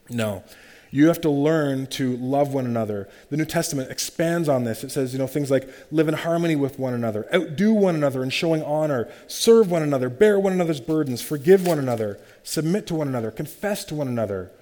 No. 0.08 0.44
You 0.90 1.08
have 1.08 1.20
to 1.22 1.30
learn 1.30 1.88
to 1.88 2.16
love 2.16 2.54
one 2.54 2.64
another. 2.64 3.08
The 3.28 3.36
New 3.36 3.44
Testament 3.44 3.90
expands 3.90 4.48
on 4.48 4.64
this. 4.64 4.84
It 4.84 4.90
says, 4.90 5.12
you 5.12 5.18
know, 5.18 5.26
things 5.26 5.50
like 5.50 5.68
live 5.90 6.08
in 6.08 6.14
harmony 6.14 6.56
with 6.56 6.78
one 6.78 6.94
another, 6.94 7.26
outdo 7.34 7.74
one 7.74 7.96
another 7.96 8.22
in 8.22 8.30
showing 8.30 8.62
honor, 8.62 9.08
serve 9.26 9.70
one 9.70 9.82
another, 9.82 10.08
bear 10.08 10.38
one 10.38 10.52
another's 10.52 10.80
burdens, 10.80 11.20
forgive 11.20 11.66
one 11.66 11.78
another, 11.78 12.20
submit 12.44 12.86
to 12.86 12.94
one 12.94 13.08
another, 13.08 13.30
confess 13.30 13.84
to 13.86 13.94
one 13.94 14.08
another. 14.08 14.52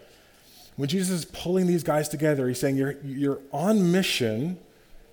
When 0.77 0.89
Jesus 0.89 1.11
is 1.11 1.25
pulling 1.27 1.67
these 1.67 1.85
guys 1.85 2.09
together, 2.09 2.49
he's 2.49 2.59
saying, 2.59 2.77
You're, 2.77 2.97
you're 3.05 3.41
on 3.53 3.93
mission 3.93 4.59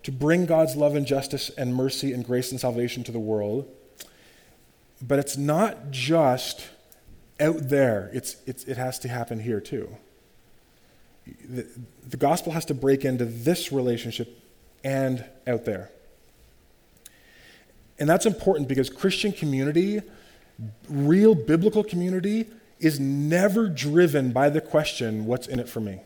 to 0.03 0.11
bring 0.11 0.45
God's 0.45 0.75
love 0.75 0.95
and 0.95 1.05
justice 1.05 1.51
and 1.57 1.75
mercy 1.75 2.13
and 2.13 2.25
grace 2.25 2.51
and 2.51 2.59
salvation 2.59 3.03
to 3.03 3.11
the 3.11 3.19
world. 3.19 3.67
But 5.01 5.19
it's 5.19 5.37
not 5.37 5.91
just 5.91 6.67
out 7.39 7.69
there, 7.69 8.11
it's, 8.13 8.37
it's, 8.45 8.63
it 8.65 8.77
has 8.77 8.99
to 8.99 9.07
happen 9.07 9.39
here 9.39 9.59
too. 9.59 9.97
The, 11.47 11.67
the 12.07 12.17
gospel 12.17 12.51
has 12.53 12.65
to 12.65 12.73
break 12.73 13.03
into 13.03 13.25
this 13.25 13.71
relationship 13.71 14.39
and 14.83 15.25
out 15.47 15.65
there. 15.65 15.89
And 17.99 18.09
that's 18.09 18.25
important 18.25 18.67
because 18.67 18.89
Christian 18.89 19.31
community, 19.31 20.01
real 20.89 21.35
biblical 21.35 21.83
community, 21.83 22.47
is 22.79 22.99
never 22.99 23.69
driven 23.69 24.31
by 24.31 24.49
the 24.49 24.61
question, 24.61 25.25
what's 25.25 25.47
in 25.47 25.59
it 25.59 25.69
for 25.69 25.79
me? 25.79 25.99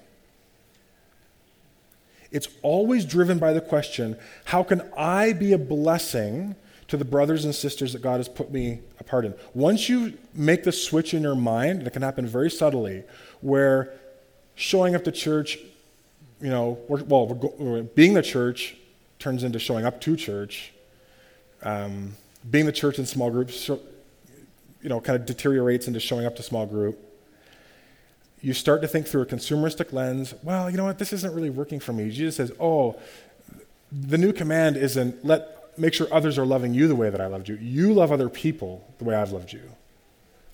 It's 2.32 2.50
always 2.62 3.06
driven 3.06 3.40
by 3.40 3.54
the 3.54 3.62
question, 3.62 4.18
how 4.46 4.64
can 4.64 4.82
I 4.98 5.32
be 5.32 5.54
a 5.54 5.58
blessing 5.58 6.56
to 6.88 6.98
the 6.98 7.06
brothers 7.06 7.45
and 7.45 7.56
sisters 7.56 7.93
that 7.93 8.02
God 8.02 8.17
has 8.17 8.30
put 8.30 8.52
me 8.52 8.80
a 9.00 9.04
part 9.04 9.26
in. 9.26 9.34
Once 9.54 9.89
you 9.89 10.17
make 10.34 10.63
the 10.63 10.71
switch 10.71 11.13
in 11.13 11.24
your 11.24 11.36
mind, 11.36 11.86
it 11.86 11.93
can 11.93 12.02
happen 12.02 12.28
very 12.28 12.52
subtly, 12.52 13.04
where 13.41 13.93
showing 14.56 14.95
up 14.95 15.04
to 15.04 15.12
church, 15.12 15.58
you 16.41 16.50
know, 16.50 16.78
well, 16.88 17.26
being 17.95 18.13
the 18.13 18.21
church 18.21 18.76
turns 19.19 19.43
into 19.43 19.60
showing 19.60 19.86
up 19.86 20.00
to 20.02 20.15
church. 20.15 20.71
Um, 21.63 22.15
being 22.50 22.67
the 22.67 22.71
church 22.71 23.00
in 23.00 23.06
small 23.06 23.32
groups, 23.32 23.67
you 23.69 23.80
know, 24.84 25.02
kind 25.02 25.19
of 25.19 25.26
deteriorates 25.26 25.88
into 25.88 26.00
showing 26.00 26.28
up 26.28 26.36
to 26.36 26.43
small 26.43 26.67
group. 26.67 27.02
You 28.41 28.54
start 28.54 28.82
to 28.84 28.88
think 28.88 29.08
through 29.08 29.24
a 29.24 29.26
consumeristic 29.26 29.91
lens. 29.91 30.36
Well, 30.43 30.69
you 30.69 30.78
know 30.78 30.86
what? 30.86 31.00
This 31.00 31.12
isn't 31.12 31.34
really 31.34 31.50
working 31.50 31.80
for 31.80 31.93
me. 31.93 32.12
Jesus 32.12 32.36
says, 32.36 32.52
"Oh, 32.60 33.00
the 33.91 34.17
new 34.17 34.32
command 34.32 34.78
isn't 34.78 35.26
let 35.26 35.55
make 35.78 35.94
sure 35.94 36.08
others 36.12 36.38
are 36.38 36.46
loving 36.46 36.74
you 36.74 36.88
the 36.88 36.96
way 36.96 37.10
that 37.10 37.22
I 37.22 37.28
loved 37.28 37.50
you. 37.50 37.56
You 37.56 37.94
love 37.94 38.12
other 38.12 38.30
people 38.30 38.86
the 38.98 39.04
way 39.06 39.16
I've 39.16 39.32
loved 39.32 39.54
you. 39.54 39.62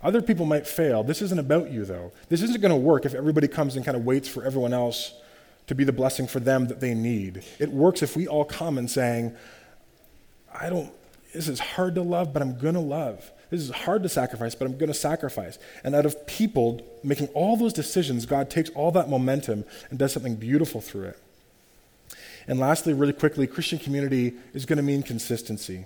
Other 0.04 0.22
people 0.22 0.46
might 0.46 0.66
fail. 0.66 1.04
This 1.04 1.22
isn't 1.22 1.40
about 1.40 1.72
you, 1.72 1.86
though. 1.86 2.12
This 2.30 2.42
isn't 2.42 2.62
going 2.62 2.72
to 2.72 2.78
work 2.78 3.06
if 3.06 3.14
everybody 3.14 3.48
comes 3.48 3.76
and 3.76 3.86
kind 3.86 3.96
of 3.96 4.04
waits 4.04 4.28
for 4.28 4.44
everyone 4.44 4.74
else 4.74 5.14
to 5.68 5.76
be 5.76 5.84
the 5.84 5.94
blessing 5.94 6.28
for 6.28 6.40
them 6.40 6.68
that 6.68 6.80
they 6.80 6.94
need. 6.94 7.44
It 7.60 7.70
works 7.70 8.02
if 8.02 8.16
we 8.16 8.28
all 8.28 8.46
come 8.46 8.78
and 8.78 8.90
saying, 8.90 9.36
I 10.54 10.70
don't, 10.70 10.92
this 11.34 11.48
is 11.48 11.60
hard 11.60 11.96
to 11.96 12.02
love, 12.02 12.34
but 12.34 12.42
I'm 12.42 12.58
going 12.58 12.74
to 12.74 12.82
love. 12.82 13.32
This 13.52 13.62
is 13.62 13.70
hard 13.70 14.02
to 14.04 14.10
sacrifice, 14.10 14.56
but 14.56 14.66
I'm 14.66 14.78
going 14.78 14.92
to 14.92 14.94
sacrifice. 14.94 15.60
And 15.84 15.94
out 15.94 16.06
of 16.06 16.26
people 16.26 16.82
making 17.04 17.28
all 17.30 17.56
those 17.56 17.74
decisions, 17.74 18.26
God 18.26 18.50
takes 18.50 18.70
all 18.72 18.92
that 18.92 19.08
momentum 19.08 19.66
and 19.90 20.00
does 20.00 20.14
something 20.14 20.36
beautiful 20.36 20.82
through 20.82 21.10
it. 21.10 21.20
And 22.48 22.60
lastly, 22.60 22.94
really 22.94 23.14
quickly, 23.14 23.48
Christian 23.48 23.80
community 23.80 24.34
is 24.54 24.66
going 24.66 24.78
to 24.78 24.84
mean 24.84 25.04
consistency. 25.04 25.86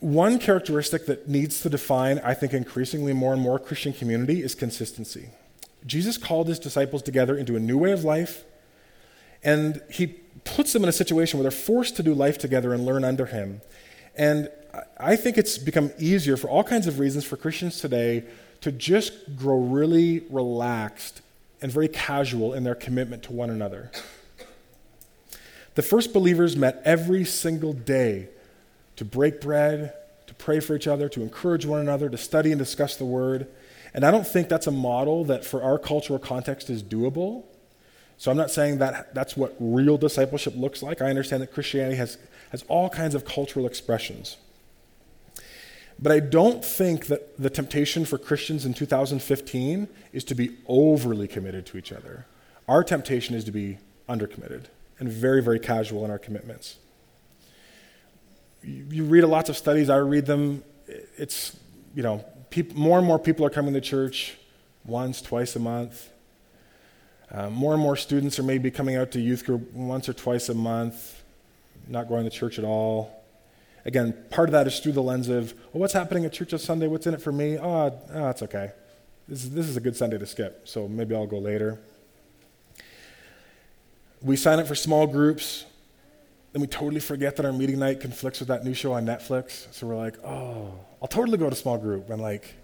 One 0.00 0.38
characteristic 0.38 1.06
that 1.06 1.28
needs 1.28 1.62
to 1.62 1.70
define, 1.70 2.18
I 2.18 2.34
think, 2.34 2.52
increasingly 2.52 3.12
more 3.12 3.32
and 3.32 3.40
more 3.40 3.58
Christian 3.58 3.92
community 3.92 4.42
is 4.42 4.54
consistency. 4.54 5.30
Jesus 5.86 6.18
called 6.18 6.48
his 6.48 6.58
disciples 6.58 7.02
together 7.02 7.36
into 7.36 7.56
a 7.56 7.60
new 7.60 7.78
way 7.78 7.92
of 7.92 8.04
life, 8.04 8.44
and 9.42 9.80
he 9.90 10.08
puts 10.44 10.72
them 10.72 10.82
in 10.82 10.88
a 10.88 10.92
situation 10.92 11.38
where 11.38 11.44
they're 11.44 11.50
forced 11.50 11.96
to 11.96 12.02
do 12.02 12.12
life 12.12 12.38
together 12.38 12.74
and 12.74 12.84
learn 12.84 13.04
under 13.04 13.26
him. 13.26 13.62
And 14.16 14.50
I 14.98 15.16
think 15.16 15.38
it's 15.38 15.58
become 15.58 15.92
easier 15.98 16.36
for 16.36 16.48
all 16.48 16.64
kinds 16.64 16.86
of 16.86 16.98
reasons 16.98 17.24
for 17.24 17.36
Christians 17.36 17.80
today 17.80 18.24
to 18.60 18.72
just 18.72 19.36
grow 19.36 19.58
really 19.58 20.24
relaxed 20.30 21.22
and 21.60 21.72
very 21.72 21.88
casual 21.88 22.54
in 22.54 22.64
their 22.64 22.74
commitment 22.74 23.22
to 23.24 23.32
one 23.32 23.50
another. 23.50 23.90
The 25.74 25.82
first 25.82 26.12
believers 26.12 26.56
met 26.56 26.80
every 26.84 27.24
single 27.24 27.72
day 27.72 28.28
to 28.96 29.04
break 29.04 29.40
bread, 29.40 29.92
to 30.26 30.34
pray 30.34 30.60
for 30.60 30.74
each 30.74 30.86
other, 30.86 31.08
to 31.10 31.22
encourage 31.22 31.66
one 31.66 31.80
another, 31.80 32.08
to 32.08 32.16
study 32.16 32.50
and 32.50 32.58
discuss 32.58 32.96
the 32.96 33.04
word. 33.04 33.46
And 33.92 34.04
I 34.04 34.10
don't 34.10 34.26
think 34.26 34.48
that's 34.48 34.66
a 34.66 34.72
model 34.72 35.24
that 35.24 35.44
for 35.44 35.62
our 35.62 35.78
cultural 35.78 36.18
context 36.18 36.70
is 36.70 36.82
doable. 36.82 37.44
So 38.18 38.30
I'm 38.30 38.36
not 38.36 38.50
saying 38.50 38.78
that 38.78 39.14
that's 39.14 39.36
what 39.36 39.54
real 39.60 39.98
discipleship 39.98 40.54
looks 40.56 40.82
like. 40.82 41.02
I 41.02 41.10
understand 41.10 41.42
that 41.42 41.52
Christianity 41.52 41.96
has, 41.96 42.16
has 42.50 42.64
all 42.68 42.88
kinds 42.88 43.14
of 43.14 43.26
cultural 43.26 43.66
expressions. 43.66 44.38
But 45.98 46.12
I 46.12 46.20
don't 46.20 46.64
think 46.64 47.06
that 47.06 47.38
the 47.38 47.48
temptation 47.48 48.04
for 48.04 48.18
Christians 48.18 48.66
in 48.66 48.74
2015 48.74 49.88
is 50.12 50.24
to 50.24 50.34
be 50.34 50.56
overly 50.66 51.26
committed 51.26 51.64
to 51.66 51.78
each 51.78 51.90
other. 51.90 52.26
Our 52.68 52.84
temptation 52.84 53.34
is 53.34 53.44
to 53.44 53.52
be 53.52 53.78
undercommitted 54.08 54.64
and 54.98 55.08
very, 55.08 55.42
very 55.42 55.58
casual 55.58 56.04
in 56.04 56.10
our 56.10 56.18
commitments. 56.18 56.76
You, 58.62 59.04
read 59.04 59.24
a 59.24 59.26
lots 59.26 59.48
of 59.48 59.56
studies, 59.56 59.88
I 59.88 59.96
read 59.96 60.26
them. 60.26 60.64
It's, 60.86 61.56
you 61.94 62.02
know, 62.02 62.24
more 62.74 62.98
and 62.98 63.06
more 63.06 63.18
people 63.18 63.46
are 63.46 63.50
coming 63.50 63.74
to 63.74 63.80
church 63.80 64.36
once, 64.84 65.22
twice 65.22 65.56
a 65.56 65.60
month. 65.60 66.10
Uh, 67.30 67.50
more 67.50 67.74
and 67.74 67.82
more 67.82 67.96
students 67.96 68.38
are 68.38 68.42
maybe 68.42 68.70
coming 68.70 68.96
out 68.96 69.10
to 69.12 69.20
youth 69.20 69.44
group 69.44 69.72
once 69.72 70.08
or 70.08 70.12
twice 70.12 70.48
a 70.48 70.54
month, 70.54 71.22
not 71.88 72.08
going 72.08 72.24
to 72.24 72.30
church 72.30 72.58
at 72.58 72.64
all. 72.64 73.15
Again, 73.86 74.14
part 74.30 74.48
of 74.48 74.52
that 74.52 74.66
is 74.66 74.80
through 74.80 74.92
the 74.92 75.02
lens 75.02 75.28
of, 75.28 75.54
well, 75.72 75.80
what's 75.80 75.92
happening 75.92 76.24
at 76.24 76.32
church 76.32 76.52
on 76.52 76.58
Sunday? 76.58 76.88
What's 76.88 77.06
in 77.06 77.14
it 77.14 77.22
for 77.22 77.30
me? 77.30 77.56
Oh, 77.56 77.96
oh 78.12 78.34
okay. 78.42 78.72
This 79.28 79.44
is, 79.44 79.50
this 79.52 79.68
is 79.68 79.76
a 79.76 79.80
good 79.80 79.96
Sunday 79.96 80.18
to 80.18 80.26
skip, 80.26 80.68
so 80.68 80.88
maybe 80.88 81.14
I'll 81.14 81.26
go 81.26 81.38
later. 81.38 81.78
We 84.20 84.36
sign 84.36 84.58
up 84.58 84.66
for 84.66 84.74
small 84.74 85.06
groups, 85.06 85.64
then 86.52 86.62
we 86.62 86.66
totally 86.66 87.00
forget 87.00 87.36
that 87.36 87.46
our 87.46 87.52
meeting 87.52 87.78
night 87.78 88.00
conflicts 88.00 88.40
with 88.40 88.48
that 88.48 88.64
new 88.64 88.74
show 88.74 88.92
on 88.92 89.06
Netflix. 89.06 89.72
So 89.72 89.86
we're 89.86 89.96
like, 89.96 90.16
oh, 90.24 90.72
I'll 91.00 91.08
totally 91.08 91.38
go 91.38 91.48
to 91.48 91.54
small 91.54 91.78
group. 91.78 92.10
And 92.10 92.20
like, 92.20 92.54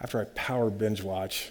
after 0.00 0.20
I 0.20 0.24
power 0.34 0.70
binge 0.70 1.02
watch 1.02 1.50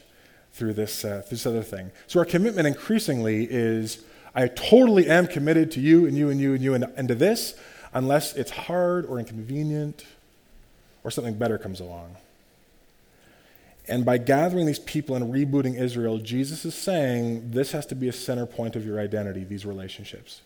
through 0.54 0.74
this, 0.74 1.06
uh, 1.06 1.24
this 1.30 1.46
other 1.46 1.62
thing. 1.62 1.92
So 2.08 2.20
our 2.20 2.26
commitment 2.26 2.68
increasingly 2.68 3.48
is 3.50 4.04
I 4.34 4.48
totally 4.48 5.08
am 5.08 5.28
committed 5.28 5.72
to 5.72 5.80
you 5.80 6.08
and 6.08 6.18
you 6.18 6.30
and 6.30 6.40
you 6.40 6.54
and 6.54 6.64
you 6.64 6.74
and, 6.74 6.86
and 6.96 7.08
to 7.10 7.16
this, 7.16 7.56
unless 7.94 8.34
it's 8.36 8.52
hard 8.52 9.06
or 9.06 9.20
inconvenient 9.20 10.06
or 11.04 11.12
something 11.12 11.36
better 11.36 11.58
comes 11.58 11.80
along. 11.80 12.16
And 13.88 14.06
by 14.06 14.18
gathering 14.18 14.66
these 14.66 14.80
people 14.80 15.16
and 15.16 15.34
rebooting 15.34 15.78
Israel, 15.78 16.18
Jesus 16.18 16.64
is 16.64 16.74
saying 16.74 17.52
this 17.52 17.74
has 17.74 17.86
to 17.88 17.96
be 17.96 18.08
a 18.08 18.14
center 18.14 18.46
point 18.46 18.76
of 18.76 18.86
your 18.86 19.00
identity, 19.00 19.44
these 19.44 19.66
relationships. 19.66 20.42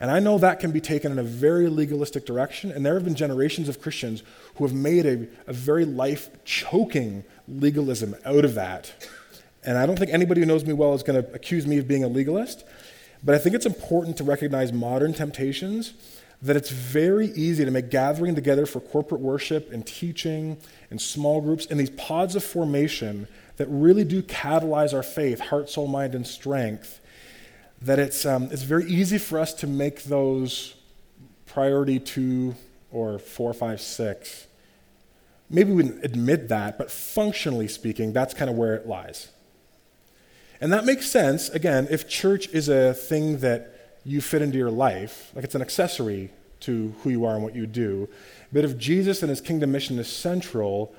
And 0.00 0.10
I 0.10 0.18
know 0.18 0.38
that 0.38 0.58
can 0.58 0.72
be 0.72 0.80
taken 0.80 1.12
in 1.12 1.18
a 1.18 1.22
very 1.22 1.68
legalistic 1.68 2.26
direction, 2.26 2.72
and 2.72 2.84
there 2.84 2.94
have 2.94 3.04
been 3.04 3.14
generations 3.14 3.68
of 3.68 3.80
Christians 3.80 4.22
who 4.56 4.66
have 4.66 4.74
made 4.74 5.06
a, 5.06 5.28
a 5.46 5.52
very 5.52 5.84
life 5.84 6.28
choking 6.44 7.24
legalism 7.46 8.16
out 8.24 8.44
of 8.44 8.54
that. 8.54 8.92
And 9.64 9.78
I 9.78 9.86
don't 9.86 9.96
think 9.96 10.10
anybody 10.10 10.40
who 10.40 10.46
knows 10.46 10.64
me 10.64 10.72
well 10.72 10.94
is 10.94 11.04
going 11.04 11.22
to 11.22 11.32
accuse 11.34 11.66
me 11.66 11.78
of 11.78 11.86
being 11.86 12.02
a 12.02 12.08
legalist, 12.08 12.64
but 13.22 13.34
I 13.36 13.38
think 13.38 13.54
it's 13.54 13.66
important 13.66 14.16
to 14.16 14.24
recognize 14.24 14.72
modern 14.72 15.12
temptations 15.12 15.92
that 16.42 16.56
it's 16.56 16.70
very 16.70 17.28
easy 17.28 17.64
to 17.64 17.70
make 17.70 17.88
gathering 17.88 18.34
together 18.34 18.66
for 18.66 18.80
corporate 18.80 19.20
worship 19.20 19.72
and 19.72 19.86
teaching 19.86 20.58
and 20.90 21.00
small 21.00 21.40
groups 21.40 21.66
and 21.66 21.78
these 21.78 21.90
pods 21.90 22.34
of 22.34 22.42
formation 22.42 23.28
that 23.58 23.66
really 23.68 24.02
do 24.02 24.22
catalyze 24.22 24.92
our 24.92 25.04
faith, 25.04 25.38
heart, 25.38 25.70
soul, 25.70 25.86
mind, 25.86 26.16
and 26.16 26.26
strength, 26.26 27.00
that 27.80 28.00
it's, 28.00 28.26
um, 28.26 28.48
it's 28.50 28.64
very 28.64 28.84
easy 28.86 29.18
for 29.18 29.38
us 29.38 29.54
to 29.54 29.66
make 29.68 30.02
those 30.04 30.74
priority 31.46 32.00
two 32.00 32.56
or 32.90 33.20
four, 33.20 33.52
five, 33.54 33.80
six. 33.80 34.46
Maybe 35.48 35.70
we 35.70 35.76
wouldn't 35.76 36.04
admit 36.04 36.48
that, 36.48 36.76
but 36.76 36.90
functionally 36.90 37.68
speaking, 37.68 38.12
that's 38.12 38.34
kind 38.34 38.50
of 38.50 38.56
where 38.56 38.74
it 38.74 38.86
lies. 38.86 39.30
And 40.60 40.72
that 40.72 40.84
makes 40.84 41.10
sense, 41.10 41.50
again, 41.50 41.86
if 41.90 42.08
church 42.08 42.48
is 42.48 42.68
a 42.68 42.94
thing 42.94 43.38
that 43.38 43.71
you 44.04 44.20
fit 44.20 44.42
into 44.42 44.58
your 44.58 44.70
life, 44.70 45.30
like 45.34 45.44
it's 45.44 45.54
an 45.54 45.62
accessory 45.62 46.30
to 46.60 46.94
who 47.02 47.10
you 47.10 47.24
are 47.24 47.34
and 47.34 47.42
what 47.42 47.54
you 47.54 47.66
do. 47.66 48.08
But 48.52 48.64
if 48.64 48.78
Jesus 48.78 49.22
and 49.22 49.30
his 49.30 49.40
kingdom 49.40 49.72
mission 49.72 49.98
is 49.98 50.08
central, 50.08 50.94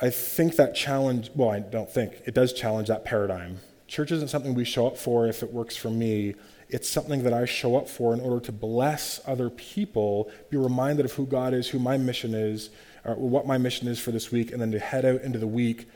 I 0.00 0.10
think 0.10 0.56
that 0.56 0.74
challenge, 0.74 1.30
well, 1.34 1.50
I 1.50 1.60
don't 1.60 1.90
think, 1.90 2.22
it 2.24 2.34
does 2.34 2.52
challenge 2.52 2.88
that 2.88 3.04
paradigm. 3.04 3.58
Church 3.86 4.10
isn't 4.12 4.28
something 4.28 4.54
we 4.54 4.64
show 4.64 4.86
up 4.86 4.96
for 4.96 5.26
if 5.26 5.42
it 5.42 5.52
works 5.52 5.76
for 5.76 5.90
me. 5.90 6.34
It's 6.68 6.88
something 6.88 7.24
that 7.24 7.32
I 7.32 7.44
show 7.44 7.76
up 7.76 7.88
for 7.88 8.14
in 8.14 8.20
order 8.20 8.44
to 8.46 8.52
bless 8.52 9.20
other 9.26 9.50
people, 9.50 10.30
be 10.48 10.56
reminded 10.56 11.04
of 11.04 11.12
who 11.12 11.26
God 11.26 11.52
is, 11.52 11.68
who 11.68 11.78
my 11.78 11.98
mission 11.98 12.34
is, 12.34 12.70
or 13.04 13.14
what 13.14 13.46
my 13.46 13.58
mission 13.58 13.88
is 13.88 13.98
for 13.98 14.12
this 14.12 14.30
week, 14.30 14.52
and 14.52 14.60
then 14.62 14.70
to 14.72 14.78
head 14.78 15.04
out 15.04 15.22
into 15.22 15.38
the 15.38 15.46
week 15.46 15.88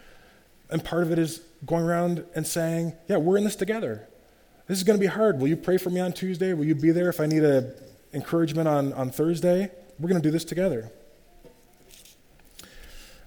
And 0.70 0.84
part 0.84 1.02
of 1.02 1.12
it 1.12 1.18
is 1.18 1.40
going 1.64 1.84
around 1.84 2.24
and 2.34 2.46
saying, 2.46 2.94
Yeah, 3.08 3.18
we're 3.18 3.36
in 3.36 3.44
this 3.44 3.56
together. 3.56 4.08
This 4.66 4.78
is 4.78 4.84
going 4.84 4.98
to 4.98 5.00
be 5.00 5.06
hard. 5.06 5.40
Will 5.40 5.48
you 5.48 5.56
pray 5.56 5.76
for 5.76 5.90
me 5.90 6.00
on 6.00 6.12
Tuesday? 6.12 6.54
Will 6.54 6.64
you 6.64 6.74
be 6.74 6.90
there 6.90 7.10
if 7.10 7.20
I 7.20 7.26
need 7.26 7.44
a 7.44 7.74
encouragement 8.14 8.66
on, 8.66 8.92
on 8.94 9.10
Thursday? 9.10 9.70
We're 9.98 10.08
going 10.08 10.20
to 10.20 10.26
do 10.26 10.32
this 10.32 10.44
together. 10.44 10.90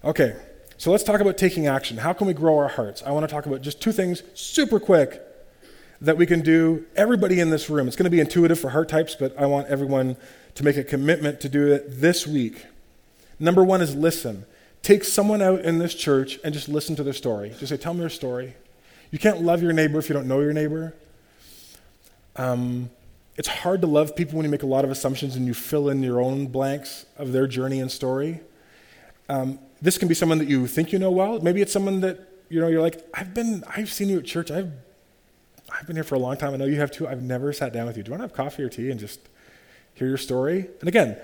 Okay, 0.04 0.36
so 0.76 0.90
let's 0.90 1.04
talk 1.04 1.20
about 1.20 1.38
taking 1.38 1.66
action. 1.66 1.98
How 1.98 2.12
can 2.12 2.26
we 2.26 2.32
grow 2.32 2.58
our 2.58 2.68
hearts? 2.68 3.02
I 3.04 3.10
want 3.12 3.28
to 3.28 3.32
talk 3.32 3.46
about 3.46 3.62
just 3.62 3.80
two 3.80 3.92
things 3.92 4.22
super 4.34 4.80
quick 4.80 5.22
that 6.00 6.16
we 6.16 6.26
can 6.26 6.40
do, 6.40 6.86
everybody 6.96 7.40
in 7.40 7.50
this 7.50 7.68
room. 7.68 7.86
It's 7.86 7.96
going 7.96 8.04
to 8.04 8.10
be 8.10 8.20
intuitive 8.20 8.58
for 8.58 8.70
heart 8.70 8.88
types, 8.88 9.14
but 9.14 9.36
I 9.38 9.46
want 9.46 9.68
everyone 9.68 10.16
to 10.54 10.64
make 10.64 10.76
a 10.76 10.84
commitment 10.84 11.40
to 11.40 11.48
do 11.48 11.72
it 11.72 12.00
this 12.00 12.26
week. 12.26 12.66
Number 13.38 13.64
one 13.64 13.80
is 13.80 13.94
listen. 13.94 14.44
Take 14.82 15.04
someone 15.04 15.42
out 15.42 15.60
in 15.60 15.78
this 15.78 15.94
church 15.94 16.38
and 16.44 16.54
just 16.54 16.68
listen 16.68 16.94
to 16.96 17.02
their 17.02 17.12
story. 17.12 17.50
Just 17.50 17.68
say, 17.68 17.76
Tell 17.76 17.94
me 17.94 18.00
your 18.00 18.08
story. 18.08 18.54
You 19.10 19.18
can't 19.18 19.42
love 19.42 19.62
your 19.62 19.72
neighbor 19.72 19.98
if 19.98 20.08
you 20.08 20.14
don't 20.14 20.28
know 20.28 20.40
your 20.40 20.52
neighbor. 20.52 20.94
Um, 22.38 22.90
it's 23.36 23.48
hard 23.48 23.82
to 23.82 23.86
love 23.86 24.16
people 24.16 24.36
when 24.36 24.44
you 24.44 24.50
make 24.50 24.62
a 24.62 24.66
lot 24.66 24.84
of 24.84 24.90
assumptions 24.90 25.36
and 25.36 25.46
you 25.46 25.54
fill 25.54 25.90
in 25.90 26.02
your 26.02 26.20
own 26.20 26.46
blanks 26.46 27.04
of 27.16 27.32
their 27.32 27.46
journey 27.46 27.80
and 27.80 27.90
story. 27.90 28.40
Um, 29.28 29.58
this 29.82 29.98
can 29.98 30.08
be 30.08 30.14
someone 30.14 30.38
that 30.38 30.48
you 30.48 30.66
think 30.66 30.92
you 30.92 30.98
know 30.98 31.10
well. 31.10 31.40
Maybe 31.40 31.60
it's 31.60 31.72
someone 31.72 32.00
that 32.00 32.20
you 32.48 32.60
know 32.60 32.68
you're 32.68 32.80
like, 32.80 33.04
I've 33.12 33.34
been, 33.34 33.62
I've 33.68 33.92
seen 33.92 34.08
you 34.08 34.18
at 34.18 34.24
church. 34.24 34.50
I've, 34.50 34.72
I've 35.70 35.86
been 35.86 35.96
here 35.96 36.04
for 36.04 36.14
a 36.14 36.18
long 36.18 36.36
time. 36.36 36.54
I 36.54 36.56
know 36.56 36.64
you 36.64 36.80
have 36.80 36.90
too. 36.90 37.06
I've 37.06 37.22
never 37.22 37.52
sat 37.52 37.72
down 37.72 37.86
with 37.86 37.96
you. 37.96 38.02
Do 38.02 38.08
you 38.08 38.12
want 38.12 38.22
to 38.22 38.28
have 38.28 38.32
coffee 38.36 38.62
or 38.62 38.68
tea 38.68 38.90
and 38.90 38.98
just 38.98 39.20
hear 39.94 40.08
your 40.08 40.16
story? 40.16 40.68
And 40.80 40.88
again, 40.88 41.16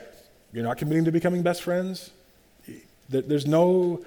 you're 0.53 0.65
not 0.65 0.79
committing 0.79 1.05
to 1.07 1.13
becoming 1.13 1.43
best 1.43 1.63
friends. 1.63 2.11
There's 3.09 3.47
no, 3.47 4.05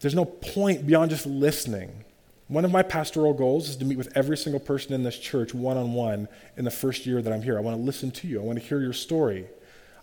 there's 0.00 0.14
no 0.14 0.24
point 0.24 0.86
beyond 0.86 1.10
just 1.10 1.26
listening. 1.26 2.04
One 2.48 2.64
of 2.64 2.72
my 2.72 2.82
pastoral 2.82 3.34
goals 3.34 3.68
is 3.68 3.76
to 3.76 3.84
meet 3.84 3.98
with 3.98 4.10
every 4.16 4.36
single 4.36 4.60
person 4.60 4.94
in 4.94 5.02
this 5.02 5.18
church 5.18 5.52
one 5.52 5.76
on 5.76 5.92
one 5.92 6.28
in 6.56 6.64
the 6.64 6.70
first 6.70 7.04
year 7.04 7.20
that 7.20 7.30
I'm 7.30 7.42
here. 7.42 7.58
I 7.58 7.60
want 7.60 7.76
to 7.76 7.82
listen 7.82 8.10
to 8.10 8.26
you, 8.26 8.40
I 8.40 8.44
want 8.44 8.58
to 8.58 8.64
hear 8.64 8.80
your 8.80 8.94
story. 8.94 9.46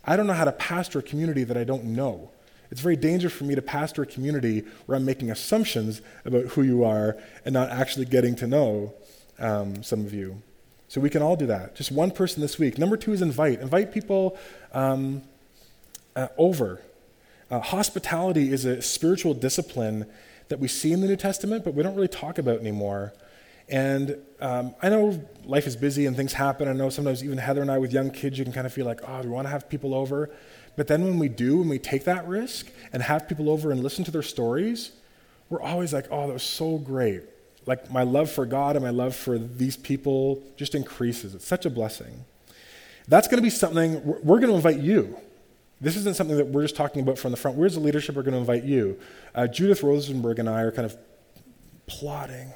I 0.06 0.16
don't 0.16 0.28
know 0.28 0.34
how 0.34 0.46
to 0.46 0.52
pastor 0.52 1.00
a 1.00 1.02
community 1.02 1.44
that 1.44 1.58
I 1.58 1.64
don't 1.64 1.86
know. 1.86 2.30
It's 2.70 2.82
very 2.82 2.96
dangerous 2.96 3.34
for 3.34 3.46
me 3.46 3.56
to 3.56 3.62
pastor 3.62 4.04
a 4.04 4.06
community 4.06 4.64
where 4.86 4.96
I'm 4.96 5.06
making 5.06 5.32
assumptions 5.32 6.02
about 6.24 6.46
who 6.46 6.62
you 6.62 6.84
are 6.84 7.18
and 7.46 7.54
not 7.54 7.70
actually 7.70 8.06
getting 8.06 8.36
to 8.36 8.48
know 8.48 8.94
um, 9.40 9.82
some 9.82 10.02
of 10.02 10.14
you. 10.14 10.42
So 10.88 11.02
we 11.02 11.10
can 11.10 11.24
all 11.24 11.36
do 11.36 11.48
that. 11.48 11.76
Just 11.76 11.92
one 11.92 12.12
person 12.12 12.42
this 12.42 12.60
week. 12.60 12.78
Number 12.78 12.96
two 12.96 13.12
is 13.12 13.22
invite. 13.22 13.60
Invite 13.60 13.92
people 13.92 14.38
um, 14.72 15.24
uh, 16.16 16.28
over. 16.38 16.82
Uh, 17.50 17.60
hospitality 17.60 18.52
is 18.52 18.66
a 18.66 18.82
spiritual 18.82 19.34
discipline 19.34 20.06
that 20.48 20.60
we 20.60 20.68
see 20.68 20.92
in 20.92 21.02
the 21.02 21.08
New 21.08 21.16
Testament, 21.16 21.64
but 21.64 21.74
we 21.74 21.84
don't 21.84 21.96
really 21.96 22.08
talk 22.08 22.38
about 22.38 22.60
anymore. 22.60 23.14
And 23.68 24.18
um, 24.40 24.76
I 24.82 24.90
know 24.90 25.20
life 25.44 25.66
is 25.66 25.76
busy 25.76 26.06
and 26.06 26.16
things 26.16 26.34
happen. 26.34 26.68
I 26.68 26.74
know 26.74 26.90
sometimes 26.90 27.24
even 27.24 27.38
Heather 27.38 27.62
and 27.62 27.72
I 27.72 27.80
with 27.80 27.92
young 27.92 28.12
kids, 28.12 28.38
you 28.38 28.44
can 28.44 28.54
kind 28.54 28.68
of 28.68 28.74
feel 28.74 28.86
like, 28.86 29.02
oh, 29.08 29.22
we 29.22 29.30
want 29.30 29.48
to 29.48 29.50
have 29.50 29.68
people 29.70 29.96
over. 29.96 30.30
But 30.76 30.88
then 30.88 31.04
when 31.04 31.18
we 31.18 31.30
do, 31.30 31.58
when 31.60 31.70
we 31.70 31.80
take 31.80 32.04
that 32.04 32.28
risk 32.28 32.68
and 32.94 33.02
have 33.02 33.28
people 33.28 33.50
over 33.50 33.72
and 33.72 33.82
listen 33.82 34.04
to 34.06 34.12
their 34.12 34.22
stories, 34.22 34.92
we're 35.50 35.62
always 35.62 35.94
like, 35.94 36.08
oh, 36.12 36.28
that 36.28 36.34
was 36.34 36.44
so 36.44 36.78
great. 36.78 37.24
Like 37.66 37.92
my 37.92 38.04
love 38.04 38.30
for 38.30 38.46
God 38.46 38.76
and 38.76 38.86
my 38.86 38.92
love 38.92 39.16
for 39.16 39.40
these 39.40 39.78
people 39.78 40.44
just 40.58 40.76
increases. 40.76 41.34
It's 41.34 41.48
such 41.48 41.66
a 41.66 41.70
blessing. 41.70 42.26
That's 43.08 43.28
going 43.28 43.38
to 43.38 43.44
be 43.44 43.50
something 43.50 44.02
we're 44.06 44.40
going 44.40 44.50
to 44.50 44.56
invite 44.56 44.80
you. 44.80 45.18
This 45.82 45.96
isn't 45.98 46.16
something 46.16 46.38
that 46.38 46.48
we're 46.48 46.62
just 46.62 46.76
talking 46.76 47.02
about 47.02 47.18
from 47.18 47.32
the 47.32 47.38
front. 47.38 47.58
Where's 47.58 47.76
the 47.76 47.82
leadership 47.82 48.16
are 48.18 48.24
going 48.24 48.34
to 48.34 48.40
invite 48.40 48.64
you. 48.64 49.00
Uh, 49.34 49.48
Judith 49.48 49.84
Rosenberg 49.84 50.40
and 50.40 50.50
I 50.50 50.62
are 50.62 50.72
kind 50.72 50.86
of 50.86 50.98
plotting 51.86 52.54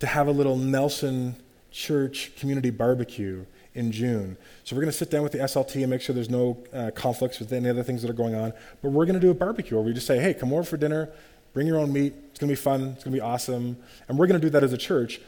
to 0.00 0.06
have 0.06 0.26
a 0.26 0.32
little 0.32 0.56
Nelson 0.56 1.36
Church 1.70 2.32
community 2.36 2.70
barbecue 2.70 3.44
in 3.74 3.92
June. 3.92 4.36
So 4.64 4.74
we're 4.74 4.82
going 4.82 4.92
to 4.92 4.96
sit 4.96 5.10
down 5.10 5.22
with 5.22 5.32
the 5.32 5.38
SLT 5.38 5.82
and 5.82 5.90
make 5.90 6.00
sure 6.00 6.14
there's 6.14 6.30
no 6.30 6.64
uh, 6.72 6.90
conflicts 6.94 7.38
with 7.38 7.52
any 7.52 7.68
other 7.68 7.82
things 7.82 8.02
that 8.02 8.10
are 8.10 8.14
going 8.14 8.34
on. 8.34 8.52
But 8.82 8.90
we're 8.90 9.04
going 9.04 9.14
to 9.14 9.20
do 9.20 9.30
a 9.30 9.34
barbecue 9.34 9.76
where 9.76 9.84
we 9.84 9.92
just 9.92 10.06
say, 10.06 10.18
hey, 10.18 10.34
come 10.34 10.52
over 10.52 10.64
for 10.64 10.76
dinner, 10.76 11.10
bring 11.52 11.66
your 11.66 11.78
own 11.78 11.92
meat. 11.92 12.14
It's 12.30 12.38
going 12.38 12.48
to 12.48 12.52
be 12.52 12.56
fun. 12.60 12.94
It's 12.94 13.04
going 13.04 13.12
to 13.12 13.18
be 13.18 13.20
awesome. 13.20 13.76
And 14.08 14.18
we're 14.18 14.26
going 14.26 14.40
to 14.40 14.46
do 14.46 14.50
that 14.50 14.64
as 14.64 14.72
a 14.72 14.78
church 14.78 15.20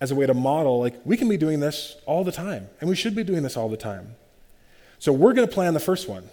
as 0.00 0.10
a 0.10 0.14
way 0.14 0.26
to 0.26 0.34
model, 0.34 0.80
like, 0.80 0.94
we 1.04 1.16
can 1.16 1.28
be 1.28 1.36
doing 1.36 1.60
this 1.60 1.96
all 2.06 2.24
the 2.24 2.32
time. 2.32 2.68
And 2.80 2.90
we 2.90 2.96
should 2.96 3.14
be 3.14 3.24
doing 3.24 3.42
this 3.42 3.56
all 3.56 3.68
the 3.68 3.76
time. 3.76 4.16
So 5.04 5.12
we're 5.12 5.34
going 5.34 5.46
to 5.46 5.52
plan 5.52 5.74
the 5.74 5.80
first 5.80 6.08
one. 6.08 6.30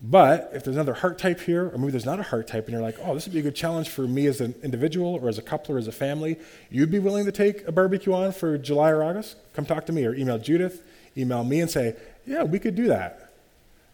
But 0.00 0.52
if 0.54 0.64
there's 0.64 0.74
another 0.74 0.94
heart 0.94 1.18
type 1.18 1.38
here, 1.38 1.68
or 1.68 1.76
maybe 1.76 1.90
there's 1.90 2.06
not 2.06 2.18
a 2.18 2.22
heart 2.22 2.48
type, 2.48 2.64
and 2.64 2.72
you're 2.72 2.80
like, 2.80 2.96
oh, 3.02 3.12
this 3.12 3.26
would 3.26 3.34
be 3.34 3.40
a 3.40 3.42
good 3.42 3.54
challenge 3.54 3.90
for 3.90 4.08
me 4.08 4.26
as 4.26 4.40
an 4.40 4.54
individual, 4.62 5.16
or 5.16 5.28
as 5.28 5.36
a 5.36 5.42
couple, 5.42 5.74
or 5.74 5.78
as 5.78 5.86
a 5.86 5.92
family, 5.92 6.38
you'd 6.70 6.90
be 6.90 6.98
willing 6.98 7.26
to 7.26 7.32
take 7.32 7.68
a 7.68 7.72
barbecue 7.72 8.14
on 8.14 8.32
for 8.32 8.56
July 8.56 8.88
or 8.88 9.02
August? 9.04 9.36
Come 9.52 9.66
talk 9.66 9.84
to 9.84 9.92
me, 9.92 10.06
or 10.06 10.14
email 10.14 10.38
Judith, 10.38 10.82
email 11.14 11.44
me, 11.44 11.60
and 11.60 11.70
say, 11.70 11.94
yeah, 12.26 12.42
we 12.42 12.58
could 12.58 12.74
do 12.74 12.86
that. 12.86 13.34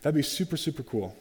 That'd 0.02 0.14
be 0.14 0.22
super, 0.22 0.56
super 0.56 0.84
cool. 0.84 1.16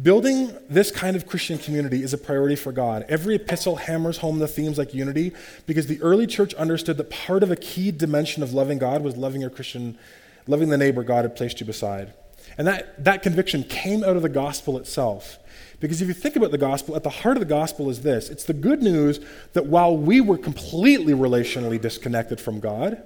Building 0.00 0.56
this 0.70 0.90
kind 0.90 1.16
of 1.16 1.26
Christian 1.26 1.58
community 1.58 2.02
is 2.02 2.14
a 2.14 2.18
priority 2.18 2.56
for 2.56 2.72
God. 2.72 3.04
Every 3.08 3.34
epistle 3.34 3.76
hammers 3.76 4.18
home 4.18 4.38
the 4.38 4.48
themes 4.48 4.78
like 4.78 4.94
unity 4.94 5.32
because 5.66 5.86
the 5.86 6.00
early 6.00 6.26
church 6.26 6.54
understood 6.54 6.96
that 6.96 7.10
part 7.10 7.42
of 7.42 7.50
a 7.50 7.56
key 7.56 7.90
dimension 7.90 8.42
of 8.42 8.54
loving 8.54 8.78
God 8.78 9.02
was 9.02 9.18
loving 9.18 9.42
your 9.42 9.50
Christian, 9.50 9.98
loving 10.46 10.70
the 10.70 10.78
neighbor 10.78 11.02
God 11.02 11.24
had 11.24 11.36
placed 11.36 11.60
you 11.60 11.66
beside. 11.66 12.14
And 12.56 12.66
that, 12.66 13.04
that 13.04 13.22
conviction 13.22 13.64
came 13.64 14.02
out 14.02 14.16
of 14.16 14.22
the 14.22 14.30
gospel 14.30 14.78
itself. 14.78 15.38
Because 15.78 16.00
if 16.00 16.08
you 16.08 16.14
think 16.14 16.36
about 16.36 16.52
the 16.52 16.58
gospel, 16.58 16.96
at 16.96 17.02
the 17.02 17.10
heart 17.10 17.36
of 17.36 17.40
the 17.40 17.46
gospel 17.46 17.90
is 17.90 18.00
this 18.00 18.30
it's 18.30 18.44
the 18.44 18.54
good 18.54 18.82
news 18.82 19.20
that 19.52 19.66
while 19.66 19.94
we 19.94 20.22
were 20.22 20.38
completely 20.38 21.12
relationally 21.12 21.78
disconnected 21.78 22.40
from 22.40 22.60
God, 22.60 23.02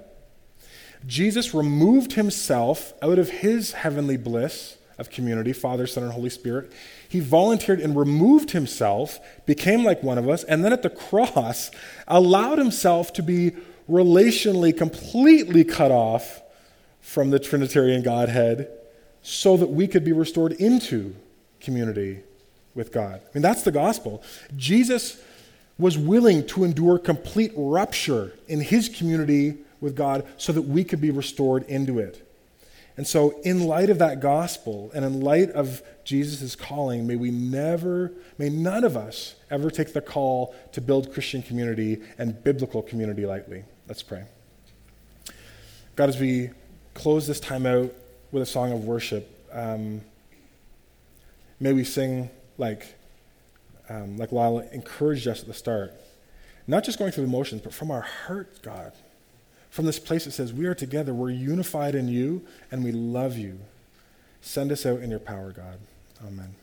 Jesus 1.05 1.53
removed 1.53 2.13
himself 2.13 2.93
out 3.01 3.19
of 3.19 3.29
his 3.29 3.73
heavenly 3.73 4.15
bliss 4.15 4.76
of 4.97 5.09
community, 5.09 5.53
Father, 5.53 5.87
Son, 5.87 6.03
and 6.03 6.13
Holy 6.13 6.29
Spirit. 6.29 6.71
He 7.07 7.19
volunteered 7.19 7.79
and 7.79 7.95
removed 7.95 8.51
himself, 8.51 9.19
became 9.45 9.83
like 9.83 10.03
one 10.03 10.17
of 10.17 10.27
us, 10.27 10.43
and 10.43 10.63
then 10.63 10.73
at 10.73 10.83
the 10.83 10.89
cross 10.89 11.71
allowed 12.07 12.57
himself 12.57 13.13
to 13.13 13.23
be 13.23 13.51
relationally 13.89 14.75
completely 14.75 15.63
cut 15.63 15.91
off 15.91 16.41
from 16.99 17.29
the 17.29 17.39
Trinitarian 17.39 18.01
Godhead 18.01 18.69
so 19.21 19.57
that 19.57 19.69
we 19.69 19.87
could 19.87 20.03
be 20.03 20.13
restored 20.13 20.53
into 20.53 21.15
community 21.59 22.19
with 22.75 22.91
God. 22.91 23.21
I 23.23 23.29
mean, 23.33 23.41
that's 23.41 23.63
the 23.63 23.71
gospel. 23.71 24.21
Jesus 24.55 25.21
was 25.77 25.97
willing 25.97 26.45
to 26.47 26.63
endure 26.63 26.97
complete 26.97 27.51
rupture 27.55 28.33
in 28.47 28.61
his 28.61 28.89
community 28.89 29.57
with 29.79 29.95
God 29.95 30.25
so 30.37 30.51
that 30.51 30.63
we 30.63 30.83
could 30.83 30.99
be 30.99 31.11
restored 31.11 31.63
into 31.63 31.99
it. 31.99 32.26
And 32.97 33.07
so, 33.07 33.39
in 33.43 33.65
light 33.65 33.91
of 33.91 33.99
that 33.99 34.19
gospel 34.19 34.91
and 34.93 35.05
in 35.05 35.21
light 35.21 35.51
of 35.51 35.83
Jesus' 36.03 36.55
calling, 36.55 37.05
may 37.05 37.15
we 37.15 37.29
never, 37.29 38.11
may 38.39 38.49
none 38.49 38.83
of 38.83 38.97
us 38.97 39.35
ever 39.51 39.69
take 39.69 39.93
the 39.93 40.01
call 40.01 40.55
to 40.71 40.81
build 40.81 41.13
Christian 41.13 41.43
community 41.43 42.01
and 42.17 42.43
biblical 42.43 42.81
community 42.81 43.25
lightly. 43.25 43.63
Let's 43.87 44.01
pray. 44.01 44.25
God, 45.95 46.09
as 46.09 46.19
we 46.19 46.49
close 46.95 47.27
this 47.27 47.39
time 47.39 47.67
out, 47.67 47.93
with 48.31 48.43
a 48.43 48.45
song 48.45 48.71
of 48.71 48.83
worship, 48.83 49.29
um, 49.51 50.01
may 51.59 51.73
we 51.73 51.83
sing 51.83 52.29
like, 52.57 52.95
um, 53.89 54.17
like 54.17 54.31
Lila 54.31 54.65
encouraged 54.71 55.27
us 55.27 55.41
at 55.41 55.47
the 55.47 55.53
start. 55.53 55.93
Not 56.67 56.83
just 56.83 56.99
going 56.99 57.11
through 57.11 57.25
the 57.25 57.31
motions, 57.31 57.61
but 57.61 57.73
from 57.73 57.91
our 57.91 58.01
heart, 58.01 58.61
God. 58.61 58.91
From 59.77 59.85
this 59.85 59.99
place 59.99 60.25
that 60.25 60.31
says, 60.31 60.51
We 60.51 60.65
are 60.65 60.73
together, 60.73 61.13
we're 61.13 61.29
unified 61.29 61.93
in 61.93 62.07
you, 62.07 62.41
and 62.71 62.83
we 62.83 62.91
love 62.91 63.37
you. 63.37 63.59
Send 64.41 64.71
us 64.71 64.87
out 64.87 65.01
in 65.01 65.11
your 65.11 65.19
power, 65.19 65.51
God. 65.51 65.77
Amen. 66.25 66.55